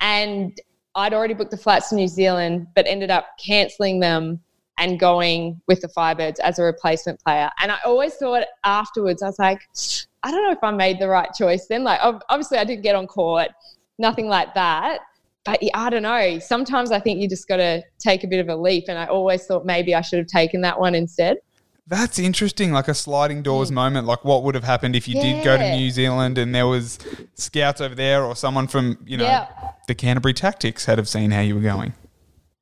And 0.00 0.56
I'd 0.94 1.14
already 1.14 1.32
booked 1.32 1.50
the 1.50 1.56
flights 1.56 1.88
to 1.88 1.94
New 1.94 2.08
Zealand, 2.08 2.66
but 2.76 2.86
ended 2.86 3.10
up 3.10 3.28
cancelling 3.44 4.00
them 4.00 4.40
and 4.76 5.00
going 5.00 5.62
with 5.66 5.80
the 5.80 5.88
Firebirds 5.88 6.40
as 6.40 6.58
a 6.58 6.62
replacement 6.62 7.20
player. 7.20 7.50
And 7.58 7.72
I 7.72 7.78
always 7.86 8.14
thought 8.16 8.44
afterwards, 8.64 9.22
I 9.22 9.26
was 9.28 9.38
like, 9.38 9.60
I 10.24 10.30
don't 10.30 10.44
know 10.44 10.52
if 10.52 10.62
I 10.62 10.72
made 10.72 10.98
the 10.98 11.08
right 11.08 11.32
choice 11.32 11.68
then. 11.68 11.84
Like, 11.84 12.00
obviously, 12.02 12.58
I 12.58 12.64
didn't 12.64 12.82
get 12.82 12.94
on 12.94 13.06
court, 13.06 13.48
nothing 13.98 14.28
like 14.28 14.52
that. 14.52 14.98
But 15.44 15.62
I 15.74 15.88
don't 15.88 16.02
know. 16.02 16.38
Sometimes 16.38 16.90
I 16.90 17.00
think 17.00 17.20
you 17.20 17.28
just 17.30 17.48
got 17.48 17.58
to 17.58 17.82
take 17.98 18.24
a 18.24 18.26
bit 18.26 18.40
of 18.40 18.48
a 18.50 18.56
leap. 18.56 18.84
And 18.88 18.98
I 18.98 19.06
always 19.06 19.46
thought 19.46 19.64
maybe 19.64 19.94
I 19.94 20.02
should 20.02 20.18
have 20.18 20.28
taken 20.28 20.60
that 20.62 20.78
one 20.78 20.94
instead. 20.94 21.38
That's 21.86 22.18
interesting, 22.18 22.72
like 22.72 22.88
a 22.88 22.94
sliding 22.94 23.42
doors 23.42 23.70
moment. 23.70 24.06
Like, 24.06 24.24
what 24.24 24.42
would 24.42 24.54
have 24.54 24.64
happened 24.64 24.96
if 24.96 25.06
you 25.06 25.20
did 25.20 25.44
go 25.44 25.58
to 25.58 25.62
Mm. 25.62 25.76
New 25.76 25.90
Zealand 25.90 26.38
and 26.38 26.54
there 26.54 26.66
was 26.66 26.98
scouts 27.34 27.80
over 27.80 27.94
there, 27.94 28.24
or 28.24 28.34
someone 28.34 28.66
from 28.68 28.98
you 29.06 29.18
know 29.18 29.24
Yeah. 29.24 29.46
the 29.86 29.94
Canterbury 29.94 30.32
Tactics 30.32 30.86
had 30.86 30.96
have 30.96 31.08
seen 31.08 31.30
how 31.30 31.40
you 31.42 31.54
were 31.54 31.60
going. 31.60 31.92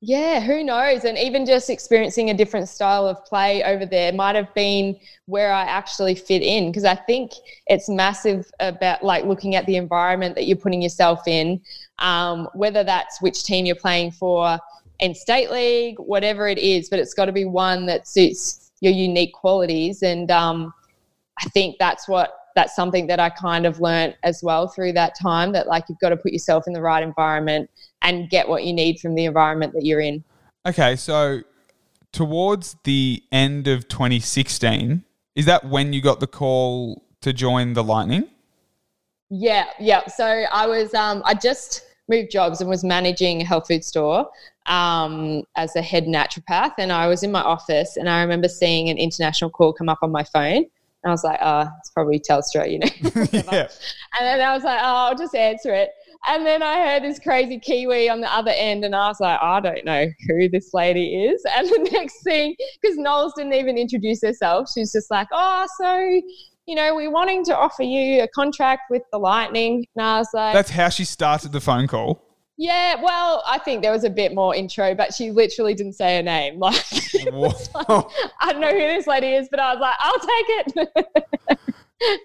Yeah, 0.01 0.41
who 0.41 0.65
knows? 0.65 1.05
And 1.05 1.17
even 1.17 1.45
just 1.45 1.69
experiencing 1.69 2.29
a 2.29 2.33
different 2.33 2.67
style 2.67 3.07
of 3.07 3.23
play 3.23 3.63
over 3.63 3.85
there 3.85 4.11
might 4.11 4.35
have 4.35 4.53
been 4.53 4.97
where 5.27 5.53
I 5.53 5.61
actually 5.63 6.15
fit 6.15 6.41
in 6.41 6.69
because 6.69 6.83
I 6.83 6.95
think 6.95 7.31
it's 7.67 7.87
massive 7.87 8.51
about 8.59 9.01
like 9.05 9.23
looking 9.23 9.55
at 9.55 9.65
the 9.65 9.77
environment 9.77 10.35
that 10.35 10.45
you're 10.45 10.57
putting 10.57 10.81
yourself 10.81 11.25
in, 11.25 11.61
um, 11.99 12.49
whether 12.53 12.83
that's 12.83 13.21
which 13.21 13.45
team 13.45 13.65
you're 13.65 13.77
playing 13.77 14.11
for 14.11 14.59
in 14.99 15.15
state 15.15 15.49
league, 15.49 15.95
whatever 15.99 16.49
it 16.49 16.57
is, 16.57 16.89
but 16.89 16.99
it's 16.99 17.13
got 17.13 17.25
to 17.25 17.31
be 17.31 17.45
one 17.45 17.85
that 17.85 18.05
suits 18.05 18.62
your 18.83 18.93
unique 18.93 19.33
qualities. 19.33 20.03
And 20.03 20.29
um, 20.29 20.73
I 21.39 21.45
think 21.49 21.77
that's 21.79 22.07
what 22.07 22.35
that's 22.55 22.75
something 22.75 23.07
that 23.07 23.19
I 23.19 23.29
kind 23.29 23.65
of 23.65 23.79
learnt 23.79 24.15
as 24.23 24.43
well 24.43 24.67
through 24.67 24.93
that 24.93 25.17
time 25.19 25.51
that 25.53 25.67
like 25.67 25.85
you've 25.89 25.99
got 25.99 26.09
to 26.09 26.17
put 26.17 26.31
yourself 26.31 26.65
in 26.67 26.73
the 26.73 26.81
right 26.81 27.01
environment 27.01 27.69
and 28.03 28.29
get 28.29 28.47
what 28.47 28.63
you 28.63 28.73
need 28.73 28.99
from 28.99 29.15
the 29.15 29.25
environment 29.25 29.73
that 29.73 29.83
you're 29.83 30.01
in. 30.01 30.23
Okay, 30.65 30.95
so 30.95 31.41
towards 32.11 32.75
the 32.83 33.23
end 33.31 33.67
of 33.67 33.87
2016, 33.87 35.03
is 35.35 35.45
that 35.45 35.65
when 35.65 35.93
you 35.93 36.01
got 36.01 36.19
the 36.19 36.27
call 36.27 37.03
to 37.21 37.33
join 37.33 37.73
the 37.73 37.83
Lightning? 37.83 38.27
Yeah, 39.29 39.65
yeah. 39.79 40.05
So 40.07 40.25
I 40.25 40.67
was 40.67 40.93
um 40.93 41.23
I 41.25 41.33
just 41.33 41.83
moved 42.09 42.31
jobs 42.31 42.61
and 42.61 42.69
was 42.69 42.83
managing 42.83 43.41
a 43.41 43.45
health 43.45 43.67
food 43.67 43.83
store 43.83 44.29
um 44.65 45.43
as 45.55 45.75
a 45.75 45.81
head 45.81 46.05
naturopath 46.05 46.73
and 46.77 46.91
I 46.91 47.07
was 47.07 47.23
in 47.23 47.31
my 47.31 47.41
office 47.41 47.97
and 47.97 48.09
I 48.09 48.21
remember 48.21 48.47
seeing 48.47 48.89
an 48.89 48.97
international 48.97 49.49
call 49.49 49.73
come 49.73 49.89
up 49.89 49.99
on 50.01 50.11
my 50.11 50.23
phone 50.23 50.65
and 51.03 51.09
I 51.09 51.13
was 51.13 51.23
like, 51.23 51.39
oh, 51.41 51.67
it's 51.79 51.89
probably 51.89 52.17
Telstra, 52.17 52.71
you 52.71 52.79
know. 52.79 52.87
yeah. 53.51 53.67
And 54.17 54.25
then 54.25 54.39
I 54.39 54.53
was 54.53 54.63
like, 54.63 54.79
oh, 54.81 54.85
I'll 54.85 55.17
just 55.17 55.35
answer 55.35 55.73
it. 55.73 55.89
And 56.27 56.45
then 56.45 56.63
I 56.63 56.77
heard 56.77 57.03
this 57.03 57.19
crazy 57.19 57.59
Kiwi 57.59 58.07
on 58.07 58.21
the 58.21 58.33
other 58.33 58.51
end, 58.55 58.85
and 58.85 58.95
I 58.95 59.09
was 59.09 59.19
like, 59.19 59.37
I 59.41 59.59
don't 59.59 59.83
know 59.83 60.07
who 60.27 60.47
this 60.47 60.73
lady 60.73 61.25
is. 61.25 61.43
And 61.55 61.67
the 61.67 61.89
next 61.91 62.23
thing, 62.23 62.55
because 62.81 62.97
Knowles 62.97 63.33
didn't 63.35 63.53
even 63.53 63.77
introduce 63.77 64.21
herself, 64.21 64.69
she's 64.73 64.93
just 64.93 65.11
like, 65.11 65.27
oh, 65.33 65.67
so, 65.77 66.21
you 66.65 66.75
know, 66.75 66.95
we're 66.95 67.11
wanting 67.11 67.43
to 67.45 67.57
offer 67.57 67.83
you 67.83 68.23
a 68.23 68.27
contract 68.29 68.83
with 68.89 69.01
the 69.11 69.17
Lightning. 69.17 69.85
And 69.95 70.05
I 70.05 70.17
was 70.19 70.27
like, 70.33 70.53
That's 70.53 70.69
how 70.71 70.89
she 70.89 71.03
started 71.05 71.51
the 71.51 71.59
phone 71.61 71.87
call. 71.87 72.21
yeah, 72.57 72.95
well, 73.01 73.43
I 73.45 73.57
think 73.57 73.81
there 73.81 73.91
was 73.91 74.03
a 74.03 74.09
bit 74.09 74.33
more 74.33 74.55
intro, 74.55 74.95
but 74.95 75.13
she 75.13 75.31
literally 75.31 75.73
didn't 75.73 75.93
say 75.93 76.17
her 76.17 76.23
name. 76.23 76.59
Like, 76.59 76.83
Whoa. 77.31 78.09
I 78.41 78.51
don't 78.51 78.61
know 78.61 78.71
who 78.71 78.79
this 78.79 79.07
lady 79.07 79.33
is, 79.33 79.47
but 79.49 79.59
I 79.59 79.73
was 79.73 79.81
like, 79.81 79.95
I'll 79.99 80.19
take 80.19 81.57
it. 81.57 81.59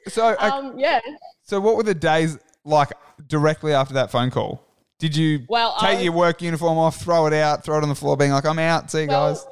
so, 0.08 0.36
um, 0.38 0.78
yeah. 0.78 1.00
so 1.42 1.60
what 1.60 1.76
were 1.76 1.82
the 1.82 1.94
days 1.94 2.38
like 2.64 2.90
directly 3.26 3.72
after 3.72 3.94
that 3.94 4.10
phone 4.10 4.30
call? 4.30 4.64
Did 4.98 5.16
you 5.16 5.44
Well, 5.48 5.76
take 5.80 5.96
was- 5.96 6.04
your 6.04 6.12
work 6.12 6.42
uniform 6.42 6.78
off, 6.78 6.96
throw 7.00 7.26
it 7.26 7.32
out, 7.32 7.64
throw 7.64 7.78
it 7.78 7.82
on 7.82 7.88
the 7.88 7.94
floor, 7.94 8.16
being 8.16 8.32
like, 8.32 8.44
"I'm 8.44 8.58
out, 8.58 8.90
see 8.90 9.02
you 9.02 9.08
Well, 9.08 9.34
guys." 9.34 9.46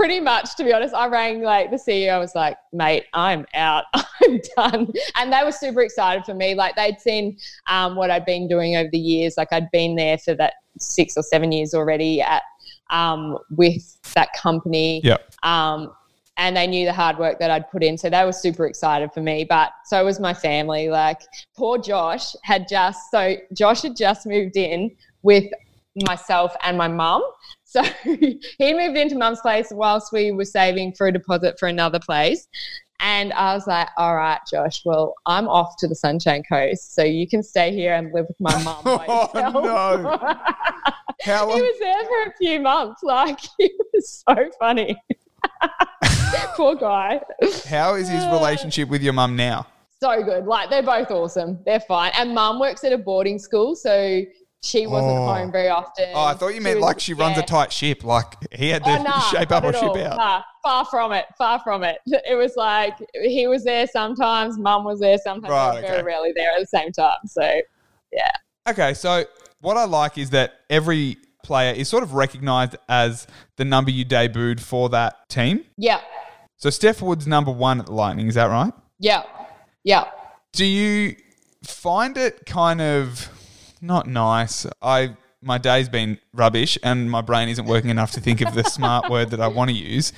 Pretty 0.00 0.18
much 0.18 0.54
to 0.56 0.64
be 0.64 0.72
honest 0.72 0.94
i 0.94 1.06
rang 1.06 1.42
like 1.42 1.70
the 1.70 1.76
ceo 1.76 2.10
I 2.12 2.18
was 2.18 2.34
like 2.34 2.56
mate 2.72 3.04
i'm 3.12 3.44
out 3.52 3.84
i'm 3.94 4.40
done 4.56 4.90
and 5.16 5.30
they 5.30 5.42
were 5.44 5.52
super 5.52 5.82
excited 5.82 6.24
for 6.24 6.32
me 6.32 6.54
like 6.54 6.74
they'd 6.74 6.98
seen 6.98 7.36
um, 7.66 7.96
what 7.96 8.10
i'd 8.10 8.24
been 8.24 8.48
doing 8.48 8.76
over 8.76 8.88
the 8.90 8.98
years 8.98 9.34
like 9.36 9.48
i'd 9.52 9.70
been 9.72 9.96
there 9.96 10.16
for 10.16 10.34
that 10.36 10.54
six 10.78 11.18
or 11.18 11.22
seven 11.22 11.52
years 11.52 11.74
already 11.74 12.22
at 12.22 12.42
um, 12.88 13.36
with 13.50 13.98
that 14.14 14.30
company 14.32 15.02
Yeah. 15.04 15.18
um, 15.42 15.92
and 16.36 16.56
they 16.56 16.66
knew 16.66 16.86
the 16.86 16.92
hard 16.94 17.18
work 17.18 17.38
that 17.38 17.50
I'd 17.50 17.70
put 17.70 17.82
in. 17.84 17.98
So 17.98 18.08
they 18.08 18.24
were 18.24 18.32
super 18.32 18.66
excited 18.66 19.12
for 19.12 19.20
me. 19.20 19.44
But 19.44 19.72
so 19.84 20.02
was 20.02 20.18
my 20.18 20.32
family. 20.32 20.88
Like 20.88 21.20
poor 21.54 21.76
Josh 21.76 22.34
had 22.44 22.66
just 22.66 23.10
so 23.10 23.36
Josh 23.52 23.82
had 23.82 23.94
just 23.94 24.26
moved 24.26 24.56
in 24.56 24.90
with 25.22 25.44
myself 26.08 26.54
and 26.62 26.78
my 26.78 26.88
mum. 26.88 27.22
So 27.72 27.84
he 28.02 28.74
moved 28.74 28.96
into 28.96 29.16
mum's 29.16 29.40
place 29.40 29.68
whilst 29.70 30.12
we 30.12 30.32
were 30.32 30.44
saving 30.44 30.92
for 30.94 31.06
a 31.06 31.12
deposit 31.12 31.56
for 31.56 31.68
another 31.68 32.00
place. 32.00 32.48
And 32.98 33.32
I 33.32 33.54
was 33.54 33.66
like, 33.68 33.88
all 33.96 34.16
right, 34.16 34.40
Josh, 34.50 34.82
well, 34.84 35.14
I'm 35.24 35.48
off 35.48 35.76
to 35.78 35.86
the 35.88 35.94
Sunshine 35.94 36.42
Coast. 36.42 36.94
So 36.94 37.04
you 37.04 37.28
can 37.28 37.44
stay 37.44 37.72
here 37.72 37.94
and 37.94 38.12
live 38.12 38.26
with 38.26 38.40
my 38.40 38.62
mum 38.62 38.82
Oh, 38.84 39.30
no. 39.34 40.18
How 41.22 41.54
he 41.54 41.60
was 41.60 41.78
there 41.80 42.04
for 42.04 42.30
a 42.30 42.34
few 42.38 42.60
months. 42.60 43.02
Like, 43.02 43.38
he 43.58 43.72
was 43.92 44.24
so 44.26 44.50
funny. 44.58 44.96
Poor 46.56 46.74
guy. 46.74 47.20
How 47.68 47.94
is 47.94 48.08
his 48.08 48.24
relationship 48.26 48.88
with 48.88 49.02
your 49.02 49.12
mum 49.12 49.36
now? 49.36 49.66
So 50.02 50.22
good. 50.22 50.46
Like, 50.46 50.70
they're 50.70 50.82
both 50.82 51.10
awesome. 51.10 51.58
They're 51.64 51.80
fine. 51.80 52.12
And 52.16 52.34
mum 52.34 52.58
works 52.58 52.84
at 52.84 52.92
a 52.92 52.98
boarding 52.98 53.38
school. 53.38 53.76
So 53.76 54.22
she 54.62 54.86
wasn't 54.86 55.12
Oh. 55.18 55.26
home 55.34 55.50
very 55.52 55.68
often. 55.68 56.10
Oh, 56.14 56.24
I 56.24 56.34
thought 56.34 56.48
you 56.48 56.54
She 56.54 56.60
meant 56.60 56.78
was- 56.80 56.84
like 56.86 57.00
she 57.00 57.14
runs 57.14 57.36
yeah. 57.36 57.42
a 57.42 57.46
tight 57.46 57.72
ship. 57.72 58.04
Like 58.04 58.34
he 58.52 58.68
had 58.68 58.84
to 58.84 58.98
Oh, 58.98 59.02
nah, 59.02 59.20
shape 59.30 59.50
up 59.52 59.64
or 59.64 59.68
at 59.68 59.74
ship 59.76 59.84
all. 59.84 59.98
out. 60.02 60.16
Nah, 60.16 60.42
far 60.62 60.84
from 60.84 61.12
it. 61.12 61.24
Far 61.38 61.60
from 61.60 61.82
it. 61.84 61.98
It 62.06 62.34
was 62.36 62.56
like 62.56 62.94
he 63.14 63.46
was 63.46 63.64
there 63.64 63.86
sometimes, 63.86 64.58
mum 64.58 64.84
was 64.84 65.00
there 65.00 65.18
sometimes, 65.18 65.50
Right, 65.50 65.68
I 65.70 65.80
was 65.80 65.90
very 65.90 66.02
rarely 66.02 66.32
there 66.34 66.50
at 66.52 66.60
the 66.60 66.66
same 66.66 66.92
time. 66.92 67.16
So, 67.26 67.60
yeah. 68.12 68.30
Okay, 68.68 68.92
so 68.94 69.24
what 69.60 69.76
I 69.76 69.84
like 69.84 70.18
is 70.18 70.30
that 70.30 70.52
every 70.68 71.16
player 71.42 71.72
is 71.72 71.88
sort 71.88 72.02
of 72.02 72.12
recognized 72.12 72.76
as 72.88 73.26
the 73.56 73.64
number 73.64 73.90
you 73.90 74.04
debuted 74.04 74.60
for 74.60 74.90
that 74.90 75.28
team. 75.30 75.64
yeah, 75.78 76.00
So 76.56 76.68
Steph 76.68 77.00
Wood's 77.00 77.26
number 77.26 77.50
one 77.50 77.80
at 77.80 77.86
the 77.86 77.92
Lightning, 77.92 78.26
is 78.28 78.34
that 78.34 78.50
right? 78.50 78.72
yeah, 78.98 79.22
yeah. 79.84 80.04
Do 80.52 80.66
you 80.66 81.16
find 81.64 82.18
it 82.18 82.44
kind 82.44 82.80
of 82.82 83.30
not 83.80 84.06
nice? 84.06 84.66
I 84.82 85.16
my 85.42 85.56
day's 85.58 85.88
been 85.88 86.18
rubbish 86.34 86.76
and 86.82 87.10
my 87.10 87.22
brain 87.22 87.48
isn't 87.48 87.64
working 87.64 87.88
enough 87.90 88.10
to 88.12 88.20
think 88.20 88.42
of 88.42 88.54
the 88.54 88.62
smart 88.64 89.10
word 89.10 89.30
that 89.30 89.40
I 89.40 89.46
want 89.48 89.70
to 89.70 89.76
use. 89.76 90.12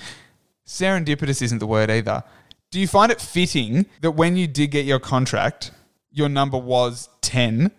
Serendipitous 0.67 1.43
isn't 1.43 1.59
the 1.59 1.67
word 1.67 1.91
either. 1.91 2.25
Do 2.71 2.81
you 2.81 2.89
find 2.89 3.13
it 3.13 3.21
fitting 3.21 3.87
that 4.01 4.13
when 4.13 4.37
you 4.37 4.47
did 4.47 4.71
get 4.71 4.85
your 4.85 4.99
contract, 4.99 5.71
your 6.11 6.29
number 6.29 6.59
was 6.59 7.09
10, 7.21 7.71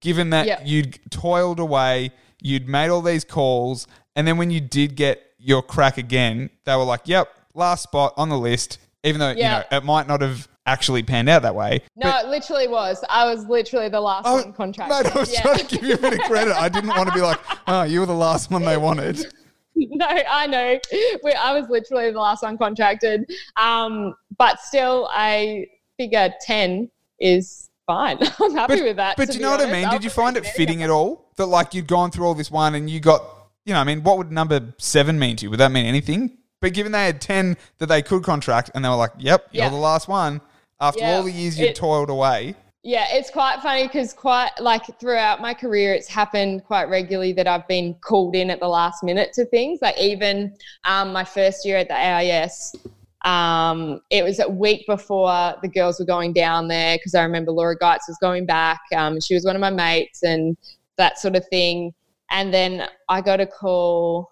given 0.00 0.30
that 0.30 0.46
Yeah. 0.46 0.60
you'd 0.64 0.98
toiled 1.10 1.60
away, 1.60 2.12
you'd 2.40 2.68
made 2.68 2.88
all 2.88 3.02
these 3.02 3.24
calls, 3.24 3.86
and 4.14 4.26
then 4.26 4.38
when 4.38 4.50
you 4.50 4.60
did 4.60 4.94
get 4.96 5.22
your 5.38 5.62
crack 5.62 5.98
again, 5.98 6.50
they 6.64 6.74
were 6.76 6.84
like, 6.84 7.02
yep, 7.04 7.28
last 7.54 7.82
spot 7.84 8.14
on 8.16 8.28
the 8.28 8.38
list, 8.38 8.78
even 9.04 9.18
though, 9.20 9.30
you 9.30 9.42
know, 9.42 9.64
it 9.70 9.84
might 9.84 10.06
not 10.08 10.20
have 10.20 10.48
actually 10.66 11.02
panned 11.02 11.28
out 11.28 11.42
that 11.42 11.54
way. 11.54 11.80
No, 11.96 12.18
it 12.18 12.26
literally 12.26 12.68
was. 12.68 13.02
I 13.08 13.24
was 13.32 13.46
literally 13.46 13.88
the 13.88 14.00
last 14.00 14.24
Oh, 14.26 14.42
one 14.42 14.52
contract. 14.52 14.90
Mate, 14.90 15.14
I 15.14 15.18
was 15.18 15.32
Yeah. 15.32 15.42
trying 15.42 15.58
to 15.58 15.66
give 15.66 15.84
you 15.84 15.94
a 15.94 15.98
bit 15.98 16.12
of 16.14 16.18
credit. 16.20 16.54
I 16.56 16.68
didn't 16.68 16.88
want 16.90 17.08
to 17.08 17.14
be 17.14 17.20
like, 17.20 17.38
oh, 17.68 17.84
you 17.84 18.00
were 18.00 18.06
the 18.06 18.14
last 18.14 18.50
one 18.50 18.64
they 18.64 18.76
wanted. 18.76 19.32
no, 19.76 20.06
I 20.06 20.46
know. 20.46 20.78
We, 21.22 21.32
I 21.32 21.58
was 21.58 21.68
literally 21.68 22.10
the 22.10 22.18
last 22.18 22.42
one 22.42 22.58
contracted. 22.58 23.30
Um, 23.56 24.14
but 24.38 24.60
still, 24.60 25.08
I 25.12 25.66
figure 25.98 26.32
10 26.42 26.90
is 27.20 27.68
fine. 27.86 28.18
I'm 28.40 28.54
happy 28.54 28.76
But, 28.76 28.82
with 28.84 28.96
that. 28.96 29.16
but 29.16 29.28
do 29.28 29.34
you 29.34 29.40
know 29.40 29.52
what 29.52 29.60
I 29.60 29.70
mean? 29.70 29.88
Did 29.90 30.02
you 30.04 30.10
find 30.10 30.36
it 30.36 30.44
fitting 30.46 30.82
at 30.82 30.90
all? 30.90 31.30
That 31.36 31.46
like 31.46 31.74
you'd 31.74 31.86
gone 31.86 32.10
through 32.10 32.26
all 32.26 32.34
this 32.34 32.50
one 32.50 32.74
and 32.74 32.88
you 32.90 32.98
got, 33.00 33.22
you 33.64 33.74
know, 33.74 33.80
I 33.80 33.84
mean, 33.84 34.02
what 34.02 34.18
would 34.18 34.32
number 34.32 34.74
seven 34.78 35.18
mean 35.18 35.36
to 35.36 35.44
you? 35.44 35.50
Would 35.50 35.60
that 35.60 35.70
mean 35.70 35.86
anything? 35.86 36.38
But 36.62 36.72
given 36.72 36.92
they 36.92 37.04
had 37.04 37.20
10 37.20 37.58
that 37.78 37.86
they 37.86 38.00
could 38.00 38.24
contract 38.24 38.70
and 38.74 38.82
they 38.84 38.88
were 38.88 38.96
like, 38.96 39.12
yep, 39.18 39.46
you're 39.52 39.68
the 39.68 39.76
last 39.76 40.08
one, 40.08 40.40
after 40.80 41.00
Yeah. 41.00 41.16
all 41.16 41.22
the 41.22 41.32
years 41.32 41.58
you've 41.58 41.70
It- 41.70 41.76
toiled 41.76 42.10
away. 42.10 42.54
Yeah, 42.82 43.06
it's 43.10 43.30
quite 43.30 43.60
funny 43.62 43.82
because 43.82 44.12
quite 44.12 44.52
like 44.60 44.82
throughout 45.00 45.40
my 45.40 45.54
career, 45.54 45.92
it's 45.92 46.06
happened 46.06 46.64
quite 46.64 46.84
regularly 46.88 47.32
that 47.32 47.48
I've 47.48 47.66
been 47.66 47.94
called 47.94 48.36
in 48.36 48.48
at 48.48 48.60
the 48.60 48.68
last 48.68 49.02
minute 49.02 49.32
to 49.32 49.44
things. 49.46 49.80
Like 49.82 49.98
even 49.98 50.56
um, 50.84 51.12
my 51.12 51.24
first 51.24 51.66
year 51.66 51.78
at 51.78 51.88
the 51.88 51.96
AIS, 51.96 52.76
um, 53.24 54.00
it 54.10 54.22
was 54.22 54.38
a 54.38 54.48
week 54.48 54.86
before 54.86 55.56
the 55.62 55.68
girls 55.68 55.98
were 55.98 56.06
going 56.06 56.32
down 56.32 56.68
there 56.68 56.96
because 56.96 57.16
I 57.16 57.24
remember 57.24 57.50
Laura 57.50 57.76
Geitz 57.76 58.06
was 58.06 58.18
going 58.20 58.46
back. 58.46 58.80
Um, 58.94 59.20
she 59.20 59.34
was 59.34 59.44
one 59.44 59.56
of 59.56 59.60
my 59.60 59.70
mates 59.70 60.22
and 60.22 60.56
that 60.96 61.18
sort 61.18 61.34
of 61.34 61.44
thing. 61.48 61.92
And 62.30 62.54
then 62.54 62.86
I 63.08 63.20
got 63.20 63.40
a 63.40 63.46
call 63.46 64.30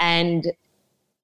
and 0.00 0.50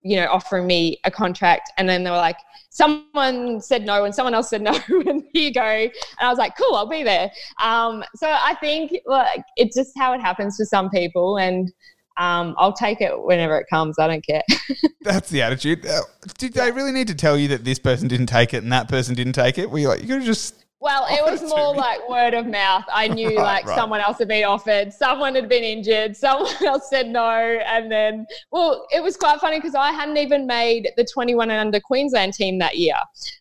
you 0.03 0.17
know 0.17 0.27
offering 0.27 0.67
me 0.67 0.99
a 1.05 1.11
contract 1.11 1.71
and 1.77 1.89
then 1.89 2.05
they 2.05 2.11
were 2.11 2.17
like 2.17 2.39
someone 2.71 3.61
said 3.61 3.85
no 3.85 4.05
and 4.05 4.15
someone 4.15 4.35
else 4.35 4.49
said 4.49 4.63
no 4.63 4.73
and 4.89 5.25
here 5.33 5.49
you 5.49 5.53
go 5.53 5.63
and 5.63 5.91
i 6.21 6.29
was 6.29 6.39
like 6.39 6.57
cool 6.57 6.75
i'll 6.75 6.89
be 6.89 7.03
there 7.03 7.31
um, 7.63 8.03
so 8.15 8.29
i 8.29 8.55
think 8.61 8.93
like 9.07 9.43
it's 9.57 9.77
just 9.77 9.93
how 9.97 10.13
it 10.13 10.21
happens 10.21 10.57
for 10.57 10.65
some 10.65 10.89
people 10.91 11.39
and 11.39 11.73
um, 12.17 12.55
i'll 12.59 12.73
take 12.73 13.01
it 13.01 13.13
whenever 13.23 13.59
it 13.59 13.67
comes 13.71 13.99
i 13.99 14.07
don't 14.07 14.25
care 14.27 14.43
That's 15.03 15.31
the 15.31 15.43
attitude. 15.43 15.87
Uh, 15.87 16.03
Did 16.37 16.53
they 16.55 16.71
really 16.71 16.93
need 16.93 17.09
to 17.09 17.15
tell 17.15 17.39
you 17.39 17.49
that 17.49 17.65
this 17.65 17.79
person 17.79 18.07
didn't 18.07 18.27
take 18.27 18.53
it 18.53 18.63
and 18.63 18.73
that 18.73 18.89
person 18.89 19.15
didn't 19.15 19.33
take 19.33 19.57
it? 19.57 19.71
Were 19.71 19.79
you 19.79 19.89
like, 19.89 20.03
you 20.03 20.07
could 20.07 20.17
have 20.19 20.25
just. 20.25 20.55
Well, 20.83 21.07
it 21.11 21.23
was 21.23 21.43
more 21.43 21.75
like 21.75 22.09
word 22.09 22.33
of 22.33 22.47
mouth. 22.47 22.85
I 22.91 23.07
knew 23.07 23.37
like 23.37 23.67
right. 23.67 23.77
someone 23.77 24.01
else 24.01 24.17
had 24.19 24.29
been 24.29 24.45
offered, 24.45 24.95
someone 24.95 25.35
had 25.35 25.47
been 25.47 25.63
injured, 25.63 26.17
someone 26.17 26.55
else 26.65 26.89
said 26.89 27.09
no. 27.09 27.29
And 27.31 27.93
then, 27.93 28.27
well, 28.51 28.87
it 28.91 29.03
was 29.03 29.15
quite 29.19 29.41
funny 29.41 29.59
because 29.59 29.75
I 29.75 29.93
hadn't 29.93 30.17
even 30.17 30.47
made 30.47 30.89
the 30.97 31.05
21 31.05 31.51
and 31.51 31.61
under 31.61 31.81
Queensland 31.81 32.33
team 32.33 32.59
that 32.61 32.79
year. 32.79 32.95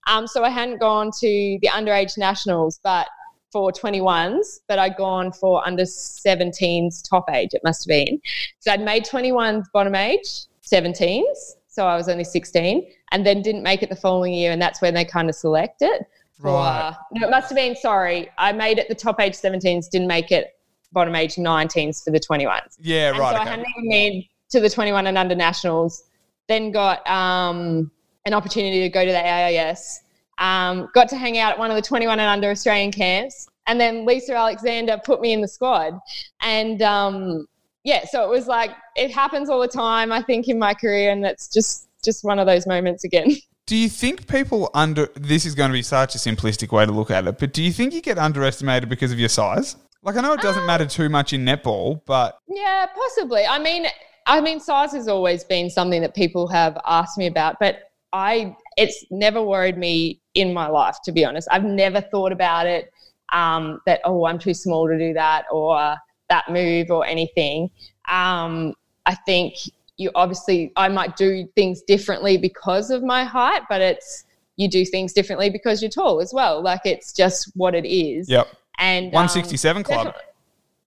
Um, 0.08 0.28
so 0.28 0.44
I 0.44 0.50
hadn't 0.50 0.80
gone 0.80 1.12
to 1.20 1.58
the 1.62 1.70
underage 1.72 2.18
nationals, 2.18 2.82
but 2.84 3.08
for 3.54 3.72
21s, 3.72 4.60
but 4.68 4.78
I'd 4.78 4.98
gone 4.98 5.32
for 5.32 5.66
under 5.66 5.84
17s 5.84 7.10
top 7.10 7.30
age, 7.32 7.52
it 7.54 7.62
must 7.64 7.86
have 7.86 7.88
been. 7.88 8.20
So 8.60 8.74
I'd 8.74 8.82
made 8.82 9.06
21s 9.06 9.64
bottom 9.74 9.96
age, 9.96 10.28
17s. 10.62 11.56
So 11.68 11.88
I 11.88 11.96
was 11.96 12.10
only 12.10 12.26
16 12.26 12.86
and 13.12 13.26
then 13.26 13.42
didn't 13.42 13.64
make 13.64 13.82
it 13.82 13.90
the 13.90 13.96
following 13.96 14.34
year. 14.34 14.52
And 14.52 14.62
that's 14.62 14.82
when 14.82 14.94
they 14.94 15.06
kind 15.06 15.30
of 15.30 15.36
select 15.36 15.82
it 15.82 16.04
Right. 16.40 16.96
no, 17.12 17.28
it 17.28 17.30
must 17.30 17.50
have 17.50 17.58
been 17.58 17.76
sorry. 17.76 18.30
I 18.38 18.52
made 18.52 18.80
it 18.80 18.88
the 18.88 18.96
top 18.96 19.20
age 19.20 19.34
17s, 19.34 19.90
didn't 19.90 20.08
make 20.08 20.32
it 20.32 20.54
bottom 20.92 21.16
age 21.16 21.36
19s 21.36 22.04
for 22.04 22.12
the 22.12 22.20
21s. 22.20 22.78
Yeah, 22.80 23.10
And 23.10 23.20
right. 23.20 23.32
so 23.32 23.38
I 23.38 23.42
okay. 23.42 23.50
hadn't 23.50 23.66
even 23.78 23.90
made 23.90 24.30
to 24.50 24.60
the 24.60 24.70
21 24.70 25.08
and 25.08 25.18
under 25.18 25.36
nationals. 25.36 26.04
Then 26.48 26.72
got 26.72 27.08
um, 27.08 27.92
an 28.26 28.34
opportunity 28.34 28.82
to 28.82 28.90
go 28.90 29.06
to 29.06 29.12
the 29.12 29.26
AIS. 29.26 30.02
Um, 30.40 30.90
got 30.94 31.10
to 31.10 31.18
hang 31.18 31.38
out 31.38 31.54
at 31.54 31.60
one 31.60 31.70
of 31.70 31.76
the 31.76 31.82
21 31.82 32.20
and 32.20 32.28
under 32.28 32.50
Australian 32.50 32.92
camps. 32.92 33.48
And 33.68 33.80
then 33.80 34.06
Lisa 34.06 34.36
Alexander 34.36 35.00
put 35.04 35.22
me 35.22 35.34
in 35.34 35.42
the 35.42 35.48
squad. 35.48 36.00
And 36.42 36.82
um, 36.82 37.46
yeah, 37.84 38.06
so 38.06 38.24
it 38.24 38.30
was 38.30 38.48
like 38.48 38.72
it 38.96 39.12
happens 39.12 39.50
all 39.50 39.60
the 39.60 39.68
time, 39.68 40.12
I 40.12 40.22
think, 40.22 40.48
in 40.48 40.58
my 40.58 40.74
career, 40.74 41.12
and 41.12 41.24
that's 41.24 41.48
just 41.48 41.88
just 42.04 42.24
one 42.24 42.40
of 42.40 42.48
those 42.48 42.66
moments 42.66 43.04
again. 43.04 43.36
Do 43.70 43.76
you 43.76 43.88
think 43.88 44.26
people 44.26 44.72
under 44.74 45.10
this 45.14 45.46
is 45.46 45.54
going 45.54 45.70
to 45.70 45.74
be 45.74 45.84
such 45.84 46.16
a 46.16 46.18
simplistic 46.18 46.72
way 46.72 46.88
to 46.88 46.92
look 46.92 47.12
at 47.12 47.28
it, 47.28 47.38
but 47.38 47.54
do 47.54 47.62
you 47.62 47.72
think 47.72 47.94
you 47.94 48.02
get 48.02 48.18
underestimated 48.18 48.90
because 48.90 49.12
of 49.12 49.20
your 49.20 49.30
size? 49.30 49.76
Like 50.02 50.16
I 50.16 50.22
know 50.22 50.34
it 50.34 50.42
doesn't 50.42 50.66
matter 50.66 50.88
too 50.88 51.08
much 51.08 51.34
in 51.34 51.46
netball, 51.46 52.02
but 52.08 52.40
Yeah, 52.48 52.88
possibly. 52.88 53.46
I 53.46 53.60
mean, 53.60 53.86
I 54.26 54.42
mean, 54.42 54.60
size 54.60 54.92
has 54.94 55.08
always 55.08 55.44
been 55.44 55.70
something 55.70 56.02
that 56.02 56.16
people 56.16 56.48
have 56.48 56.80
asked 56.88 57.20
me 57.20 57.28
about, 57.28 57.58
but 57.60 57.92
I 58.12 58.56
it's 58.76 59.06
never 59.12 59.40
worried 59.40 59.78
me 59.78 60.20
in 60.34 60.52
my 60.52 60.66
life, 60.66 60.98
to 61.04 61.12
be 61.12 61.24
honest. 61.24 61.48
I've 61.52 61.64
never 61.64 62.02
thought 62.02 62.32
about 62.32 62.66
it 62.66 62.92
um, 63.34 63.82
that 63.86 64.02
oh, 64.04 64.26
I'm 64.26 64.40
too 64.40 64.56
small 64.56 64.88
to 64.88 64.98
do 64.98 65.14
that 65.14 65.46
or 65.52 65.96
that 66.28 66.50
move 66.50 66.90
or 66.90 67.06
anything. 67.06 67.70
Um, 68.10 68.74
I 69.06 69.14
think 69.28 69.54
you 70.00 70.10
obviously 70.16 70.72
I 70.76 70.88
might 70.88 71.16
do 71.18 71.48
things 71.56 71.82
differently 71.82 72.38
because 72.38 72.90
of 72.90 73.04
my 73.04 73.24
height, 73.26 73.64
but 73.70 73.82
it's 73.82 74.24
you 74.56 74.70
do 74.70 74.86
things 74.86 75.14
differently 75.14 75.50
because 75.50 75.82
you're 75.82 75.92
tall 75.92 76.22
as 76.22 76.34
well. 76.34 76.64
Like 76.64 76.82
it's 76.86 77.14
just 77.14 77.52
what 77.56 77.76
it 77.76 77.86
is. 77.86 78.30
yep. 78.30 78.48
And 78.80 79.08
um, 79.08 79.12
167 79.12 79.84
club. 79.84 80.16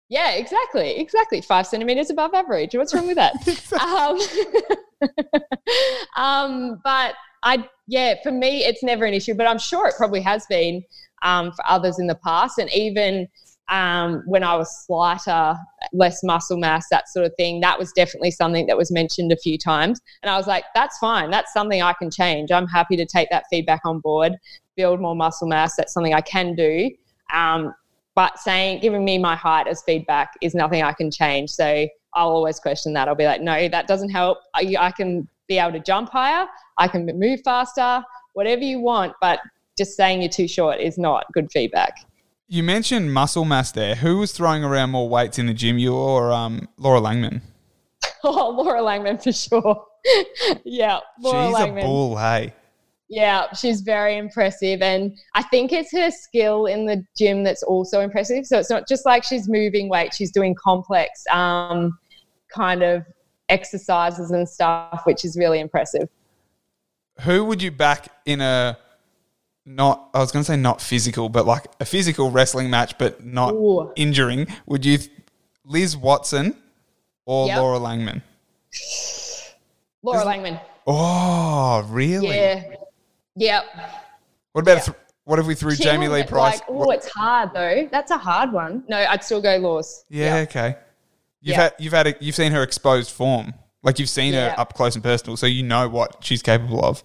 yeah, 0.08 0.32
exactly, 0.32 0.98
exactly. 0.98 1.42
Five 1.42 1.66
centimeters 1.66 2.08
above 2.08 2.32
average. 2.32 2.74
What's 2.74 2.94
wrong 2.94 3.06
with 3.06 3.16
that? 3.16 3.34
um, 5.04 5.42
um, 6.22 6.80
but 6.82 7.14
I, 7.42 7.68
yeah, 7.86 8.14
for 8.22 8.32
me, 8.32 8.64
it's 8.64 8.82
never 8.82 9.04
an 9.04 9.12
issue. 9.12 9.34
But 9.34 9.46
I'm 9.46 9.58
sure 9.58 9.86
it 9.88 9.94
probably 9.98 10.22
has 10.22 10.46
been 10.46 10.82
um, 11.20 11.52
for 11.52 11.64
others 11.68 11.98
in 11.98 12.06
the 12.06 12.14
past, 12.14 12.58
and 12.58 12.70
even 12.72 13.28
um, 13.72 14.22
when 14.26 14.44
I 14.44 14.54
was 14.54 14.84
slighter, 14.86 15.56
less 15.92 16.22
muscle 16.22 16.58
mass, 16.58 16.86
that 16.90 17.08
sort 17.08 17.26
of 17.26 17.32
thing. 17.36 17.60
That 17.60 17.78
was 17.78 17.90
definitely 17.92 18.30
something 18.30 18.66
that 18.66 18.76
was 18.76 18.92
mentioned 18.92 19.32
a 19.32 19.36
few 19.36 19.58
times, 19.58 20.00
and 20.22 20.30
I 20.30 20.36
was 20.36 20.46
like, 20.46 20.64
"That's 20.74 20.98
fine. 20.98 21.30
That's 21.30 21.52
something 21.52 21.82
I 21.82 21.94
can 21.94 22.10
change. 22.10 22.52
I'm 22.52 22.68
happy 22.68 22.96
to 22.96 23.06
take 23.06 23.30
that 23.30 23.44
feedback 23.50 23.80
on 23.84 23.98
board, 23.98 24.36
build 24.76 25.00
more 25.00 25.16
muscle 25.16 25.48
mass. 25.48 25.74
That's 25.76 25.92
something 25.92 26.14
I 26.14 26.20
can 26.20 26.54
do." 26.54 26.90
Um, 27.32 27.74
but 28.14 28.38
saying 28.38 28.80
giving 28.80 29.04
me 29.04 29.16
my 29.18 29.34
height 29.34 29.66
as 29.66 29.82
feedback 29.82 30.32
is 30.42 30.54
nothing 30.54 30.82
I 30.82 30.92
can 30.92 31.10
change. 31.10 31.50
So 31.50 31.86
I'll 32.14 32.28
always 32.28 32.60
question 32.60 32.92
that. 32.92 33.08
I'll 33.08 33.14
be 33.14 33.24
like, 33.24 33.40
no, 33.40 33.68
that 33.68 33.86
doesn't 33.86 34.10
help. 34.10 34.38
I, 34.54 34.74
I 34.78 34.90
can 34.90 35.26
be 35.48 35.58
able 35.58 35.72
to 35.72 35.80
jump 35.80 36.10
higher. 36.10 36.46
I 36.76 36.88
can 36.88 37.06
move 37.18 37.40
faster. 37.42 38.04
Whatever 38.34 38.62
you 38.62 38.80
want, 38.80 39.14
but 39.20 39.40
just 39.78 39.96
saying 39.96 40.20
you're 40.20 40.28
too 40.28 40.48
short 40.48 40.78
is 40.78 40.98
not 40.98 41.24
good 41.32 41.50
feedback. 41.50 41.94
You 42.52 42.62
mentioned 42.62 43.14
muscle 43.14 43.46
mass 43.46 43.72
there. 43.72 43.94
Who 43.94 44.18
was 44.18 44.32
throwing 44.32 44.62
around 44.62 44.90
more 44.90 45.08
weights 45.08 45.38
in 45.38 45.46
the 45.46 45.54
gym? 45.54 45.78
You 45.78 45.94
or 45.94 46.30
um, 46.30 46.68
Laura 46.76 47.00
Langman? 47.00 47.40
Oh, 48.24 48.50
Laura 48.50 48.80
Langman 48.82 49.22
for 49.22 49.32
sure. 49.32 49.86
yeah, 50.64 51.00
Laura 51.18 51.46
She's 51.46 51.56
Langman. 51.56 51.78
a 51.78 51.82
bull, 51.82 52.16
hey. 52.18 52.52
Yeah, 53.08 53.50
she's 53.54 53.80
very 53.80 54.18
impressive. 54.18 54.82
And 54.82 55.16
I 55.34 55.42
think 55.44 55.72
it's 55.72 55.90
her 55.92 56.10
skill 56.10 56.66
in 56.66 56.84
the 56.84 57.02
gym 57.16 57.42
that's 57.42 57.62
also 57.62 58.00
impressive. 58.00 58.44
So 58.44 58.58
it's 58.58 58.68
not 58.68 58.86
just 58.86 59.06
like 59.06 59.24
she's 59.24 59.48
moving 59.48 59.88
weight, 59.88 60.12
she's 60.12 60.30
doing 60.30 60.54
complex 60.62 61.24
um, 61.32 61.98
kind 62.54 62.82
of 62.82 63.02
exercises 63.48 64.30
and 64.30 64.46
stuff, 64.46 65.00
which 65.04 65.24
is 65.24 65.38
really 65.38 65.58
impressive. 65.58 66.06
Who 67.22 67.46
would 67.46 67.62
you 67.62 67.70
back 67.70 68.08
in 68.26 68.42
a 68.42 68.76
not? 69.64 70.10
I 70.14 70.18
was 70.18 70.32
going 70.32 70.44
to 70.44 70.50
say 70.50 70.56
not 70.56 70.80
physical, 70.80 71.28
but 71.28 71.46
like 71.46 71.66
a 71.80 71.84
physical 71.84 72.30
wrestling 72.30 72.70
match, 72.70 72.96
but 72.98 73.24
not 73.24 73.52
Ooh. 73.54 73.92
injuring. 73.96 74.46
Would 74.66 74.84
you 74.84 74.98
Liz 75.64 75.96
Watson 75.96 76.56
or 77.26 77.46
Yep. 77.48 77.56
Laura 77.58 77.78
Langman? 77.78 78.22
Laura 80.02 80.20
Is- 80.20 80.26
Langman. 80.26 80.60
Oh, 80.86 81.86
really? 81.88 82.28
Yeah. 82.36 82.64
Yep. 83.36 83.64
What 84.52 84.62
about 84.62 84.78
Yeah. 84.78 84.80
th- 84.80 84.96
what 85.24 85.38
if 85.38 85.46
we 85.46 85.54
threw 85.54 85.74
She 85.76 85.84
Jamie 85.84 86.08
Lee 86.08 86.24
Price? 86.24 86.58
Like, 86.58 86.68
oh, 86.68 86.90
it's 86.90 87.08
hard 87.12 87.50
though. 87.54 87.88
That's 87.90 88.10
a 88.10 88.18
hard 88.18 88.52
one. 88.52 88.82
No, 88.88 88.96
I'd 88.98 89.22
still 89.22 89.40
go 89.40 89.56
Laws. 89.58 90.04
yeah, 90.08 90.38
okay. 90.48 90.76
You've 91.40 91.56
had 91.56 91.72
you've 91.78 91.92
had 91.92 92.06
a, 92.08 92.14
you've 92.20 92.34
seen 92.34 92.52
her 92.52 92.62
exposed 92.62 93.10
form, 93.12 93.54
like 93.82 93.98
you've 93.98 94.08
seen 94.08 94.32
her 94.34 94.54
up 94.58 94.74
close 94.74 94.94
and 94.96 95.02
personal, 95.02 95.36
so 95.36 95.46
you 95.46 95.62
know 95.62 95.88
what 95.88 96.16
she's 96.20 96.42
capable 96.42 96.84
of. 96.84 97.02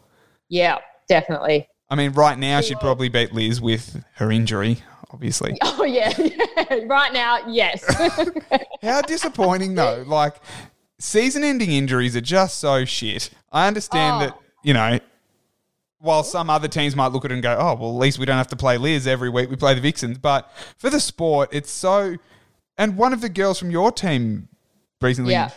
Yeah, 0.50 0.78
definitely. 1.08 1.68
I 1.90 1.96
mean, 1.96 2.12
right 2.12 2.38
now 2.38 2.60
She 2.62 2.70
she'd 2.70 2.80
probably 2.80 3.10
beat 3.10 3.34
Liz 3.34 3.62
with 3.62 4.04
her 4.16 4.32
injury, 4.32 4.84
obviously. 5.12 5.58
Oh 5.64 5.84
yeah, 5.84 6.12
yeah. 6.18 6.80
right 6.86 7.14
now, 7.14 7.48
yes. 7.48 7.84
How 8.82 9.02
disappointing 9.02 9.76
though! 9.76 10.04
Like 10.08 10.36
season-ending 11.00 11.72
injuries 11.72 12.16
are 12.16 12.22
just 12.22 12.58
so 12.60 12.84
shit. 12.86 13.30
I 13.52 13.68
understand 13.68 14.16
Oh. 14.16 14.20
that 14.26 14.38
you 14.64 14.74
know. 14.74 15.00
While 16.00 16.24
some 16.24 16.50
other 16.52 16.68
teams 16.68 16.96
might 16.96 17.08
look 17.12 17.26
at 17.26 17.32
it 17.32 17.34
and 17.36 17.42
go, 17.44 17.56
"Oh, 17.60 17.74
well, 17.74 17.90
at 17.90 18.00
least 18.00 18.20
we 18.20 18.26
don't 18.28 18.38
have 18.38 18.50
to 18.50 18.56
play 18.56 18.78
Liz 18.78 19.08
every 19.08 19.30
week. 19.30 19.50
We 19.50 19.56
play 19.56 19.74
the 19.74 19.82
Vixens." 19.82 20.20
But 20.20 20.52
for 20.78 20.92
the 20.92 21.00
sport, 21.00 21.50
it's 21.52 21.72
so. 21.72 22.18
And 22.78 22.98
one 22.98 23.14
of 23.14 23.22
the 23.22 23.30
girls 23.30 23.58
from 23.58 23.72
your 23.72 23.92
team 23.92 24.48
recently, 25.02 25.32
Yeah. 25.34 25.50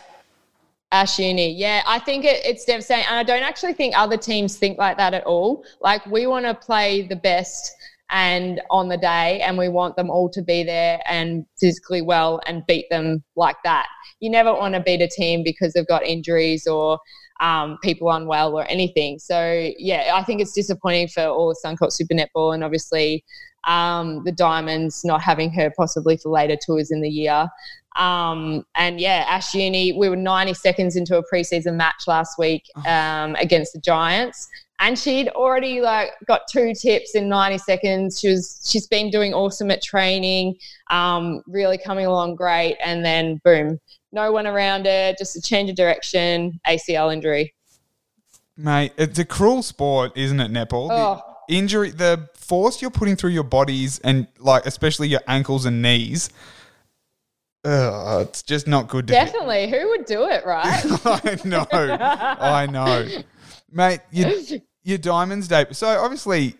Ash 0.91 1.17
Unie. 1.17 1.53
Yeah, 1.57 1.83
I 1.85 1.99
think 1.99 2.25
it, 2.25 2.45
it's 2.45 2.65
devastating. 2.65 3.05
And 3.07 3.15
I 3.15 3.23
don't 3.23 3.43
actually 3.43 3.73
think 3.73 3.97
other 3.97 4.17
teams 4.17 4.57
think 4.57 4.77
like 4.77 4.97
that 4.97 5.13
at 5.13 5.23
all. 5.25 5.63
Like, 5.79 6.05
we 6.05 6.27
want 6.27 6.45
to 6.45 6.53
play 6.53 7.07
the 7.07 7.15
best 7.15 7.71
and 8.09 8.61
on 8.69 8.89
the 8.89 8.97
day, 8.97 9.39
and 9.39 9.57
we 9.57 9.69
want 9.69 9.95
them 9.95 10.09
all 10.09 10.29
to 10.29 10.41
be 10.41 10.63
there 10.63 10.99
and 11.05 11.45
physically 11.59 12.01
well 12.01 12.41
and 12.45 12.65
beat 12.67 12.87
them 12.89 13.23
like 13.37 13.55
that. 13.63 13.87
You 14.19 14.29
never 14.29 14.53
want 14.53 14.75
to 14.75 14.81
beat 14.81 15.01
a 15.01 15.07
team 15.07 15.43
because 15.43 15.73
they've 15.73 15.87
got 15.87 16.03
injuries 16.03 16.67
or 16.67 16.99
um, 17.41 17.77
people 17.81 18.11
unwell 18.11 18.53
or 18.53 18.65
anything. 18.69 19.17
So 19.17 19.71
yeah, 19.77 20.11
I 20.13 20.23
think 20.23 20.41
it's 20.41 20.53
disappointing 20.53 21.07
for 21.07 21.23
all 21.23 21.51
of 21.51 21.57
Suncorp 21.63 21.91
Super 21.91 22.13
Netball 22.13 22.53
and 22.53 22.63
obviously 22.63 23.25
um, 23.67 24.23
the 24.23 24.31
Diamonds 24.31 25.03
not 25.03 25.21
having 25.21 25.51
her 25.53 25.71
possibly 25.75 26.17
for 26.17 26.29
later 26.29 26.55
tours 26.63 26.91
in 26.91 27.01
the 27.01 27.09
year. 27.09 27.47
Um, 27.95 28.65
and 28.75 28.99
yeah, 28.99 29.25
Ash 29.27 29.51
Unie, 29.51 29.97
we 29.97 30.09
were 30.09 30.15
90 30.15 30.53
seconds 30.53 30.95
into 30.95 31.17
a 31.17 31.23
preseason 31.23 31.75
match 31.75 32.03
last 32.07 32.37
week 32.37 32.63
oh. 32.75 32.89
um, 32.89 33.35
against 33.35 33.73
the 33.73 33.79
Giants. 33.79 34.47
And 34.79 34.97
she'd 34.97 35.29
already 35.29 35.79
like 35.79 36.11
got 36.25 36.41
two 36.51 36.73
tips 36.73 37.13
in 37.13 37.29
90 37.29 37.59
seconds. 37.59 38.19
She 38.19 38.29
was 38.29 38.59
she's 38.67 38.87
been 38.87 39.11
doing 39.11 39.33
awesome 39.33 39.69
at 39.69 39.83
training, 39.83 40.55
um, 40.89 41.43
really 41.45 41.77
coming 41.77 42.07
along 42.07 42.35
great. 42.35 42.77
And 42.83 43.05
then 43.05 43.39
boom, 43.43 43.79
no 44.11 44.31
one 44.31 44.47
around 44.47 44.85
her, 44.87 45.13
just 45.19 45.35
a 45.35 45.41
change 45.41 45.69
of 45.69 45.75
direction, 45.75 46.59
ACL 46.67 47.13
injury. 47.13 47.53
Mate, 48.57 48.93
it's 48.97 49.19
a 49.19 49.25
cruel 49.25 49.61
sport, 49.61 50.13
isn't 50.15 50.39
it, 50.39 50.51
netball? 50.51 50.89
Oh. 50.91 51.21
The 51.47 51.57
injury, 51.57 51.91
the 51.91 52.29
force 52.33 52.81
you're 52.81 52.91
putting 52.91 53.15
through 53.15 53.31
your 53.31 53.43
bodies 53.43 53.99
and 53.99 54.27
like 54.39 54.65
especially 54.65 55.09
your 55.09 55.21
ankles 55.27 55.65
and 55.65 55.81
knees 55.81 56.29
Ugh, 57.63 58.27
it's 58.27 58.41
just 58.41 58.67
not 58.67 58.87
good 58.87 59.07
to 59.07 59.13
Definitely. 59.13 59.69
Who 59.69 59.89
would 59.89 60.05
do 60.05 60.25
it, 60.25 60.45
right? 60.45 60.83
I 61.05 61.37
know. 61.45 61.67
I 61.71 62.65
know. 62.65 63.07
Mate, 63.71 63.99
your, 64.11 64.31
your 64.83 64.97
Diamonds 64.97 65.47
Day. 65.47 65.65
So 65.71 65.87
obviously, 65.87 66.55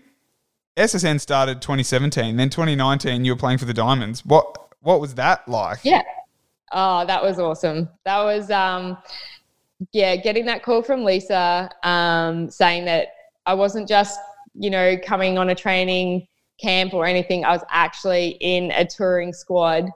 SSN 0.77 1.19
started 1.19 1.61
2017. 1.61 2.37
Then 2.37 2.49
2019, 2.49 3.25
you 3.25 3.31
were 3.33 3.37
playing 3.37 3.57
for 3.57 3.65
the 3.65 3.73
Diamonds. 3.73 4.23
What 4.25 4.75
What 4.81 5.01
was 5.01 5.15
that 5.15 5.47
like? 5.47 5.79
Yeah. 5.83 6.03
Oh, 6.71 7.05
that 7.05 7.21
was 7.21 7.39
awesome. 7.39 7.89
That 8.05 8.21
was, 8.23 8.49
um, 8.49 8.97
yeah, 9.91 10.15
getting 10.15 10.45
that 10.45 10.63
call 10.63 10.83
from 10.83 11.03
Lisa 11.03 11.69
um, 11.83 12.49
saying 12.49 12.85
that 12.85 13.07
I 13.45 13.55
wasn't 13.55 13.89
just, 13.89 14.19
you 14.53 14.69
know, 14.69 14.95
coming 15.03 15.37
on 15.37 15.49
a 15.49 15.55
training 15.55 16.27
camp 16.61 16.93
or 16.93 17.05
anything. 17.05 17.43
I 17.43 17.51
was 17.51 17.63
actually 17.69 18.37
in 18.39 18.71
a 18.71 18.85
touring 18.85 19.33
squad 19.33 19.89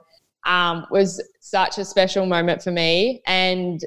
um, 0.46 0.86
was 0.90 1.22
such 1.40 1.78
a 1.78 1.84
special 1.84 2.24
moment 2.24 2.62
for 2.62 2.70
me. 2.70 3.22
And 3.26 3.80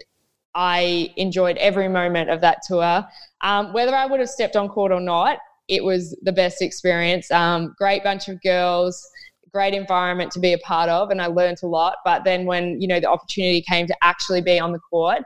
I 0.56 1.14
enjoyed 1.16 1.58
every 1.58 1.88
moment 1.88 2.30
of 2.30 2.42
that 2.42 2.60
tour. 2.68 3.06
Um, 3.42 3.74
whether 3.74 3.96
I 3.96 4.06
would 4.06 4.20
have 4.20 4.30
stepped 4.30 4.56
on 4.56 4.70
court 4.70 4.92
or 4.92 5.00
not, 5.00 5.40
it 5.68 5.84
was 5.84 6.18
the 6.24 6.32
best 6.32 6.62
experience. 6.62 7.32
Um, 7.32 7.74
great 7.78 8.04
bunch 8.04 8.28
of 8.28 8.42
girls, 8.42 9.08
great 9.54 9.74
environment 9.74 10.32
to 10.32 10.40
be 10.40 10.54
a 10.54 10.58
part 10.60 10.90
of, 10.90 11.12
and 11.12 11.22
I 11.22 11.28
learned 11.28 11.58
a 11.64 11.68
lot. 11.68 11.98
But 12.04 12.24
then 12.24 12.46
when 12.46 12.82
you 12.82 12.88
know 12.88 13.00
the 13.00 13.10
opportunity 13.10 13.62
came 13.62 13.88
to 13.88 13.96
actually 14.02 14.42
be 14.42 14.60
on 14.60 14.72
the 14.72 14.80
court, 14.80 15.22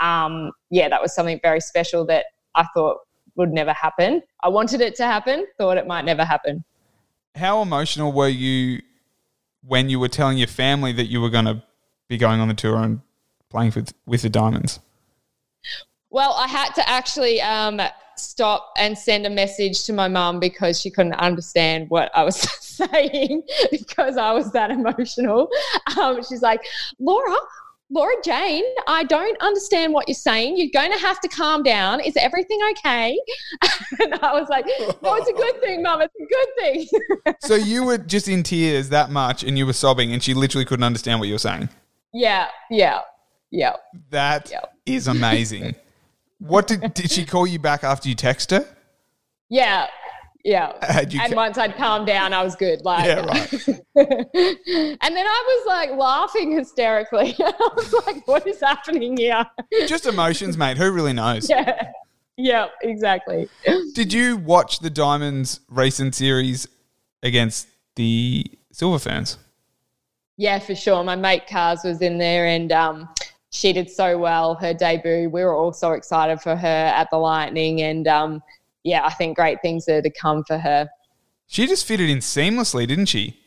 um, 0.00 0.52
yeah, 0.70 0.88
that 0.88 1.00
was 1.00 1.14
something 1.14 1.40
very 1.42 1.60
special 1.60 2.04
that 2.06 2.26
I 2.54 2.66
thought 2.74 2.98
would 3.36 3.52
never 3.52 3.72
happen. 3.72 4.22
I 4.42 4.48
wanted 4.48 4.80
it 4.82 4.94
to 4.96 5.04
happen, 5.04 5.46
thought 5.58 5.78
it 5.78 5.86
might 5.86 6.04
never 6.04 6.24
happen. 6.24 6.62
How 7.34 7.62
emotional 7.62 8.12
were 8.12 8.28
you 8.28 8.80
when 9.66 9.88
you 9.88 9.98
were 9.98 10.08
telling 10.08 10.38
your 10.38 10.46
family 10.46 10.92
that 10.92 11.06
you 11.06 11.20
were 11.20 11.30
going 11.30 11.44
to 11.44 11.62
be 12.08 12.16
going 12.16 12.40
on 12.40 12.48
the 12.48 12.54
tour 12.54 12.76
and 12.76 13.00
playing 13.50 13.72
with 13.74 13.92
with 14.06 14.22
the 14.22 14.30
Diamonds? 14.30 14.80
Well, 16.10 16.34
I 16.34 16.46
had 16.46 16.72
to 16.74 16.88
actually 16.88 17.40
um, 17.42 17.80
stop 18.16 18.72
and 18.76 18.96
send 18.96 19.26
a 19.26 19.30
message 19.30 19.84
to 19.84 19.92
my 19.92 20.08
mum 20.08 20.40
because 20.40 20.80
she 20.80 20.90
couldn't 20.90 21.14
understand 21.14 21.90
what 21.90 22.10
I 22.14 22.22
was 22.24 22.36
saying 22.60 23.42
because 23.70 24.16
I 24.16 24.32
was 24.32 24.52
that 24.52 24.70
emotional. 24.70 25.50
Um, 25.98 26.22
she's 26.22 26.42
like, 26.42 26.62
Laura, 26.98 27.36
Laura 27.88 28.14
Jane, 28.24 28.64
I 28.88 29.04
don't 29.04 29.40
understand 29.40 29.92
what 29.92 30.08
you're 30.08 30.14
saying. 30.16 30.56
You're 30.56 30.70
going 30.72 30.90
to 30.90 30.98
have 30.98 31.20
to 31.20 31.28
calm 31.28 31.62
down. 31.62 32.00
Is 32.00 32.16
everything 32.16 32.58
okay? 32.72 33.16
and 34.00 34.14
I 34.14 34.32
was 34.32 34.48
like, 34.48 34.66
No, 35.02 35.14
it's 35.14 35.28
a 35.28 35.32
good 35.32 35.60
thing, 35.60 35.82
Mum. 35.82 36.02
It's 36.02 36.14
a 36.16 36.26
good 36.26 36.48
thing. 36.58 37.34
so 37.40 37.54
you 37.54 37.84
were 37.84 37.98
just 37.98 38.26
in 38.26 38.42
tears 38.42 38.88
that 38.88 39.10
much 39.10 39.44
and 39.44 39.56
you 39.56 39.66
were 39.66 39.72
sobbing, 39.72 40.12
and 40.12 40.22
she 40.22 40.34
literally 40.34 40.64
couldn't 40.64 40.84
understand 40.84 41.20
what 41.20 41.26
you 41.26 41.34
were 41.34 41.38
saying. 41.38 41.68
Yeah, 42.12 42.48
yeah, 42.70 43.02
yeah. 43.50 43.76
That 44.10 44.50
yeah. 44.50 44.62
is 44.84 45.06
amazing. 45.06 45.76
what 46.38 46.66
did 46.66 46.92
did 46.92 47.10
she 47.10 47.24
call 47.24 47.46
you 47.46 47.60
back 47.60 47.84
after 47.84 48.08
you 48.08 48.16
text 48.16 48.50
her? 48.50 48.66
Yeah, 49.48 49.86
yeah. 50.46 50.72
and 50.88 51.10
ca- 51.12 51.32
once 51.34 51.58
I'd 51.58 51.76
calmed 51.76 52.06
down, 52.06 52.32
I 52.32 52.42
was 52.42 52.54
good. 52.54 52.84
Like, 52.84 53.04
yeah, 53.04 53.24
right. 53.24 53.52
and 53.96 55.16
then 55.16 55.26
I 55.26 55.64
was 55.64 55.66
like 55.66 55.90
laughing 55.98 56.52
hysterically. 56.52 57.34
I 57.40 57.68
was 57.74 57.92
like, 58.06 58.26
what 58.28 58.46
is 58.46 58.60
happening 58.60 59.16
here? 59.16 59.44
Just 59.86 60.06
emotions, 60.06 60.56
mate. 60.56 60.78
Who 60.78 60.92
really 60.92 61.12
knows? 61.12 61.50
Yeah. 61.50 61.90
Yeah, 62.38 62.68
exactly. 62.82 63.48
Did 63.94 64.12
you 64.12 64.36
watch 64.36 64.80
the 64.80 64.90
Diamonds 64.90 65.60
recent 65.68 66.14
series 66.14 66.68
against 67.22 67.66
the 67.96 68.44
Silver 68.72 68.98
Ferns? 68.98 69.38
Yeah, 70.36 70.58
for 70.58 70.74
sure. 70.74 71.02
My 71.02 71.16
mate 71.16 71.46
Cars 71.48 71.80
was 71.82 72.02
in 72.02 72.18
there 72.18 72.46
and 72.46 72.70
um, 72.70 73.08
she 73.50 73.72
did 73.72 73.90
so 73.90 74.18
well. 74.18 74.54
Her 74.54 74.74
debut, 74.74 75.30
we 75.30 75.42
were 75.42 75.56
all 75.56 75.72
so 75.72 75.92
excited 75.92 76.40
for 76.40 76.54
her 76.54 76.68
at 76.68 77.08
the 77.10 77.16
Lightning. 77.16 77.80
And 77.80 78.06
um, 78.06 78.42
yeah, 78.86 79.04
I 79.04 79.12
think 79.12 79.36
great 79.36 79.60
things 79.62 79.88
are 79.88 80.00
to 80.00 80.10
come 80.10 80.44
for 80.44 80.58
her. 80.58 80.88
She 81.48 81.66
just 81.66 81.86
fitted 81.86 82.08
in 82.08 82.18
seamlessly, 82.18 82.86
didn't 82.86 83.06
she? 83.06 83.38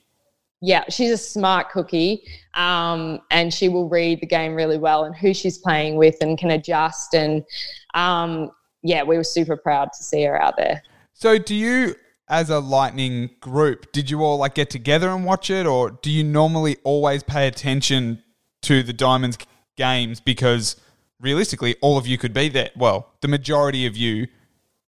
Yeah, 0.62 0.84
she's 0.90 1.12
a 1.12 1.18
smart 1.18 1.70
cookie, 1.70 2.24
um, 2.54 3.22
and 3.32 3.54
she 3.54 3.70
will 3.70 3.88
read 3.88 4.20
the 4.20 4.28
game 4.28 4.54
really 4.54 4.78
well 4.78 5.06
and 5.06 5.16
who 5.16 5.34
she's 5.34 5.58
playing 5.58 5.96
with 5.96 6.16
and 6.20 6.38
can 6.38 6.52
adjust. 6.52 7.14
And 7.14 7.46
um, 7.94 8.52
yeah, 8.84 9.04
we 9.04 9.16
were 9.16 9.24
super 9.24 9.56
proud 9.56 9.94
to 9.94 10.04
see 10.04 10.24
her 10.24 10.42
out 10.42 10.58
there. 10.58 10.84
So, 11.14 11.38
do 11.38 11.56
you, 11.56 11.96
as 12.28 12.50
a 12.50 12.60
Lightning 12.60 13.30
group, 13.40 13.94
did 13.94 14.10
you 14.10 14.22
all 14.22 14.38
like 14.38 14.56
get 14.56 14.70
together 14.70 15.10
and 15.10 15.24
watch 15.24 15.50
it, 15.50 15.66
or 15.66 15.92
do 15.92 16.12
you 16.12 16.26
normally 16.26 16.76
always 16.84 17.24
pay 17.24 17.48
attention 17.48 18.22
to 18.64 18.84
the 18.84 18.94
Diamonds 18.94 19.38
games 19.78 20.20
because 20.20 20.76
realistically, 21.22 21.78
all 21.82 21.98
of 21.98 22.06
you 22.06 22.18
could 22.18 22.34
be 22.34 22.50
there? 22.50 22.72
Well, 22.76 23.14
the 23.22 23.30
majority 23.30 23.86
of 23.86 23.96
you 23.96 24.28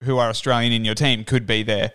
who 0.02 0.18
are 0.18 0.28
Australian 0.28 0.72
in 0.72 0.84
your 0.84 0.94
team 0.94 1.24
could 1.24 1.46
be 1.46 1.62
there 1.62 1.92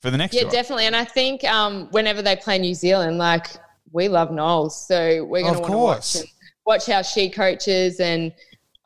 for 0.00 0.10
the 0.10 0.18
next. 0.18 0.34
Yeah, 0.34 0.42
tour. 0.42 0.50
definitely. 0.50 0.86
And 0.86 0.96
I 0.96 1.04
think 1.04 1.44
um, 1.44 1.88
whenever 1.90 2.22
they 2.22 2.36
play 2.36 2.58
New 2.58 2.74
Zealand, 2.74 3.18
like 3.18 3.48
we 3.92 4.08
love 4.08 4.30
Noels, 4.30 4.86
so 4.86 5.24
we're 5.24 5.42
going 5.42 5.62
to 5.62 5.72
watch 5.72 6.16
watch 6.66 6.86
how 6.86 7.02
she 7.02 7.30
coaches. 7.30 8.00
And 8.00 8.32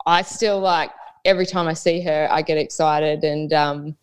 I 0.05 0.21
still 0.21 0.59
like 0.59 0.91
every 1.25 1.45
time 1.45 1.67
I 1.67 1.73
see 1.73 2.01
her, 2.01 2.27
I 2.31 2.41
get 2.41 2.57
excited 2.57 3.23
and 3.23 3.53
um, 3.53 3.97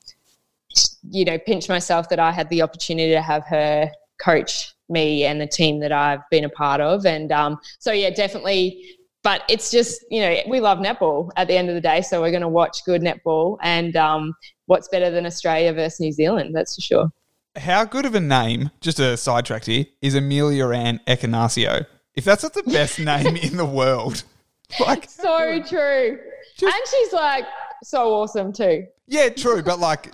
you 1.10 1.24
know 1.24 1.38
pinch 1.38 1.68
myself 1.68 2.08
that 2.10 2.18
I 2.18 2.32
had 2.32 2.48
the 2.50 2.62
opportunity 2.62 3.12
to 3.12 3.22
have 3.22 3.44
her 3.46 3.90
coach 4.18 4.74
me 4.88 5.24
and 5.24 5.40
the 5.40 5.46
team 5.46 5.80
that 5.80 5.92
I've 5.92 6.28
been 6.30 6.44
a 6.44 6.48
part 6.48 6.80
of. 6.80 7.06
And 7.06 7.32
um, 7.32 7.58
so 7.78 7.92
yeah, 7.92 8.10
definitely 8.10 8.98
but 9.26 9.42
it's 9.48 9.72
just 9.72 10.04
you 10.08 10.20
know 10.20 10.36
we 10.46 10.60
love 10.60 10.78
netball 10.78 11.30
at 11.34 11.48
the 11.48 11.56
end 11.56 11.68
of 11.68 11.74
the 11.74 11.80
day 11.80 12.00
so 12.00 12.20
we're 12.20 12.30
going 12.30 12.42
to 12.42 12.48
watch 12.48 12.84
good 12.84 13.02
netball 13.02 13.58
and 13.60 13.96
um, 13.96 14.32
what's 14.66 14.86
better 14.86 15.10
than 15.10 15.26
australia 15.26 15.72
versus 15.72 15.98
new 15.98 16.12
zealand 16.12 16.54
that's 16.54 16.76
for 16.76 16.80
sure 16.80 17.12
how 17.56 17.84
good 17.84 18.06
of 18.06 18.14
a 18.14 18.20
name 18.20 18.70
just 18.80 19.00
a 19.00 19.16
sidetrack 19.16 19.64
here 19.64 19.84
is 20.00 20.14
amelia 20.14 20.68
ann 20.68 21.00
Ekenasio 21.08 21.84
if 22.14 22.24
that's 22.24 22.44
not 22.44 22.54
the 22.54 22.62
best 22.62 23.00
name 23.00 23.34
in 23.34 23.56
the 23.56 23.64
world 23.64 24.22
like 24.80 25.10
so 25.10 25.60
true 25.64 26.20
just, 26.56 26.76
and 26.76 26.88
she's 26.88 27.12
like 27.12 27.44
so 27.82 28.14
awesome 28.14 28.52
too 28.52 28.86
yeah 29.08 29.28
true 29.28 29.60
but 29.60 29.80
like 29.80 30.12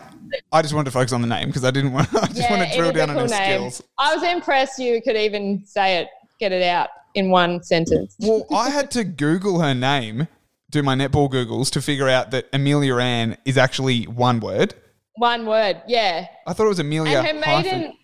I 0.50 0.62
just 0.62 0.72
wanted 0.72 0.86
to 0.86 0.92
focus 0.92 1.12
on 1.12 1.20
the 1.20 1.26
name 1.26 1.48
because 1.48 1.62
I 1.62 1.70
didn't 1.70 1.92
want. 1.92 2.08
I 2.14 2.26
just 2.28 2.38
yeah, 2.38 2.56
want 2.56 2.66
to 2.66 2.74
drill 2.74 2.90
down 2.90 3.10
on 3.10 3.16
her 3.16 3.26
name. 3.26 3.68
skills. 3.68 3.82
I 3.98 4.14
was 4.14 4.22
impressed 4.22 4.78
you 4.78 5.02
could 5.02 5.14
even 5.14 5.62
say 5.66 5.98
it, 5.98 6.08
get 6.38 6.52
it 6.52 6.62
out 6.62 6.88
in 7.14 7.30
one 7.30 7.62
sentence. 7.62 8.16
well, 8.18 8.46
I 8.50 8.70
had 8.70 8.90
to 8.92 9.04
Google 9.04 9.60
her 9.60 9.74
name, 9.74 10.28
do 10.70 10.82
my 10.82 10.94
netball 10.94 11.30
Googles 11.30 11.70
to 11.70 11.82
figure 11.82 12.08
out 12.08 12.30
that 12.30 12.48
Amelia 12.52 12.96
Ann 12.96 13.36
is 13.44 13.58
actually 13.58 14.04
one 14.04 14.40
word. 14.40 14.74
One 15.16 15.46
word, 15.46 15.82
yeah. 15.86 16.26
I 16.46 16.52
thought 16.52 16.66
it 16.66 16.70
was 16.70 16.78
Amelia. 16.78 17.18
And 17.18 17.26
her 17.26 17.34
maiden. 17.34 17.80
Hyphen. 17.80 17.96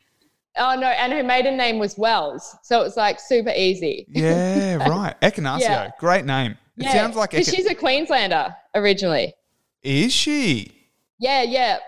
Oh 0.61 0.75
no, 0.75 0.89
and 0.89 1.13
her 1.13 1.23
maiden 1.23 1.57
name 1.57 1.79
was 1.79 1.97
Wells, 1.97 2.57
so 2.65 2.81
it 2.81 2.85
was 2.85 2.97
like 2.97 3.21
super 3.21 3.53
easy. 3.55 4.07
Yeah, 4.09 4.77
right. 4.89 5.15
Ekenasio, 5.21 5.61
yeah. 5.61 5.91
great 6.01 6.25
name. 6.25 6.53
It 6.77 6.85
yeah. 6.85 6.93
sounds 6.93 7.15
like 7.15 7.31
Echin- 7.31 7.55
she's 7.55 7.67
a 7.67 7.75
Queenslander 7.75 8.55
originally. 8.75 9.35
Is 9.83 10.13
she? 10.13 10.73
Yeah, 11.21 11.43
yeah, 11.43 11.79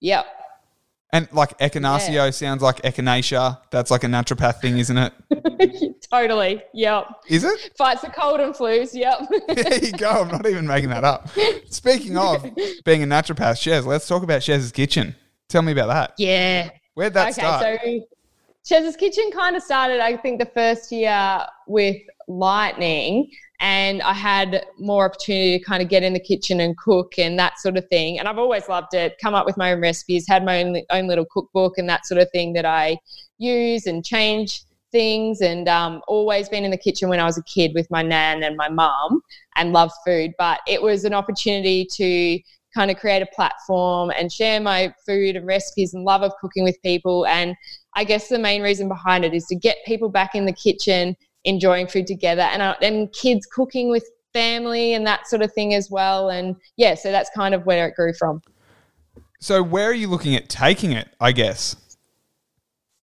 yep. 0.00 0.26
And 1.14 1.28
like 1.30 1.56
echinacea 1.58 2.12
yeah. 2.12 2.30
sounds 2.30 2.60
like 2.60 2.82
echinacea. 2.82 3.60
That's 3.70 3.92
like 3.92 4.02
a 4.02 4.08
naturopath 4.08 4.60
thing, 4.60 4.78
isn't 4.78 4.98
it? 4.98 6.02
totally. 6.10 6.60
Yep. 6.74 7.06
Is 7.28 7.44
it? 7.44 7.70
Fights 7.78 8.00
the 8.00 8.08
cold 8.08 8.40
and 8.40 8.52
flus. 8.52 8.94
Yep. 8.94 9.20
there 9.48 9.78
you 9.78 9.92
go. 9.92 10.10
I'm 10.10 10.28
not 10.28 10.44
even 10.44 10.66
making 10.66 10.88
that 10.88 11.04
up. 11.04 11.28
Speaking 11.70 12.18
of 12.18 12.42
being 12.84 13.04
a 13.04 13.06
naturopath, 13.06 13.62
Shez, 13.62 13.86
let's 13.86 14.08
talk 14.08 14.24
about 14.24 14.40
Shez's 14.40 14.72
Kitchen. 14.72 15.14
Tell 15.48 15.62
me 15.62 15.70
about 15.70 15.86
that. 15.86 16.14
Yeah. 16.18 16.70
Where'd 16.94 17.14
that 17.14 17.28
okay, 17.28 17.32
start? 17.32 17.62
So 17.62 18.00
Shez's 18.68 18.96
Kitchen 18.96 19.30
kind 19.30 19.54
of 19.54 19.62
started, 19.62 20.00
I 20.00 20.16
think, 20.16 20.40
the 20.40 20.46
first 20.46 20.90
year 20.90 21.46
with 21.68 21.96
Lightning. 22.28 23.30
and 23.60 24.02
I 24.02 24.12
had 24.12 24.66
more 24.78 25.06
opportunity 25.06 25.58
to 25.58 25.64
kind 25.64 25.82
of 25.82 25.88
get 25.88 26.02
in 26.02 26.12
the 26.12 26.20
kitchen 26.20 26.60
and 26.60 26.76
cook 26.76 27.18
and 27.18 27.38
that 27.38 27.58
sort 27.58 27.76
of 27.76 27.86
thing. 27.88 28.18
And 28.18 28.28
I've 28.28 28.38
always 28.38 28.68
loved 28.68 28.94
it, 28.94 29.16
come 29.22 29.34
up 29.34 29.46
with 29.46 29.56
my 29.56 29.72
own 29.72 29.80
recipes, 29.80 30.26
had 30.28 30.44
my 30.44 30.62
own, 30.62 30.82
own 30.90 31.06
little 31.06 31.24
cookbook 31.30 31.78
and 31.78 31.88
that 31.88 32.04
sort 32.04 32.20
of 32.20 32.28
thing 32.30 32.52
that 32.54 32.66
I 32.66 32.98
use 33.38 33.86
and 33.86 34.04
change 34.04 34.62
things 34.92 35.40
and 35.40 35.68
um, 35.68 36.02
always 36.08 36.48
been 36.48 36.64
in 36.64 36.70
the 36.70 36.76
kitchen 36.78 37.08
when 37.08 37.20
I 37.20 37.24
was 37.24 37.38
a 37.38 37.42
kid 37.44 37.72
with 37.74 37.90
my 37.90 38.02
nan 38.02 38.42
and 38.42 38.56
my 38.56 38.68
mum 38.68 39.22
and 39.56 39.72
love 39.72 39.90
food. 40.04 40.32
But 40.36 40.60
it 40.66 40.82
was 40.82 41.04
an 41.04 41.14
opportunity 41.14 41.86
to 41.92 42.38
kind 42.74 42.90
of 42.90 42.96
create 42.96 43.22
a 43.22 43.34
platform 43.34 44.10
and 44.16 44.32
share 44.32 44.60
my 44.60 44.92
food 45.06 45.36
and 45.36 45.46
recipes 45.46 45.94
and 45.94 46.04
love 46.04 46.22
of 46.22 46.32
cooking 46.40 46.64
with 46.64 46.80
people. 46.82 47.24
And 47.26 47.54
I 47.94 48.04
guess 48.04 48.28
the 48.28 48.38
main 48.38 48.62
reason 48.62 48.88
behind 48.88 49.24
it 49.24 49.32
is 49.32 49.46
to 49.46 49.54
get 49.54 49.78
people 49.86 50.08
back 50.08 50.34
in 50.34 50.44
the 50.44 50.52
kitchen 50.52 51.16
enjoying 51.44 51.86
food 51.86 52.06
together 52.06 52.42
and, 52.42 52.62
uh, 52.62 52.74
and 52.82 53.12
kids 53.12 53.46
cooking 53.46 53.90
with 53.90 54.08
family 54.32 54.94
and 54.94 55.06
that 55.06 55.26
sort 55.28 55.42
of 55.42 55.52
thing 55.52 55.74
as 55.74 55.90
well. 55.90 56.30
And 56.30 56.56
yeah, 56.76 56.94
so 56.94 57.10
that's 57.10 57.30
kind 57.30 57.54
of 57.54 57.66
where 57.66 57.86
it 57.88 57.94
grew 57.94 58.12
from. 58.12 58.42
So, 59.40 59.62
where 59.62 59.88
are 59.90 59.94
you 59.94 60.08
looking 60.08 60.34
at 60.34 60.48
taking 60.48 60.92
it, 60.92 61.08
I 61.20 61.32
guess? 61.32 61.76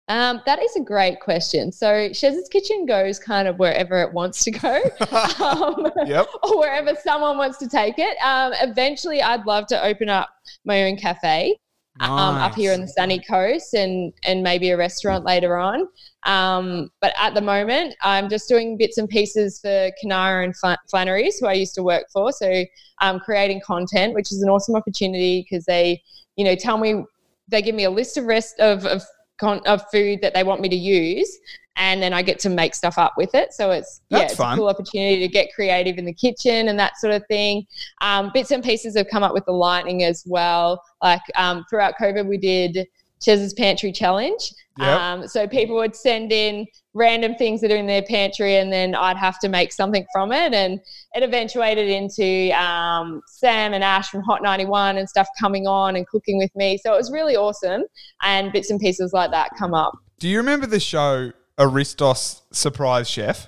Um, 0.08 0.42
that 0.44 0.60
is 0.60 0.74
a 0.74 0.80
great 0.80 1.20
question. 1.20 1.70
So 1.70 2.12
Shez's 2.12 2.48
Kitchen 2.48 2.84
goes 2.84 3.20
kind 3.20 3.46
of 3.46 3.60
wherever 3.60 4.02
it 4.02 4.12
wants 4.12 4.42
to 4.42 4.50
go, 4.50 4.82
um, 5.38 5.88
yep. 6.04 6.26
or 6.42 6.58
wherever 6.58 6.96
someone 6.96 7.38
wants 7.38 7.58
to 7.58 7.68
take 7.68 7.94
it. 7.98 8.16
Um, 8.24 8.52
eventually, 8.60 9.22
I'd 9.22 9.46
love 9.46 9.68
to 9.68 9.84
open 9.84 10.08
up 10.08 10.30
my 10.64 10.82
own 10.82 10.96
cafe 10.96 11.56
nice. 12.00 12.10
um, 12.10 12.36
up 12.36 12.54
here 12.54 12.72
on 12.72 12.80
the 12.80 12.88
sunny 12.88 13.20
coast, 13.20 13.74
and 13.74 14.12
and 14.22 14.42
maybe 14.42 14.70
a 14.70 14.76
restaurant 14.76 15.24
later 15.24 15.56
on. 15.56 15.86
Um, 16.24 16.90
but 17.00 17.12
at 17.18 17.34
the 17.34 17.40
moment, 17.40 17.94
I'm 18.02 18.28
just 18.28 18.48
doing 18.48 18.76
bits 18.76 18.98
and 18.98 19.08
pieces 19.08 19.60
for 19.60 19.90
Kanara 20.02 20.44
and 20.44 20.54
Flannery's, 20.90 21.38
who 21.38 21.46
I 21.46 21.54
used 21.54 21.74
to 21.76 21.82
work 21.82 22.04
for. 22.12 22.32
So 22.32 22.64
I'm 23.00 23.20
creating 23.20 23.62
content, 23.66 24.14
which 24.14 24.32
is 24.32 24.42
an 24.42 24.48
awesome 24.48 24.76
opportunity 24.76 25.46
because 25.48 25.64
they, 25.64 26.02
you 26.36 26.44
know, 26.44 26.54
tell 26.54 26.78
me 26.78 27.04
they 27.48 27.62
give 27.62 27.74
me 27.74 27.84
a 27.84 27.90
list 27.90 28.16
of 28.16 28.24
rest 28.26 28.58
of, 28.60 28.84
of 28.84 29.02
con- 29.38 29.62
of 29.66 29.82
food 29.90 30.20
that 30.22 30.34
they 30.34 30.44
want 30.44 30.60
me 30.60 30.68
to 30.68 30.76
use 30.76 31.38
and 31.80 32.02
then 32.02 32.12
I 32.12 32.20
get 32.20 32.38
to 32.40 32.50
make 32.50 32.74
stuff 32.74 32.98
up 32.98 33.14
with 33.16 33.34
it. 33.34 33.54
So 33.54 33.70
it's 33.70 34.02
That's 34.10 34.20
yeah, 34.20 34.26
it's 34.26 34.34
fun. 34.36 34.52
a 34.52 34.56
cool 34.56 34.68
opportunity 34.68 35.18
to 35.20 35.28
get 35.28 35.48
creative 35.54 35.96
in 35.96 36.04
the 36.04 36.12
kitchen 36.12 36.68
and 36.68 36.78
that 36.78 36.98
sort 36.98 37.14
of 37.14 37.24
thing. 37.26 37.66
Um, 38.02 38.30
bits 38.34 38.50
and 38.50 38.62
pieces 38.62 38.96
have 38.98 39.08
come 39.10 39.22
up 39.22 39.32
with 39.32 39.46
the 39.46 39.52
Lightning 39.52 40.04
as 40.04 40.22
well. 40.26 40.82
Like 41.02 41.22
um, 41.36 41.64
throughout 41.70 41.94
COVID, 41.98 42.26
we 42.26 42.36
did 42.36 42.86
Shez's 43.24 43.54
Pantry 43.54 43.92
Challenge. 43.92 44.52
Yep. 44.78 45.00
Um, 45.00 45.26
so 45.26 45.48
people 45.48 45.74
would 45.76 45.96
send 45.96 46.32
in 46.32 46.66
random 46.92 47.34
things 47.36 47.62
that 47.62 47.70
are 47.72 47.76
in 47.76 47.86
their 47.86 48.02
pantry, 48.02 48.56
and 48.56 48.70
then 48.70 48.94
I'd 48.94 49.16
have 49.16 49.38
to 49.40 49.48
make 49.48 49.72
something 49.72 50.06
from 50.12 50.32
it. 50.32 50.52
And 50.52 50.80
it 51.14 51.22
eventuated 51.22 51.88
into 51.88 52.50
um, 52.58 53.22
Sam 53.26 53.72
and 53.72 53.82
Ash 53.82 54.10
from 54.10 54.22
Hot 54.22 54.42
91 54.42 54.98
and 54.98 55.08
stuff 55.08 55.28
coming 55.40 55.66
on 55.66 55.96
and 55.96 56.06
cooking 56.06 56.36
with 56.36 56.54
me. 56.54 56.78
So 56.78 56.92
it 56.92 56.96
was 56.96 57.10
really 57.10 57.36
awesome. 57.36 57.84
And 58.22 58.52
bits 58.52 58.70
and 58.70 58.78
pieces 58.78 59.12
like 59.14 59.30
that 59.30 59.50
come 59.58 59.72
up. 59.72 59.94
Do 60.18 60.28
you 60.28 60.36
remember 60.36 60.66
the 60.66 60.80
show 60.80 61.32
Aristos 61.60 62.42
Surprise 62.50 63.08
Chef? 63.08 63.46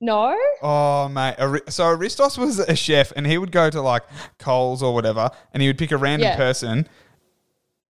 No. 0.00 0.36
Oh 0.60 1.08
mate, 1.08 1.36
so 1.68 1.86
Aristos 1.86 2.36
was 2.36 2.58
a 2.58 2.74
chef, 2.74 3.12
and 3.14 3.26
he 3.26 3.38
would 3.38 3.52
go 3.52 3.70
to 3.70 3.80
like 3.80 4.02
Coles 4.38 4.82
or 4.82 4.92
whatever, 4.92 5.30
and 5.54 5.62
he 5.62 5.68
would 5.68 5.78
pick 5.78 5.92
a 5.92 5.96
random 5.96 6.28
yeah. 6.28 6.36
person 6.36 6.88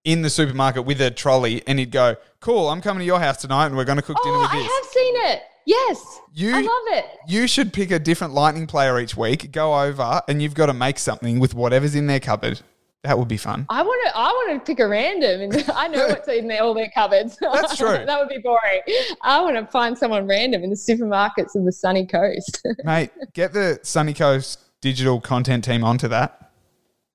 in 0.05 0.22
the 0.22 0.30
supermarket 0.30 0.85
with 0.85 1.01
a 1.01 1.11
trolley 1.11 1.62
and 1.66 1.78
he'd 1.78 1.91
go, 1.91 2.16
Cool, 2.41 2.68
I'm 2.68 2.80
coming 2.80 3.01
to 3.01 3.05
your 3.05 3.20
house 3.20 3.41
tonight 3.41 3.66
and 3.66 3.76
we're 3.76 3.85
going 3.85 3.97
to 3.97 4.03
cook 4.03 4.22
dinner 4.22 4.37
oh, 4.37 4.43
with 4.43 4.51
this. 4.51 4.68
I 4.68 4.80
have 4.83 4.93
seen 4.93 5.14
it. 5.16 5.43
Yes. 5.64 6.20
You, 6.35 6.57
I 6.57 6.61
love 6.61 6.99
it. 6.99 7.05
You 7.28 7.47
should 7.47 7.72
pick 7.72 7.93
a 7.93 7.99
different 7.99 8.35
lightning 8.35 8.66
player 8.66 8.99
each 8.99 9.16
week, 9.16 9.53
go 9.53 9.80
over, 9.80 10.20
and 10.26 10.43
you've 10.43 10.55
got 10.55 10.66
to 10.66 10.74
make 10.74 10.99
something 10.99 11.39
with 11.39 11.55
whatever's 11.55 11.95
in 11.95 12.09
their 12.09 12.18
cupboard. 12.18 12.61
That 13.03 13.18
would 13.18 13.26
be 13.26 13.36
fun. 13.36 13.66
I 13.68 13.82
want 13.82 14.00
to. 14.07 14.16
I 14.16 14.28
want 14.28 14.61
to 14.61 14.64
pick 14.64 14.78
a 14.78 14.86
random, 14.86 15.40
and 15.40 15.70
I 15.74 15.88
know 15.88 16.07
what's 16.07 16.28
in 16.28 16.46
their, 16.46 16.62
all 16.62 16.72
their 16.72 16.90
cupboards. 16.94 17.36
That's 17.40 17.76
true. 17.76 17.88
that 18.07 18.18
would 18.18 18.28
be 18.28 18.38
boring. 18.38 18.80
I 19.22 19.40
want 19.40 19.57
to 19.57 19.66
find 19.66 19.98
someone 19.98 20.28
random 20.28 20.62
in 20.62 20.70
the 20.70 20.76
supermarkets 20.76 21.57
of 21.57 21.64
the 21.64 21.72
sunny 21.72 22.07
coast. 22.07 22.64
Mate, 22.84 23.11
get 23.32 23.53
the 23.53 23.80
sunny 23.82 24.14
coast 24.14 24.61
digital 24.80 25.20
content 25.20 25.64
team 25.64 25.82
onto 25.82 26.07
that. 26.09 26.53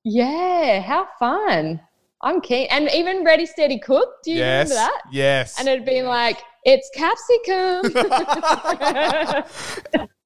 Yeah, 0.03 0.81
how 0.81 1.07
fun! 1.19 1.79
I'm 2.21 2.41
keen. 2.41 2.67
And 2.69 2.89
even 2.93 3.23
Ready 3.23 3.45
Steady 3.45 3.79
Cook. 3.79 4.09
Do 4.23 4.31
you 4.31 4.37
yes, 4.39 4.69
remember 4.69 4.91
that? 4.91 5.01
Yes. 5.11 5.59
And 5.59 5.69
it'd 5.69 5.85
been 5.85 6.05
like, 6.05 6.39
it's 6.63 6.89
capsicum. 6.95 7.93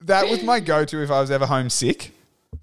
that 0.01 0.27
was 0.27 0.41
my 0.43 0.59
go-to 0.59 1.03
if 1.03 1.11
I 1.11 1.19
was 1.19 1.29
ever 1.29 1.45
homesick 1.45 2.13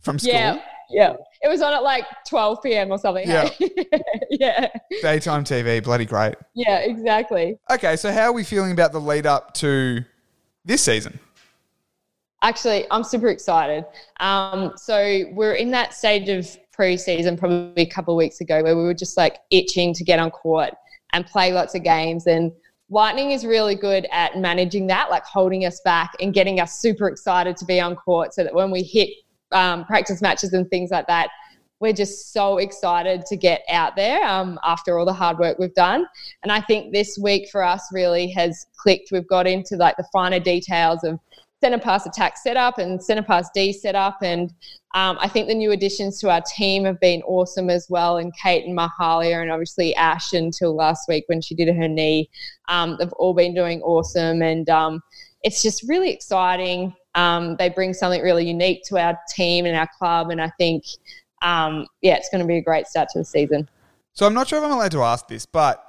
from 0.01 0.19
school. 0.19 0.33
Yeah. 0.33 0.61
Yeah. 0.91 1.15
It 1.43 1.49
was 1.49 1.61
on 1.63 1.73
at 1.73 1.83
like 1.83 2.05
12 2.29 2.63
p.m. 2.63 2.91
or 2.91 2.99
something. 2.99 3.29
Yeah. 3.29 3.49
yeah. 4.31 4.69
Daytime 5.03 5.45
TV, 5.45 5.83
bloody 5.83 6.05
great. 6.05 6.35
Yeah, 6.55 6.79
exactly. 6.79 7.59
Okay, 7.71 7.97
so 7.97 8.13
how 8.13 8.23
are 8.23 8.33
we 8.33 8.45
feeling 8.45 8.73
about 8.73 8.93
the 8.93 9.01
lead 9.01 9.27
up 9.27 9.55
to 9.55 10.05
this 10.65 10.83
season? 10.83 11.19
Actually, 12.43 12.87
I'm 12.91 13.05
super 13.05 13.29
excited. 13.29 13.85
Um, 14.21 14.73
so 14.77 15.25
we're 15.33 15.55
in 15.55 15.71
that 15.73 15.93
stage 15.93 16.29
of 16.29 16.57
pre-season 16.73 17.37
probably 17.37 17.83
a 17.83 17.87
couple 17.87 18.15
of 18.15 18.19
weeks 18.19 18.41
ago 18.41 18.63
where 18.63 18.77
we 18.77 18.85
were 18.85 18.95
just 18.95 19.17
like 19.17 19.39
itching 19.51 19.93
to 19.95 20.05
get 20.05 20.19
on 20.19 20.31
court 20.31 20.71
and 21.13 21.27
play 21.27 21.53
lots 21.53 21.75
of 21.75 21.83
games 21.83 22.27
and 22.27 22.53
Lightning 22.91 23.33
is 23.33 23.45
really 23.45 23.75
good 23.75 24.07
at 24.11 24.39
managing 24.39 24.87
that, 24.87 25.11
like 25.11 25.25
holding 25.25 25.67
us 25.67 25.81
back 25.85 26.13
and 26.21 26.33
getting 26.33 26.59
us 26.59 26.79
super 26.79 27.09
excited 27.09 27.55
to 27.59 27.67
be 27.67 27.81
on 27.81 27.95
court 27.95 28.33
so 28.33 28.43
that 28.43 28.55
when 28.55 28.71
we 28.71 28.83
hit 28.83 29.11
um, 29.53 29.85
practice 29.85 30.23
matches 30.23 30.53
and 30.53 30.69
things 30.71 30.91
like 30.91 31.07
that, 31.07 31.31
we're 31.81 31.93
just 31.93 32.33
so 32.33 32.59
excited 32.59 33.25
to 33.27 33.37
get 33.37 33.63
out 33.71 33.95
there 33.95 34.25
um, 34.25 34.59
after 34.65 34.99
all 34.99 35.07
the 35.07 35.13
hard 35.13 35.39
work 35.39 35.59
we've 35.59 35.75
done. 35.75 36.07
And 36.43 36.51
I 36.51 36.61
think 36.61 36.93
this 36.93 37.19
week 37.19 37.49
for 37.51 37.63
us 37.63 37.89
really 37.93 38.29
has 38.33 38.67
clicked. 38.77 39.13
We've 39.13 39.29
got 39.29 39.47
into 39.47 39.77
like 39.77 39.97
the 39.97 40.09
finer 40.13 40.41
details 40.41 41.05
of 41.05 41.21
center 41.61 41.79
pass 41.79 42.07
attack 42.07 42.37
setup 42.37 42.79
and 42.79 43.03
center 43.03 43.23
pass 43.23 43.49
D 43.55 43.73
setup. 43.73 44.19
And 44.23 44.51
um, 44.95 45.19
I 45.21 45.29
think 45.29 45.49
the 45.49 45.55
new 45.55 45.73
additions 45.73 46.21
to 46.21 46.31
our 46.31 46.43
team 46.57 46.85
have 46.85 47.01
been 47.01 47.23
awesome 47.23 47.71
as 47.71 47.87
well. 47.89 48.19
And 48.19 48.33
Kate 48.41 48.65
and 48.65 48.77
Mahalia, 48.77 49.41
and 49.41 49.51
obviously 49.51 49.95
Ash 49.97 50.33
until 50.33 50.75
last 50.75 51.09
week 51.09 51.25
when 51.27 51.41
she 51.41 51.55
did 51.55 51.75
her 51.75 51.89
knee, 51.89 52.29
um, 52.69 52.97
they've 52.99 53.13
all 53.15 53.35
been 53.35 53.55
doing 53.55 53.83
awesome. 53.83 54.43
And 54.43 54.69
um, 54.69 55.01
it's 55.43 55.63
just 55.63 55.89
really 55.89 56.11
exciting. 56.11 56.95
Um, 57.19 57.57
they 57.57 57.69
bring 57.69 57.95
something 57.95 58.23
really 58.23 58.47
unique 58.47 58.85
to 58.85 58.99
our 58.99 59.19
team 59.29 59.67
and 59.67 59.77
our 59.77 59.89
club. 59.99 60.31
And 60.31 60.41
I 60.41 60.51
think, 60.57 60.85
um, 61.43 61.87
yeah, 62.01 62.15
it's 62.15 62.29
going 62.29 62.43
to 62.43 62.47
be 62.47 62.59
a 62.59 62.63
great 62.63 62.87
start 62.87 63.09
to 63.11 63.19
the 63.19 63.25
season. 63.25 63.69
So 64.13 64.25
I'm 64.25 64.35
not 64.35 64.47
sure 64.47 64.59
if 64.59 64.65
I'm 64.65 64.71
allowed 64.71 64.93
to 64.93 65.03
ask 65.03 65.27
this, 65.27 65.45
but 65.45 65.85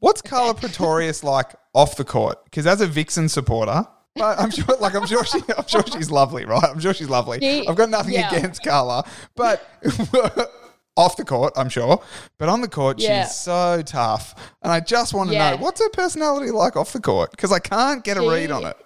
what's 0.00 0.20
Carla 0.20 0.54
Pretorius 0.54 1.22
like 1.24 1.54
off 1.72 1.96
the 1.96 2.04
court? 2.04 2.44
Because 2.44 2.66
as 2.66 2.80
a 2.80 2.88
Vixen 2.88 3.28
supporter, 3.28 3.86
but 4.16 4.40
I'm 4.40 4.50
sure, 4.50 4.76
like 4.80 4.94
I'm 4.96 5.06
sure 5.06 5.24
she, 5.24 5.40
I'm 5.56 5.66
sure 5.68 5.84
she's 5.86 6.10
lovely, 6.10 6.44
right? 6.44 6.64
I'm 6.64 6.80
sure 6.80 6.92
she's 6.92 7.08
lovely. 7.08 7.38
She, 7.40 7.66
I've 7.66 7.76
got 7.76 7.88
nothing 7.88 8.14
yeah. 8.14 8.34
against 8.34 8.64
Carla, 8.64 9.04
but 9.36 9.66
off 10.96 11.16
the 11.16 11.24
court, 11.24 11.52
I'm 11.56 11.68
sure, 11.68 12.02
but 12.38 12.48
on 12.48 12.60
the 12.60 12.68
court, 12.68 12.98
yeah. 12.98 13.24
she's 13.24 13.36
so 13.36 13.82
tough. 13.86 14.34
And 14.62 14.72
I 14.72 14.80
just 14.80 15.14
want 15.14 15.30
to 15.30 15.34
yeah. 15.34 15.52
know 15.52 15.62
what's 15.62 15.80
her 15.80 15.88
personality 15.90 16.50
like 16.50 16.76
off 16.76 16.92
the 16.92 17.00
court 17.00 17.30
because 17.30 17.52
I 17.52 17.60
can't 17.60 18.04
get 18.04 18.16
she, 18.16 18.26
a 18.26 18.28
read 18.28 18.50
on 18.50 18.66
it. 18.66 18.76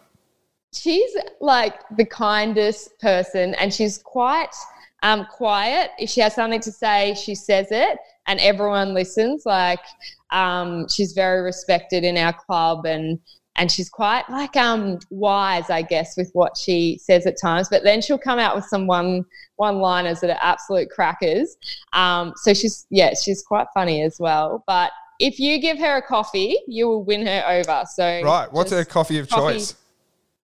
She's 0.77 1.17
like 1.41 1.75
the 1.97 2.05
kindest 2.05 2.99
person, 2.99 3.55
and 3.55 3.73
she's 3.73 3.99
quite 3.99 4.55
um, 5.03 5.27
quiet. 5.31 5.91
If 5.99 6.11
she 6.11 6.21
has 6.21 6.35
something 6.35 6.61
to 6.61 6.73
say, 6.73 7.15
she 7.15 7.35
says 7.35 7.69
it, 7.71 7.99
and 8.27 8.41
everyone 8.41 8.95
listens. 8.95 9.47
Like 9.47 9.81
um, 10.31 10.89
she's 10.89 11.13
very 11.13 11.43
respected 11.43 12.05
in 12.05 12.17
our 12.17 12.33
club, 12.33 12.87
and 12.87 13.19
and 13.57 13.71
she's 13.71 13.89
quite 13.89 14.29
like 14.31 14.57
um 14.57 14.99
wise, 15.11 15.71
I 15.71 15.83
guess, 15.83 16.17
with 16.17 16.31
what 16.35 16.57
she 16.57 16.99
says 17.03 17.27
at 17.27 17.41
times. 17.41 17.69
But 17.69 17.83
then 17.83 18.03
she'll 18.03 18.19
come 18.19 18.39
out 18.39 18.55
with 18.55 18.67
some 18.67 18.87
one 18.87 19.25
one 19.57 19.79
liners 19.79 20.21
that 20.21 20.31
are 20.31 20.39
absolute 20.43 20.91
crackers. 20.91 21.57
Um, 21.93 22.33
so 22.37 22.55
she's 22.55 22.87
yeah, 22.91 23.15
she's 23.15 23.43
quite 23.43 23.67
funny 23.75 24.03
as 24.03 24.19
well. 24.21 24.63
But 24.67 24.93
if 25.19 25.41
you 25.41 25.59
give 25.59 25.79
her 25.79 25.97
a 25.97 26.03
coffee, 26.03 26.59
you 26.67 26.87
will 26.89 27.05
win 27.05 27.27
her 27.27 27.45
over. 27.49 27.85
So 27.95 28.23
right, 28.23 28.53
what's 28.53 28.71
her 28.71 28.85
coffee 28.85 29.19
of 29.19 29.29
coffee. 29.29 29.55
choice? 29.55 29.75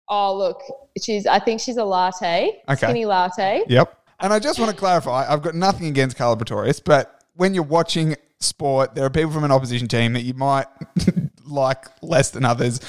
Oh 0.09 0.37
look, 0.37 0.63
she's 1.03 1.27
I 1.27 1.39
think 1.39 1.61
she's 1.61 1.77
a 1.77 1.85
latte, 1.85 2.61
okay. 2.69 2.87
skinny 2.87 3.05
latte. 3.05 3.63
Yep. 3.69 3.99
And 4.21 4.33
I 4.33 4.39
just 4.39 4.61
want 4.61 4.71
to 4.71 4.77
clarify, 4.77 5.27
I've 5.29 5.43
got 5.43 5.57
nothing 5.57 5.87
against 5.87 6.17
Carla 6.17 6.37
Pretorius, 6.37 6.79
but 6.79 7.25
when 7.35 7.55
you're 7.55 7.65
watching 7.65 8.15
sport, 8.39 8.95
there 8.95 9.05
are 9.05 9.11
people 9.11 9.33
from 9.33 9.43
an 9.43 9.51
opposition 9.51 9.89
team 9.89 10.13
that 10.13 10.23
you 10.23 10.35
might 10.35 10.67
like 11.45 11.87
less 12.03 12.31
than 12.31 12.45
others. 12.45 12.81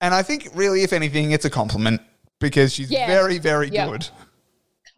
And 0.00 0.14
I 0.14 0.22
think, 0.22 0.50
really, 0.54 0.82
if 0.82 0.92
anything, 0.92 1.32
it's 1.32 1.46
a 1.46 1.50
compliment 1.50 2.02
because 2.38 2.72
she's 2.72 2.90
yeah. 2.90 3.06
very, 3.06 3.38
very 3.38 3.68
yep. 3.68 3.88
good. 3.88 4.08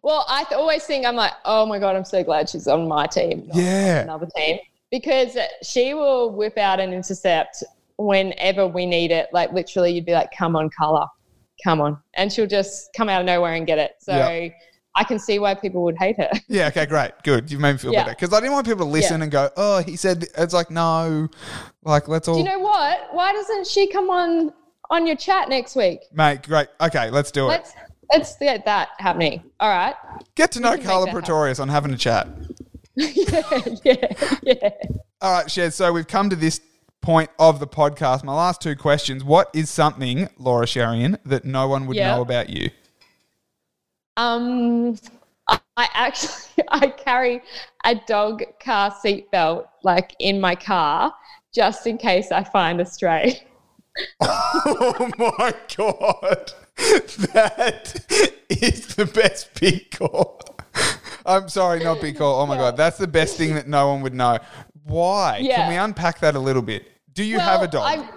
Well, 0.03 0.25
I 0.27 0.43
th- 0.43 0.57
always 0.57 0.83
think 0.83 1.05
I'm 1.05 1.15
like, 1.15 1.33
oh 1.45 1.65
my 1.65 1.79
god, 1.79 1.95
I'm 1.95 2.05
so 2.05 2.23
glad 2.23 2.49
she's 2.49 2.67
on 2.67 2.87
my 2.87 3.07
team, 3.07 3.49
yeah, 3.53 4.01
another 4.01 4.27
team, 4.35 4.59
because 4.89 5.37
she 5.63 5.93
will 5.93 6.31
whip 6.31 6.57
out 6.57 6.79
an 6.79 6.91
intercept 6.91 7.63
whenever 7.97 8.67
we 8.67 8.85
need 8.85 9.11
it. 9.11 9.29
Like 9.31 9.53
literally, 9.53 9.91
you'd 9.91 10.05
be 10.05 10.13
like, 10.13 10.31
"Come 10.35 10.55
on, 10.55 10.71
Carla, 10.75 11.07
come 11.63 11.81
on. 11.81 11.97
And 12.15 12.31
she'll 12.31 12.47
just 12.47 12.89
come 12.95 13.09
out 13.09 13.21
of 13.21 13.25
nowhere 13.25 13.53
and 13.53 13.65
get 13.67 13.77
it. 13.77 13.95
So 13.99 14.15
Yeah. 14.15 14.49
I 14.93 15.03
can 15.05 15.19
see 15.19 15.39
why 15.39 15.53
people 15.55 15.83
would 15.83 15.97
hate 15.97 16.17
her. 16.17 16.29
Yeah, 16.49 16.67
okay, 16.67 16.85
great. 16.85 17.11
Good. 17.23 17.49
You've 17.49 17.61
made 17.61 17.73
me 17.73 17.77
feel 17.77 17.93
Yeah. 17.93 18.03
better. 18.03 18.15
Because 18.19 18.33
I 18.33 18.41
didn't 18.41 18.53
want 18.53 18.67
people 18.67 18.85
to 18.85 18.91
listen 18.91 19.19
Yeah. 19.19 19.23
and 19.23 19.31
go, 19.31 19.49
oh, 19.55 19.81
he 19.81 19.95
said, 19.95 20.27
it's 20.37 20.53
like, 20.53 20.69
no. 20.69 21.29
Like, 21.83 22.07
let's 22.09 22.27
all. 22.27 22.35
Do 22.35 22.41
you 22.41 22.45
know 22.49 22.59
what? 22.59 23.07
Why 23.13 23.31
doesn't 23.31 23.67
she 23.67 23.87
come 23.89 24.09
on 24.09 24.51
on 24.89 25.07
your 25.07 25.15
chat 25.15 25.47
next 25.47 25.75
week? 25.77 26.01
Mate, 26.13 26.43
great. 26.43 26.67
Okay, 26.81 27.09
let's 27.09 27.31
do 27.31 27.45
it. 27.45 27.49
Let's 27.49 27.71
let's 28.13 28.37
get 28.37 28.65
that 28.65 28.89
happening. 28.99 29.41
All 29.61 29.69
right. 29.69 29.95
Get 30.35 30.51
to 30.53 30.59
know 30.59 30.77
Carla 30.77 31.05
that 31.05 31.11
happen. 31.11 31.13
Pretorius 31.13 31.59
on 31.59 31.69
having 31.69 31.93
a 31.93 31.97
chat. 31.97 32.27
yeah, 32.95 33.41
yeah, 33.85 33.95
yeah. 34.43 34.69
All 35.21 35.33
right, 35.33 35.49
Shed. 35.49 35.73
So 35.73 35.93
we've 35.93 36.07
come 36.07 36.29
to 36.29 36.35
this 36.35 36.59
point 37.01 37.29
of 37.39 37.59
the 37.59 37.67
podcast. 37.67 38.23
My 38.23 38.33
last 38.33 38.61
two 38.61 38.75
questions. 38.75 39.23
What 39.23 39.49
is 39.53 39.69
something, 39.69 40.29
Laura 40.37 40.65
Scherian, 40.65 41.17
that 41.25 41.45
no 41.45 41.67
one 41.67 41.87
would 41.87 41.97
Yeah. 41.97 42.15
know 42.15 42.21
about 42.21 42.49
you? 42.49 42.69
Um, 44.17 44.97
I 45.47 45.89
actually 45.93 46.63
I 46.69 46.87
carry 46.87 47.41
a 47.85 47.95
dog 48.07 48.43
car 48.59 48.91
seatbelt 48.91 49.67
like 49.83 50.15
in 50.19 50.39
my 50.39 50.55
car 50.55 51.13
just 51.53 51.87
in 51.87 51.97
case 51.97 52.31
I 52.31 52.43
find 52.43 52.79
a 52.79 52.85
stray. 52.85 53.41
oh 54.21 55.09
my 55.17 55.53
God. 55.75 56.53
That 57.33 58.05
is 58.49 58.95
the 58.95 59.05
best 59.05 59.59
big 59.59 59.91
call. 59.91 60.39
I'm 61.25 61.49
sorry, 61.49 61.83
not 61.83 61.99
big 62.01 62.17
call. 62.17 62.41
Oh 62.41 62.45
my 62.45 62.57
God. 62.57 62.77
That's 62.77 62.97
the 62.97 63.07
best 63.07 63.37
thing 63.37 63.53
that 63.55 63.67
no 63.67 63.89
one 63.89 64.01
would 64.01 64.13
know. 64.13 64.39
Why? 64.83 65.41
Can 65.45 65.69
we 65.69 65.75
unpack 65.75 66.19
that 66.19 66.35
a 66.35 66.39
little 66.39 66.61
bit? 66.61 66.87
Do 67.13 67.23
you 67.23 67.39
have 67.39 67.61
a 67.61 67.67
dog? 67.67 67.83
I, 67.85 68.09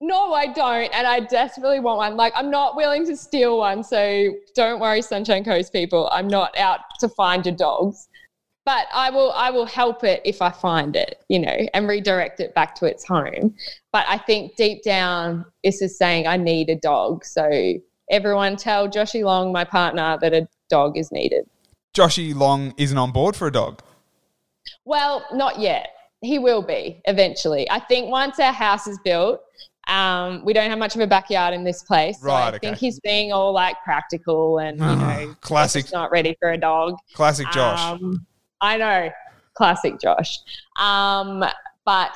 no, 0.00 0.34
I 0.34 0.46
don't, 0.46 0.92
and 0.94 1.06
I 1.06 1.20
desperately 1.20 1.80
want 1.80 1.96
one. 1.96 2.16
Like, 2.16 2.32
I'm 2.36 2.50
not 2.50 2.76
willing 2.76 3.06
to 3.06 3.16
steal 3.16 3.58
one, 3.58 3.82
so 3.82 4.34
don't 4.54 4.80
worry, 4.80 5.00
Sunshine 5.00 5.44
Coast 5.44 5.72
people. 5.72 6.10
I'm 6.12 6.28
not 6.28 6.56
out 6.58 6.80
to 7.00 7.08
find 7.08 7.46
your 7.46 7.54
dogs, 7.54 8.08
but 8.66 8.86
I 8.92 9.08
will. 9.10 9.32
I 9.32 9.50
will 9.50 9.66
help 9.66 10.04
it 10.04 10.20
if 10.24 10.42
I 10.42 10.50
find 10.50 10.94
it, 10.94 11.24
you 11.28 11.38
know, 11.38 11.56
and 11.72 11.88
redirect 11.88 12.40
it 12.40 12.54
back 12.54 12.74
to 12.76 12.86
its 12.86 13.06
home. 13.06 13.54
But 13.92 14.04
I 14.08 14.18
think 14.18 14.56
deep 14.56 14.82
down, 14.82 15.46
this 15.62 15.80
is 15.80 15.96
saying 15.96 16.26
I 16.26 16.36
need 16.36 16.68
a 16.68 16.76
dog. 16.76 17.24
So 17.24 17.74
everyone, 18.10 18.56
tell 18.56 18.88
Joshy 18.88 19.24
Long, 19.24 19.52
my 19.52 19.64
partner, 19.64 20.18
that 20.20 20.34
a 20.34 20.46
dog 20.68 20.98
is 20.98 21.10
needed. 21.12 21.46
Joshy 21.94 22.34
Long 22.34 22.74
isn't 22.76 22.98
on 22.98 23.12
board 23.12 23.36
for 23.36 23.46
a 23.46 23.52
dog. 23.52 23.80
Well, 24.84 25.24
not 25.32 25.60
yet. 25.60 25.93
He 26.24 26.38
will 26.38 26.62
be 26.62 27.00
eventually. 27.04 27.70
I 27.70 27.78
think 27.80 28.10
once 28.10 28.38
our 28.40 28.52
house 28.52 28.86
is 28.86 28.98
built, 29.04 29.40
um, 29.88 30.42
we 30.44 30.52
don't 30.54 30.70
have 30.70 30.78
much 30.78 30.94
of 30.94 31.00
a 31.02 31.06
backyard 31.06 31.52
in 31.52 31.62
this 31.64 31.82
place. 31.82 32.20
So 32.20 32.28
Right, 32.28 32.44
I 32.44 32.48
okay. 32.48 32.58
think 32.58 32.78
he's 32.78 32.98
being 33.00 33.32
all 33.32 33.52
like 33.52 33.76
practical 33.84 34.58
and, 34.58 34.78
you 34.78 34.84
know, 34.86 35.34
Classic, 35.42 35.84
not 35.92 36.10
ready 36.10 36.34
for 36.40 36.52
a 36.52 36.58
dog. 36.58 36.96
classic 37.14 37.46
Josh. 37.52 37.80
Um, 37.80 38.26
I 38.60 38.76
know. 38.78 39.10
Classic 39.54 40.00
Josh. 40.00 40.38
Um, 40.80 41.44
but 41.84 42.14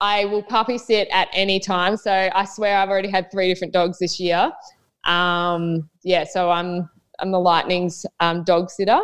I 0.00 0.24
will 0.26 0.42
puppy 0.44 0.78
sit 0.78 1.08
at 1.10 1.28
any 1.32 1.58
time. 1.58 1.96
So 1.96 2.12
I 2.32 2.44
swear 2.44 2.78
I've 2.78 2.88
already 2.88 3.10
had 3.10 3.30
three 3.32 3.48
different 3.52 3.72
dogs 3.74 3.98
this 3.98 4.20
year. 4.20 4.52
Um, 5.04 5.88
yeah, 6.04 6.24
so 6.24 6.50
I'm 6.50 6.88
I'm 7.18 7.32
the 7.32 7.40
Lightning's 7.40 8.06
um, 8.20 8.44
dog 8.44 8.70
sitter. 8.70 9.00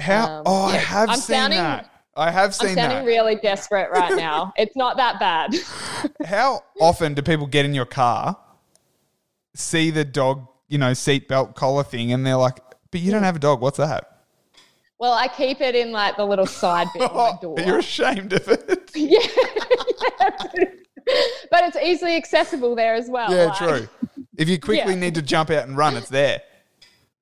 How? 0.00 0.38
um, 0.38 0.42
oh, 0.46 0.64
I 0.64 0.76
have 0.76 1.08
I'm 1.08 1.16
seen 1.16 1.36
sounding- 1.36 1.58
that. 1.60 1.90
I 2.16 2.30
have 2.30 2.54
seen 2.54 2.70
I'm 2.70 2.74
sounding 2.76 2.98
that. 2.98 3.06
really 3.06 3.36
desperate 3.36 3.90
right 3.90 4.14
now. 4.16 4.52
it's 4.56 4.76
not 4.76 4.96
that 4.98 5.18
bad. 5.18 5.54
How 6.26 6.62
often 6.80 7.14
do 7.14 7.22
people 7.22 7.46
get 7.46 7.64
in 7.64 7.74
your 7.74 7.86
car, 7.86 8.36
see 9.54 9.90
the 9.90 10.04
dog, 10.04 10.46
you 10.68 10.78
know, 10.78 10.92
seatbelt 10.92 11.54
collar 11.54 11.82
thing, 11.82 12.12
and 12.12 12.24
they're 12.26 12.36
like, 12.36 12.60
"But 12.90 13.00
you 13.00 13.10
don't 13.10 13.22
have 13.24 13.36
a 13.36 13.40
dog. 13.40 13.60
What's 13.60 13.78
that?" 13.78 14.10
Well, 14.98 15.12
I 15.12 15.26
keep 15.28 15.60
it 15.60 15.74
in 15.74 15.90
like 15.92 16.16
the 16.16 16.24
little 16.24 16.46
side 16.46 16.86
bit 16.94 17.02
of 17.02 17.14
my 17.14 17.32
door. 17.42 17.56
You're 17.58 17.78
ashamed 17.78 18.32
of 18.32 18.46
it. 18.48 18.90
yeah, 18.94 19.18
yeah. 19.18 20.64
but 21.50 21.64
it's 21.64 21.76
easily 21.76 22.16
accessible 22.16 22.74
there 22.74 22.94
as 22.94 23.08
well. 23.08 23.30
yeah, 23.34 23.46
like- 23.46 23.56
true. 23.58 23.88
If 24.36 24.48
you 24.48 24.58
quickly 24.58 24.94
Yeah. 24.94 24.98
need 25.00 25.14
to 25.14 25.22
jump 25.22 25.50
out 25.50 25.68
and 25.68 25.76
run, 25.76 25.96
it's 25.96 26.08
there. 26.08 26.40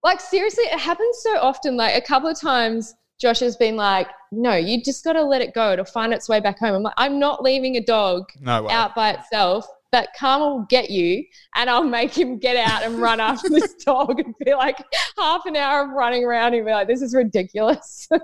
Like 0.03 0.21
seriously, 0.21 0.65
it 0.65 0.79
happens 0.79 1.19
so 1.23 1.39
often. 1.39 1.77
Like 1.77 1.95
a 1.97 2.01
couple 2.01 2.29
of 2.29 2.39
times, 2.41 2.95
Josh 3.23 3.39
has 3.39 3.57
been 3.57 3.77
like, 3.77 4.09
"No, 4.33 4.57
you 4.57 4.83
just 4.83 5.05
got 5.05 5.13
to 5.13 5.23
let 5.23 5.41
it 5.43 5.55
go. 5.55 5.73
It'll 5.73 5.85
find 5.85 6.13
its 6.13 6.29
way 6.29 6.41
back 6.41 6.59
home." 6.59 6.75
I'm 6.75 6.83
like, 6.83 6.95
"I'm 6.97 7.21
not 7.21 7.41
leaving 7.41 7.77
a 7.77 7.81
dog 7.81 8.25
No 8.41 8.69
out 8.69 8.97
by 8.97 9.13
itself." 9.13 9.65
But 9.93 10.09
Karma 10.19 10.49
will 10.49 10.67
get 10.71 10.91
you, 10.91 11.23
and 11.55 11.71
I'll 11.71 11.85
make 11.85 12.17
him 12.17 12.39
get 12.39 12.57
out 12.57 12.83
and 12.83 12.99
run 12.99 13.21
after 13.21 13.49
this 13.49 13.75
dog, 13.85 14.19
and 14.19 14.35
be 14.45 14.55
like 14.55 14.79
half 15.19 15.47
an 15.47 15.55
hour 15.55 15.85
of 15.85 15.91
running 15.91 16.25
around 16.25 16.55
and 16.55 16.67
be 16.67 16.73
like, 16.73 16.89
"This 16.89 17.01
is 17.01 17.15
ridiculous." 17.15 18.09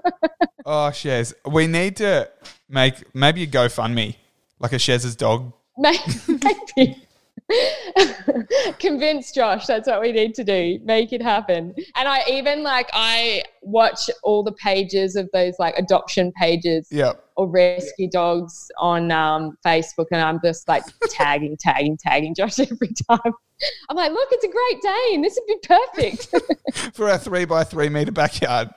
Oh, 0.70 0.90
Shez, 0.92 1.32
we 1.50 1.66
need 1.66 1.96
to 1.96 2.28
make 2.68 3.02
maybe 3.14 3.44
a 3.44 3.46
GoFundMe, 3.46 4.16
like 4.58 4.72
a 4.72 4.76
Shez's 4.76 5.16
dog. 5.16 5.54
Maybe. 5.78 7.07
Convince 8.78 9.32
Josh 9.32 9.66
that's 9.66 9.88
what 9.88 10.00
we 10.00 10.12
need 10.12 10.34
to 10.34 10.44
do. 10.44 10.78
Make 10.84 11.12
it 11.12 11.22
happen. 11.22 11.74
And 11.96 12.08
I 12.08 12.22
even 12.28 12.62
like 12.62 12.90
I 12.92 13.42
watch 13.62 14.10
all 14.22 14.42
the 14.42 14.52
pages 14.52 15.16
of 15.16 15.28
those 15.32 15.54
like 15.58 15.74
adoption 15.78 16.32
pages 16.32 16.88
or 17.36 17.48
rescue 17.48 18.10
dogs 18.10 18.70
on 18.78 19.10
um, 19.10 19.56
Facebook 19.64 20.06
and 20.12 20.20
I'm 20.20 20.40
just 20.44 20.68
like 20.68 20.84
tagging, 21.10 21.56
tagging, 21.56 21.96
tagging 21.96 22.34
Josh 22.34 22.58
every 22.58 22.92
time. 23.08 23.32
I'm 23.88 23.96
like, 23.96 24.12
look, 24.12 24.28
it's 24.32 24.44
a 24.44 24.48
great 24.48 24.82
Dane. 24.82 25.22
This 25.22 25.38
would 25.38 25.46
be 25.46 25.66
perfect. 25.66 26.94
For 26.94 27.08
our 27.08 27.18
three 27.18 27.44
by 27.44 27.64
three 27.64 27.88
meter 27.88 28.12
backyard. 28.12 28.70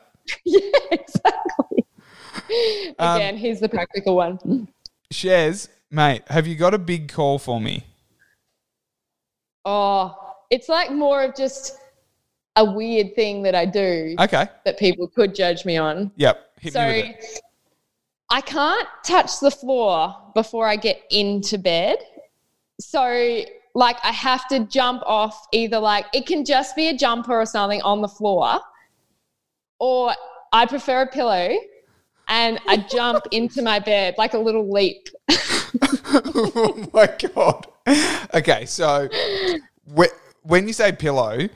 yeah, 0.46 0.60
exactly. 0.92 1.86
Um, 3.00 3.18
Again, 3.18 3.38
here's 3.38 3.60
the 3.60 3.70
practical 3.70 4.16
one. 4.16 4.68
Shez, 5.14 5.68
mate, 5.90 6.24
have 6.28 6.48
you 6.48 6.56
got 6.56 6.74
a 6.74 6.78
big 6.78 7.12
call 7.12 7.38
for 7.38 7.60
me? 7.60 7.86
Oh, 9.66 10.18
it's 10.49 10.70
like 10.70 10.91
more 10.91 11.24
of 11.24 11.36
just 11.36 11.78
a 12.55 12.66
weird 12.66 13.16
thing 13.16 13.43
that 13.43 13.55
I 13.55 13.66
do 13.66 14.16
Okay. 14.20 14.47
that 14.66 14.78
people 14.78 15.07
could 15.07 15.34
judge 15.34 15.66
me 15.66 15.78
on. 15.78 16.12
Yep. 16.16 16.38
Hit 16.59 16.74
so 16.74 16.82
me 16.82 16.88
with 16.88 17.05
it. 17.05 17.39
I 18.30 18.41
can't 18.41 18.88
touch 19.03 19.39
the 19.39 19.51
floor 19.51 20.16
before 20.36 20.68
I 20.68 20.76
get 20.76 21.01
into 21.09 21.57
bed. 21.57 21.97
So 22.80 23.43
like 23.76 23.97
I 24.03 24.12
have 24.12 24.47
to 24.49 24.59
jump 24.66 25.03
off 25.05 25.47
either 25.51 25.80
like 25.80 26.05
it 26.14 26.26
can 26.26 26.43
just 26.43 26.76
be 26.76 26.89
a 26.89 26.97
jumper 26.97 27.39
or 27.39 27.45
something 27.45 27.82
on 27.84 28.01
the 28.01 28.07
floor 28.07 28.59
or 29.80 30.14
I 30.51 30.66
prefer 30.66 31.03
a 31.03 31.07
pillow 31.07 31.57
and 32.28 32.59
I 32.68 32.78
jump 32.78 33.26
into 33.32 33.62
my 33.62 33.80
bed 33.80 34.16
like 34.18 34.34
a 34.34 34.38
little 34.38 34.70
leap. 34.72 35.07
oh 35.32 36.89
my 36.93 37.09
god. 37.36 37.68
Okay, 38.34 38.66
so 38.66 39.10
whe- 39.94 40.14
when 40.44 40.68
you 40.68 40.74
say 40.74 40.92
pillow, 40.94 41.34
you- 41.38 41.50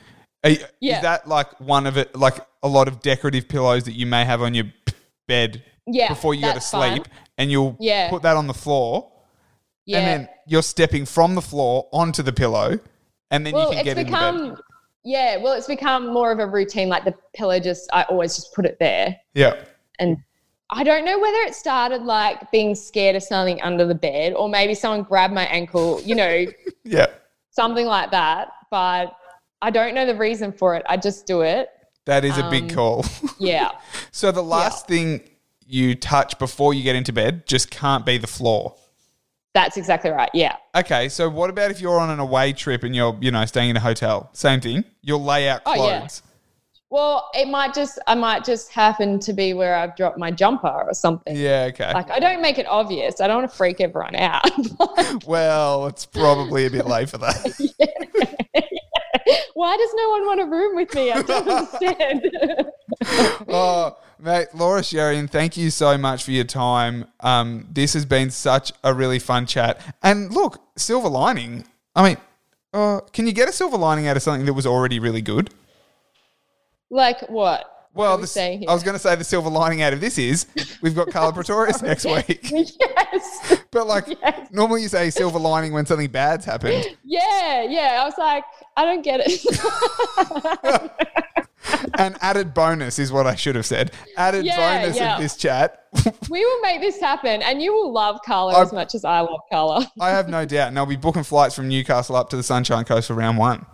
Yeah. 0.81 0.97
is 0.97 1.01
that 1.03 1.27
like 1.27 1.57
one 1.59 1.87
of 1.87 1.97
it, 1.97 2.15
like 2.15 2.37
a 2.63 2.67
lot 2.67 2.87
of 2.87 3.01
decorative 3.01 3.47
pillows 3.47 3.83
that 3.85 3.93
you 3.93 4.05
may 4.05 4.25
have 4.25 4.41
on 4.41 4.53
your 4.53 4.65
p- 4.85 4.93
bed 5.27 5.63
Yeah. 5.87 6.09
before 6.09 6.33
you 6.33 6.41
go 6.41 6.47
to 6.49 6.53
that's 6.55 6.69
fine. 6.71 6.95
sleep, 6.97 7.07
and 7.37 7.49
you'll 7.51 7.77
Yeah. 7.79 8.09
put 8.09 8.23
that 8.23 8.35
on 8.35 8.47
the 8.47 8.53
floor, 8.53 9.09
Yeah. 9.85 9.99
and 9.99 10.07
then 10.07 10.29
you're 10.47 10.63
stepping 10.63 11.05
from 11.05 11.35
the 11.35 11.41
floor 11.41 11.87
onto 11.93 12.21
the 12.23 12.33
pillow, 12.33 12.79
and 13.31 13.45
then 13.45 13.53
well, 13.53 13.63
you 13.63 13.69
can 13.69 13.77
it's 13.79 13.83
get 13.85 13.97
in 13.97 14.05
the 14.07 14.11
bed. 14.11 14.33
become 14.33 14.57
yeah, 15.07 15.37
well, 15.37 15.53
it's 15.53 15.67
become 15.67 16.07
more 16.11 16.31
of 16.31 16.39
a 16.39 16.47
routine. 16.47 16.89
Like 16.89 17.05
the 17.05 17.13
pillow, 17.35 17.59
just 17.59 17.87
I 17.93 18.03
always 18.03 18.35
just 18.35 18.53
put 18.55 18.65
it 18.65 18.77
there, 18.79 19.15
Yeah. 19.35 19.53
and 19.99 20.17
I 20.69 20.83
don't 20.83 21.05
know 21.05 21.19
whether 21.19 21.37
it 21.39 21.53
started 21.55 22.01
like 22.03 22.51
being 22.51 22.73
scared 22.75 23.15
of 23.15 23.23
something 23.23 23.61
under 23.61 23.85
the 23.85 23.95
bed, 23.95 24.33
or 24.33 24.49
maybe 24.49 24.73
someone 24.73 25.03
grabbed 25.03 25.33
my 25.33 25.45
ankle, 25.45 26.01
you 26.01 26.15
know, 26.15 26.45
Yeah. 26.83 27.07
something 27.51 27.85
like 27.85 28.11
that. 28.11 28.49
But 28.71 29.15
I 29.61 29.69
don't 29.69 29.93
know 29.93 30.05
the 30.05 30.15
reason 30.15 30.51
for 30.51 30.75
it. 30.75 30.83
I 30.89 30.97
just 30.97 31.27
do 31.27 31.41
it. 31.41 31.69
That 32.05 32.25
is 32.25 32.37
a 32.37 32.49
big 32.49 32.63
Um, 32.63 32.69
call. 32.69 33.05
Yeah. 33.39 33.71
so 34.11 34.31
the 34.31 34.43
last 34.43 34.87
thing 34.87 35.21
you 35.67 35.95
touch 35.95 36.37
before 36.39 36.73
you 36.73 36.83
get 36.83 36.95
into 36.95 37.11
bed 37.13 37.45
just 37.47 37.69
can't 37.71 38.05
be 38.05 38.17
the 38.17 38.27
floor. 38.27 38.75
That's 39.53 39.77
exactly 39.77 40.11
right. 40.11 40.29
Yeah. 40.33 40.57
Okay, 40.75 41.07
so 41.09 41.29
what 41.29 41.49
about 41.49 41.71
if 41.71 41.79
you're 41.79 41.97
on 41.99 42.09
an 42.09 42.19
away 42.19 42.51
trip 42.53 42.83
and 42.83 42.93
you're, 42.95 43.17
you 43.21 43.31
know, 43.31 43.45
staying 43.45 43.69
in 43.69 43.77
a 43.77 43.79
hotel? 43.79 44.29
Same 44.33 44.59
thing. 44.59 44.83
You'll 45.01 45.23
lay 45.23 45.47
out 45.47 45.61
Oh, 45.65 45.73
yeah. 45.87 46.07
Well, 46.95 47.29
it 47.33 47.49
might 47.49 47.73
just 47.73 47.99
I 48.07 48.15
might 48.15 48.45
just 48.45 48.71
happen 48.71 49.19
to 49.19 49.33
be 49.33 49.53
where 49.53 49.75
I've 49.75 49.97
dropped 49.97 50.17
my 50.17 50.31
jumper 50.31 50.69
or 50.69 50.93
something. 50.93 51.35
Yeah, 51.35 51.67
okay. 51.73 51.93
Like 51.93 52.09
I 52.09 52.19
don't 52.19 52.41
make 52.41 52.57
it 52.57 52.65
obvious. 52.67 53.19
I 53.19 53.27
don't 53.27 53.39
want 53.39 53.51
to 53.51 53.57
freak 53.57 53.81
everyone 53.81 54.15
out. 54.15 54.49
well, 55.25 55.87
it's 55.87 56.05
probably 56.05 56.67
a 56.67 56.69
bit 56.69 56.85
late 56.85 57.09
for 57.09 57.17
that. 57.17 57.35
Why 59.55 59.75
does 59.75 59.89
no 59.93 60.09
one 60.09 60.25
want 60.25 60.39
a 60.39 60.45
room 60.45 60.77
with 60.77 60.95
me? 60.95 61.11
I 61.11 61.21
don't 61.21 61.45
understand. 61.45 62.31
oh, 63.49 63.97
mate, 64.17 64.47
Laura 64.53 64.79
Scherian, 64.79 65.29
thank 65.29 65.57
you 65.57 65.71
so 65.71 65.97
much 65.97 66.23
for 66.23 66.31
your 66.31 66.45
time. 66.45 67.07
Um, 67.19 67.67
this 67.73 67.93
has 67.93 68.05
been 68.05 68.31
such 68.31 68.71
a 68.85 68.93
really 68.93 69.19
fun 69.19 69.47
chat. 69.47 69.81
And 70.01 70.33
look, 70.33 70.61
silver 70.77 71.09
lining. 71.09 71.65
I 71.93 72.07
mean, 72.07 72.17
Uh, 72.71 73.01
can 73.11 73.27
you 73.27 73.33
get 73.33 73.49
a 73.49 73.51
silver 73.51 73.77
lining 73.77 74.07
out 74.07 74.15
of 74.15 74.23
something 74.23 74.45
that 74.45 74.53
was 74.53 74.65
already 74.65 74.99
really 74.99 75.21
good? 75.21 75.49
Like 76.89 77.21
what? 77.29 77.71
Well, 77.93 78.17
we 78.17 78.21
the, 78.23 78.27
saying 78.27 78.59
here? 78.59 78.69
I 78.69 78.73
was 78.73 78.83
going 78.83 78.95
to 78.95 78.99
say 78.99 79.15
the 79.15 79.23
silver 79.23 79.49
lining 79.49 79.81
out 79.81 79.93
of 79.93 80.01
this 80.01 80.17
is 80.17 80.47
we've 80.81 80.93
got 80.95 81.07
Carla 81.11 81.31
Pretorius 81.37 81.81
next 81.81 82.03
week. 82.05 82.51
yes. 82.51 83.57
But 83.71 83.87
like 83.87 84.05
Yes. 84.21 84.49
normally 84.51 84.81
you 84.81 84.89
say 84.89 85.09
silver 85.09 85.39
lining 85.39 85.71
when 85.71 85.85
something 85.85 86.09
bad's 86.11 86.43
happened. 86.45 86.85
Yeah, 87.05 87.63
yeah. 87.63 87.99
I 88.01 88.05
was 88.05 88.13
like, 88.17 88.43
I 88.75 88.83
don't 88.83 89.01
get 89.01 89.21
it. 89.23 90.91
An 91.97 92.15
added 92.21 92.53
bonus 92.53 92.99
is 92.99 93.11
what 93.11 93.25
I 93.25 93.35
should 93.35 93.55
have 93.55 93.65
said. 93.65 93.91
Added 94.17 94.45
Yeah, 94.45 94.81
bonus 94.81 94.97
yeah. 94.97 95.15
of 95.15 95.21
this 95.21 95.35
chat. 95.37 95.85
we 96.29 96.43
will 96.45 96.61
make 96.61 96.81
this 96.81 96.99
happen, 96.99 97.41
and 97.41 97.61
you 97.61 97.73
will 97.73 97.91
love 97.93 98.19
Carla 98.25 98.53
I- 98.53 98.61
as 98.61 98.73
much 98.73 98.93
as 98.93 99.03
I 99.05 99.21
love 99.21 99.39
Carla. 99.49 99.89
I 99.99 100.09
have 100.09 100.27
no 100.29 100.45
doubt. 100.45 100.67
And 100.67 100.77
I'll 100.77 100.85
be 100.85 100.95
booking 100.97 101.23
flights 101.23 101.55
from 101.55 101.67
Newcastle 101.69 102.15
up 102.17 102.29
to 102.31 102.35
the 102.37 102.43
Sunshine 102.43 102.83
Coast 102.85 103.07
for 103.07 103.13
round 103.13 103.37
one. 103.37 103.65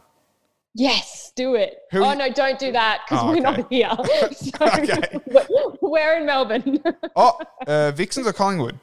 Yes, 0.74 1.32
do 1.36 1.56
it. 1.56 1.80
Who- 1.92 2.04
oh 2.04 2.14
no, 2.14 2.30
don't 2.32 2.58
do 2.58 2.72
that 2.72 3.02
because 3.06 3.24
Oh, 3.24 3.28
we're 3.28 3.46
okay. 3.48 3.62
not 3.62 3.72
here. 3.72 4.32
So 4.32 4.66
Okay. 4.66 5.20
we're 5.82 6.18
in 6.20 6.26
Melbourne. 6.26 6.80
Oh, 7.16 7.38
uh, 7.68 7.92
Vixens 7.92 8.26
or 8.26 8.34
Collingwood? 8.34 8.80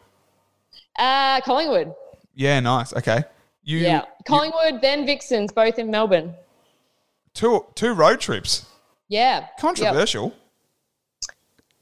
uh, 0.99 1.41
Collingwood. 1.43 1.95
Yeah, 2.35 2.61
nice. 2.61 2.93
Okay. 2.95 3.25
You, 3.63 3.79
Yeah, 3.79 3.97
you- 4.01 4.03
Collingwood, 4.27 4.81
then 4.83 5.07
Vixens, 5.07 5.51
both 5.53 5.79
in 5.79 5.91
Melbourne. 5.91 6.35
two 7.35 7.65
two 7.75 7.93
road 7.95 8.21
trips. 8.21 8.67
Yeah, 9.09 9.41
Yep. 9.41 9.59
Controversial. 9.59 10.35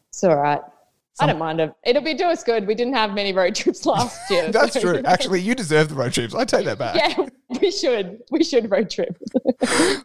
It's 0.09 0.22
all 0.24 0.36
right. 0.36 0.61
I 1.18 1.26
don't 1.26 1.38
mind 1.38 1.60
it. 1.60 1.72
It'll 1.84 2.02
be 2.02 2.14
do 2.14 2.24
us 2.26 2.42
good. 2.44 2.66
We 2.66 2.74
didn't 2.74 2.94
have 2.94 3.14
many 3.14 3.32
road 3.32 3.54
trips 3.54 3.86
last 3.86 4.30
year. 4.30 4.48
That's 4.52 4.74
so- 4.74 4.80
true. 4.80 5.02
Actually, 5.04 5.40
you 5.40 5.54
deserve 5.54 5.88
the 5.88 5.94
road 5.94 6.12
trips. 6.12 6.34
I 6.34 6.44
take 6.44 6.64
that 6.66 6.78
back. 6.78 6.96
yeah, 6.96 7.26
we 7.60 7.70
should. 7.70 8.20
We 8.30 8.44
should 8.44 8.70
road 8.70 8.90
trip. 8.90 9.16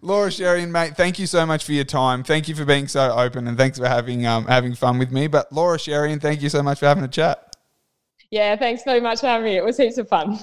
Laura 0.02 0.30
Scherian, 0.30 0.70
mate, 0.70 0.96
thank 0.96 1.20
you 1.20 1.28
so 1.28 1.46
much 1.46 1.64
for 1.66 1.74
your 1.74 1.84
time. 1.84 2.24
Thank 2.24 2.48
you 2.48 2.56
for 2.56 2.66
being 2.66 2.88
so 2.88 3.12
open 3.12 3.48
and 3.48 3.58
thanks 3.58 3.78
for 3.78 3.88
having 3.88 4.26
um, 4.26 4.46
having 4.46 4.74
fun 4.74 4.98
with 5.00 5.12
me. 5.12 5.28
But 5.28 5.52
Laura 5.52 5.78
Scherian, 5.78 6.22
thank 6.22 6.42
you 6.42 6.50
so 6.50 6.64
much 6.64 6.80
for 6.80 6.86
having 6.86 7.04
a 7.04 7.08
chat. 7.10 7.56
yeah, 8.30 8.56
thanks 8.56 8.84
very 8.84 9.02
much 9.02 9.20
for 9.20 9.28
having 9.28 9.46
me. 9.46 9.58
It 9.58 9.64
was 9.66 9.78
heaps 9.78 9.98
of 9.98 10.08
fun. 10.08 10.40